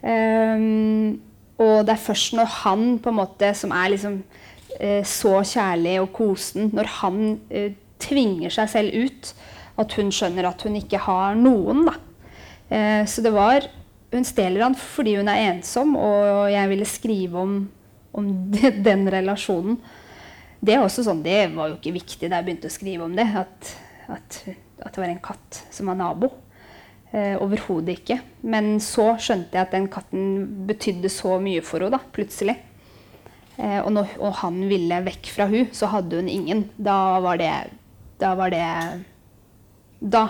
Um, 0.00 1.20
og 1.60 1.84
det 1.84 1.92
er 1.92 2.06
først 2.06 2.38
når 2.38 2.54
han 2.62 2.86
på 3.02 3.12
en 3.12 3.18
måte, 3.20 3.52
som 3.58 3.74
er 3.76 3.92
liksom 3.92 4.22
uh, 4.80 5.02
så 5.04 5.34
kjærlig 5.44 5.98
og 6.00 6.12
kosen, 6.16 6.70
når 6.76 6.88
han 7.02 7.24
uh, 7.52 7.72
tvinger 8.00 8.54
seg 8.54 8.70
selv 8.72 8.96
ut, 8.96 9.34
at 9.80 9.98
hun 9.98 10.08
skjønner 10.12 10.48
at 10.48 10.64
hun 10.64 10.78
ikke 10.80 11.02
har 11.04 11.36
noen. 11.36 11.84
da. 11.90 11.98
Uh, 12.70 13.02
så 13.08 13.24
det 13.24 13.34
var 13.34 13.68
Hun 14.10 14.24
stjeler 14.26 14.64
han 14.64 14.74
fordi 14.74 15.12
hun 15.20 15.28
er 15.30 15.52
ensom, 15.52 15.92
og 15.94 16.48
jeg 16.50 16.66
ville 16.66 16.86
skrive 16.88 17.38
om, 17.38 17.52
om 18.16 18.28
den 18.88 19.06
relasjonen. 19.10 19.80
Det 20.60 20.76
sånn, 20.92 21.22
det 21.24 21.54
var 21.54 21.70
jo 21.70 21.78
ikke 21.78 21.96
viktig 21.96 22.28
da 22.28 22.40
jeg 22.40 22.48
begynte 22.50 22.68
å 22.68 22.74
skrive 22.74 23.06
om 23.06 23.14
det, 23.16 23.24
at, 23.24 23.74
at, 24.12 24.40
at 24.82 24.92
det 24.92 25.00
var 25.00 25.08
en 25.08 25.22
katt 25.24 25.60
som 25.72 25.88
var 25.88 25.96
nabo. 25.96 26.32
Eh, 27.10 27.34
Overhodet 27.42 27.96
ikke. 27.98 28.20
Men 28.46 28.76
så 28.84 29.14
skjønte 29.18 29.56
jeg 29.56 29.66
at 29.66 29.72
den 29.74 29.88
katten 29.90 30.66
betydde 30.68 31.10
så 31.10 31.38
mye 31.42 31.62
for 31.64 31.82
henne, 31.82 31.96
da, 31.96 32.12
plutselig. 32.14 32.58
Eh, 33.60 33.80
og 33.82 33.90
når 33.92 34.12
og 34.20 34.36
han 34.40 34.60
ville 34.70 35.00
vekk 35.08 35.32
fra 35.34 35.48
hun, 35.50 35.66
så 35.76 35.90
hadde 35.92 36.20
hun 36.20 36.30
ingen. 36.30 36.68
Da 36.78 37.18
var 37.20 37.40
det 37.40 37.52
Da 38.20 38.34
var 38.36 38.50
det 38.52 39.04
Da 40.00 40.28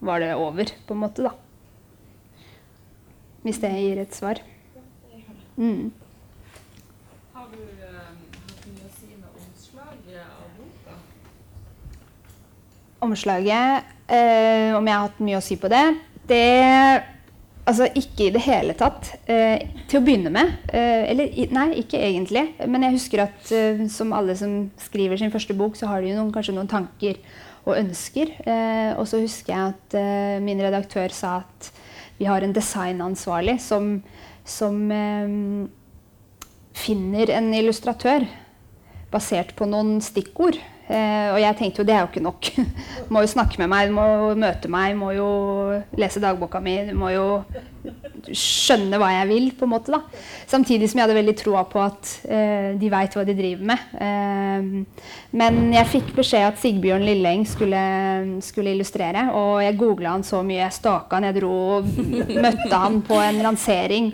var 0.00 0.20
det 0.20 0.34
over, 0.34 0.64
på 0.86 0.94
en 0.94 1.02
måte, 1.02 1.22
da. 1.22 1.30
Hvis 3.42 3.58
det 3.62 3.70
gir 3.74 3.98
et 3.98 4.14
svar. 4.14 4.40
Mm. 5.56 5.92
Har 7.34 7.46
du 7.52 7.60
eh, 7.60 8.08
hatt 8.08 8.66
mye 8.66 8.88
å 8.88 8.92
si 8.96 9.12
med 9.14 9.28
omslaget 9.36 10.24
av 10.24 10.48
boka? 10.56 10.96
Omslaget, 13.02 13.88
eh, 14.06 14.70
om 14.76 14.86
jeg 14.86 14.94
har 14.94 15.08
hatt 15.08 15.22
mye 15.24 15.40
å 15.40 15.44
si 15.44 15.56
på 15.58 15.70
det 15.72 15.86
Det 16.30 16.42
Altså 17.62 17.86
ikke 17.94 18.26
i 18.26 18.32
det 18.34 18.40
hele 18.42 18.74
tatt. 18.74 19.12
Eh, 19.30 19.62
til 19.86 20.00
å 20.00 20.02
begynne 20.02 20.32
med. 20.34 20.48
Eh, 20.74 21.04
eller 21.12 21.52
nei, 21.54 21.68
ikke 21.78 22.00
egentlig. 22.02 22.42
Men 22.66 22.82
jeg 22.82 22.96
husker 22.96 23.22
at 23.22 23.52
eh, 23.54 23.84
som 23.86 24.10
alle 24.16 24.34
som 24.34 24.64
skriver 24.82 25.20
sin 25.20 25.30
første 25.30 25.54
bok, 25.54 25.78
så 25.78 25.86
har 25.86 26.02
de 26.02 26.10
noen, 26.10 26.32
kanskje 26.34 26.56
noen 26.56 26.70
tanker 26.70 27.20
og 27.62 27.76
ønsker. 27.76 28.34
Eh, 28.42 28.90
og 28.98 29.06
så 29.06 29.22
husker 29.22 29.54
jeg 29.54 29.76
at 29.76 29.96
eh, 29.98 30.42
min 30.42 30.58
redaktør 30.64 31.14
sa 31.14 31.36
at 31.44 31.70
vi 32.18 32.26
har 32.26 32.42
en 32.42 32.54
designansvarlig 32.54 33.60
som, 33.62 33.94
som 34.42 34.82
eh, 34.90 35.38
finner 36.82 37.30
en 37.38 37.52
illustratør 37.54 38.26
basert 39.14 39.54
på 39.54 39.70
noen 39.70 40.00
stikkord. 40.02 40.58
Eh, 40.92 41.28
og 41.32 41.38
jeg 41.40 41.56
tenkte 41.56 41.80
jo 41.80 41.86
det 41.88 41.94
er 41.96 42.02
jo 42.04 42.10
ikke 42.10 42.24
nok. 42.24 42.48
Du 42.52 43.12
må 43.14 43.22
jo 43.24 43.30
snakke 43.32 43.60
med 43.62 43.70
meg, 43.72 43.88
du 43.88 43.96
må 43.96 44.06
møte 44.36 44.70
meg, 44.72 44.92
du 44.92 45.00
må 45.00 45.12
jo 45.16 45.28
lese 45.98 46.20
dagboka 46.20 46.60
mi. 46.60 46.76
Du 46.90 46.96
må 46.98 47.12
jo 47.14 47.26
skjønne 48.30 49.00
hva 49.00 49.10
jeg 49.16 49.28
vil, 49.32 49.48
på 49.58 49.66
en 49.66 49.72
måte. 49.74 49.92
da. 49.94 50.02
Samtidig 50.50 50.90
som 50.90 51.00
jeg 51.00 51.06
hadde 51.06 51.18
veldig 51.18 51.36
troa 51.40 51.64
på 51.70 51.82
at 51.82 52.12
eh, 52.28 52.70
de 52.78 52.92
veit 52.92 53.16
hva 53.16 53.24
de 53.26 53.36
driver 53.38 53.68
med. 53.72 53.90
Eh, 54.06 55.10
men 55.40 55.60
jeg 55.74 55.90
fikk 55.94 56.14
beskjed 56.16 56.46
at 56.50 56.60
Sigbjørn 56.62 57.06
Lilleng 57.06 57.46
skulle, 57.48 57.82
skulle 58.44 58.74
illustrere, 58.76 59.28
og 59.36 59.62
jeg 59.64 59.78
googla 59.80 60.16
han 60.16 60.26
så 60.26 60.42
mye. 60.46 60.62
Jeg 60.62 60.78
staka 60.78 61.18
han, 61.18 61.28
jeg 61.30 61.40
dro 61.40 61.52
og 61.78 61.92
møtte 62.46 62.82
han 62.84 63.00
på 63.06 63.20
en 63.22 63.42
lansering. 63.44 64.12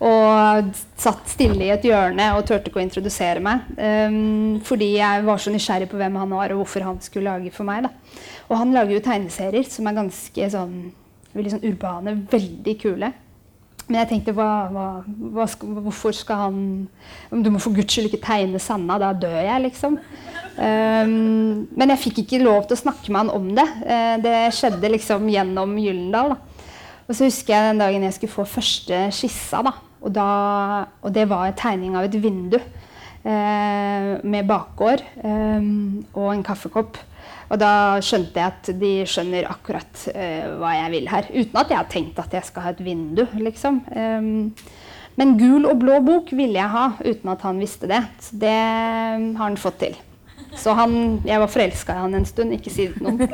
Og 0.00 0.70
satt 1.00 1.28
stille 1.28 1.66
i 1.66 1.72
et 1.74 1.84
hjørne 1.84 2.30
og 2.36 2.46
turte 2.48 2.70
ikke 2.70 2.80
å 2.80 2.84
introdusere 2.84 3.42
meg. 3.44 3.66
Um, 3.76 4.60
fordi 4.64 4.94
jeg 4.96 5.24
var 5.26 5.42
så 5.42 5.52
nysgjerrig 5.52 5.90
på 5.90 5.98
hvem 6.00 6.16
han 6.22 6.32
var, 6.32 6.54
og 6.54 6.62
hvorfor 6.62 6.86
han 6.88 7.00
skulle 7.04 7.34
lage 7.34 7.52
for 7.52 7.68
meg. 7.68 7.84
Da. 7.84 7.92
Og 8.48 8.56
han 8.62 8.72
lager 8.74 8.96
jo 8.96 9.04
tegneserier 9.04 9.68
som 9.68 9.88
er 9.88 9.98
ganske 10.00 10.48
sånn, 10.54 10.78
veldig 11.36 11.52
sånn 11.56 11.66
urbane, 11.68 12.16
veldig 12.32 12.76
kule. 12.80 13.12
Men 13.90 14.04
jeg 14.04 14.10
tenkte, 14.12 14.34
hva, 14.38 14.48
hva, 14.70 14.86
hva 15.34 15.44
hvorfor 15.82 16.14
skal 16.14 16.44
han 16.44 16.58
Du 17.42 17.50
må 17.50 17.58
for 17.58 17.74
guds 17.74 17.90
skyld 17.90 18.06
ikke 18.06 18.22
tegne 18.22 18.60
Sanna, 18.62 19.00
da 19.02 19.10
dør 19.18 19.40
jeg, 19.42 19.64
liksom. 19.66 19.96
Um, 20.60 21.66
men 21.74 21.92
jeg 21.94 22.02
fikk 22.04 22.20
ikke 22.22 22.42
lov 22.44 22.68
til 22.68 22.76
å 22.76 22.80
snakke 22.84 23.10
med 23.10 23.24
han 23.24 23.32
om 23.34 23.48
det. 23.56 23.66
Uh, 23.82 24.14
det 24.22 24.36
skjedde 24.54 24.92
liksom 24.94 25.26
gjennom 25.32 25.74
Gyllendal. 25.80 26.36
da. 26.36 26.66
Og 27.08 27.16
så 27.16 27.26
husker 27.26 27.56
jeg 27.56 27.66
den 27.66 27.82
dagen 27.82 28.06
jeg 28.06 28.14
skulle 28.14 28.36
få 28.36 28.46
første 28.46 29.02
skissa. 29.16 29.64
da, 29.66 29.74
Og, 30.00 30.12
da, 30.14 30.28
og 31.02 31.14
det 31.14 31.26
var 31.28 31.48
en 31.48 31.58
tegning 31.58 31.96
av 31.98 32.06
et 32.06 32.14
vindu 32.22 32.60
uh, 32.60 34.12
med 34.22 34.46
bakgård 34.46 35.02
um, 35.24 36.04
og 36.14 36.34
en 36.36 36.46
kaffekopp. 36.46 37.02
Og 37.50 37.58
da 37.58 37.98
skjønte 38.04 38.38
jeg 38.38 38.46
at 38.52 38.68
de 38.78 38.92
skjønner 39.10 39.48
akkurat 39.50 40.04
uh, 40.14 40.44
hva 40.60 40.74
jeg 40.76 40.92
vil 40.94 41.08
her. 41.10 41.24
Uten 41.34 41.58
at 41.62 41.72
jeg 41.72 41.80
har 41.80 41.88
tenkt 41.90 42.20
at 42.22 42.36
jeg 42.36 42.46
skal 42.46 42.62
ha 42.66 42.70
et 42.74 42.84
vindu, 42.86 43.24
liksom. 43.42 43.82
Um, 43.90 44.52
men 45.18 45.34
gul 45.40 45.66
og 45.66 45.80
blå 45.82 45.98
bok 46.06 46.30
ville 46.32 46.56
jeg 46.56 46.70
ha, 46.70 46.84
uten 47.02 47.28
at 47.32 47.42
han 47.44 47.58
visste 47.60 47.90
det. 47.90 48.02
Så 48.22 48.38
det 48.40 48.54
har 48.54 49.42
han 49.42 49.58
fått 49.60 49.78
til. 49.82 49.98
Så 50.56 50.72
han, 50.78 51.20
jeg 51.26 51.40
var 51.42 51.46
forelska 51.50 51.92
i 51.92 51.96
han 52.04 52.14
en 52.14 52.26
stund. 52.26 52.52
Ikke 52.54 52.70
si 52.72 52.86
det 52.90 53.00
noen. 53.02 53.18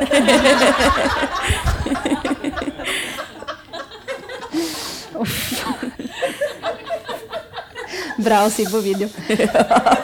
Bra 8.27 8.47
å 8.47 8.51
si 8.51 8.65
på 8.69 8.81
video. 8.81 9.09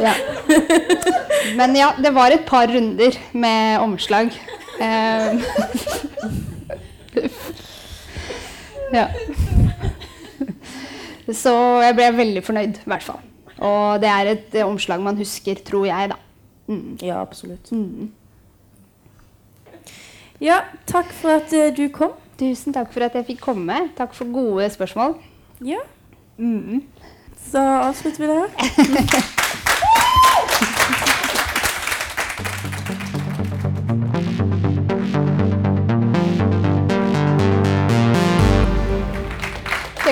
Ja. 0.02 0.14
Men 1.59 1.76
ja, 1.76 1.93
det 1.99 2.12
var 2.14 2.30
et 2.34 2.45
par 2.49 2.70
runder 2.70 3.16
med 3.32 3.80
omslag. 3.82 4.32
Eh, 4.80 5.43
ja. 8.99 9.07
Så 11.32 11.53
jeg 11.82 11.97
ble 11.97 12.09
veldig 12.16 12.43
fornøyd, 12.45 12.80
i 12.82 12.90
hvert 12.93 13.07
fall. 13.07 13.20
Og 13.62 14.01
det 14.03 14.11
er 14.11 14.32
et 14.32 14.57
omslag 14.64 15.03
man 15.05 15.16
husker, 15.20 15.61
tror 15.64 15.86
jeg, 15.86 16.11
da. 16.12 16.18
Mm. 16.66 16.99
Ja, 17.03 17.20
absolutt. 17.22 17.70
Mm. 17.72 18.11
Ja, 20.43 20.61
takk 20.90 21.12
for 21.14 21.38
at 21.38 21.53
uh, 21.55 21.68
du 21.76 21.86
kom. 21.95 22.16
Tusen 22.40 22.74
takk 22.74 22.90
for 22.90 23.05
at 23.07 23.14
jeg 23.14 23.28
fikk 23.28 23.45
komme. 23.45 23.76
Takk 23.99 24.14
for 24.18 24.30
gode 24.34 24.70
spørsmål. 24.74 25.18
Ja, 25.62 25.82
Mm. 26.38 26.82
så 27.53 27.59
avslutter 27.59 28.18
vi 28.18 28.26
det 28.26 28.36
her. 28.40 28.49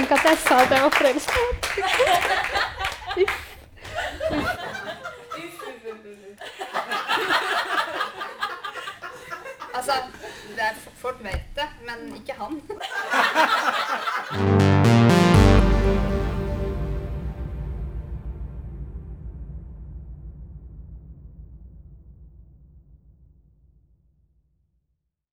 Tenk 0.01 0.12
at 0.12 0.24
jeg 0.24 0.38
sa 0.38 0.55
at 0.62 0.70
jeg 0.70 0.82
var 0.82 0.88
forelska. 0.88 1.38
Altså, 9.74 9.92
det 10.57 10.62
er, 10.62 10.74
folk 10.96 11.16
vet 11.20 11.40
det, 11.57 11.68
men 11.86 12.16
ikke 12.16 12.34
han. 12.38 12.62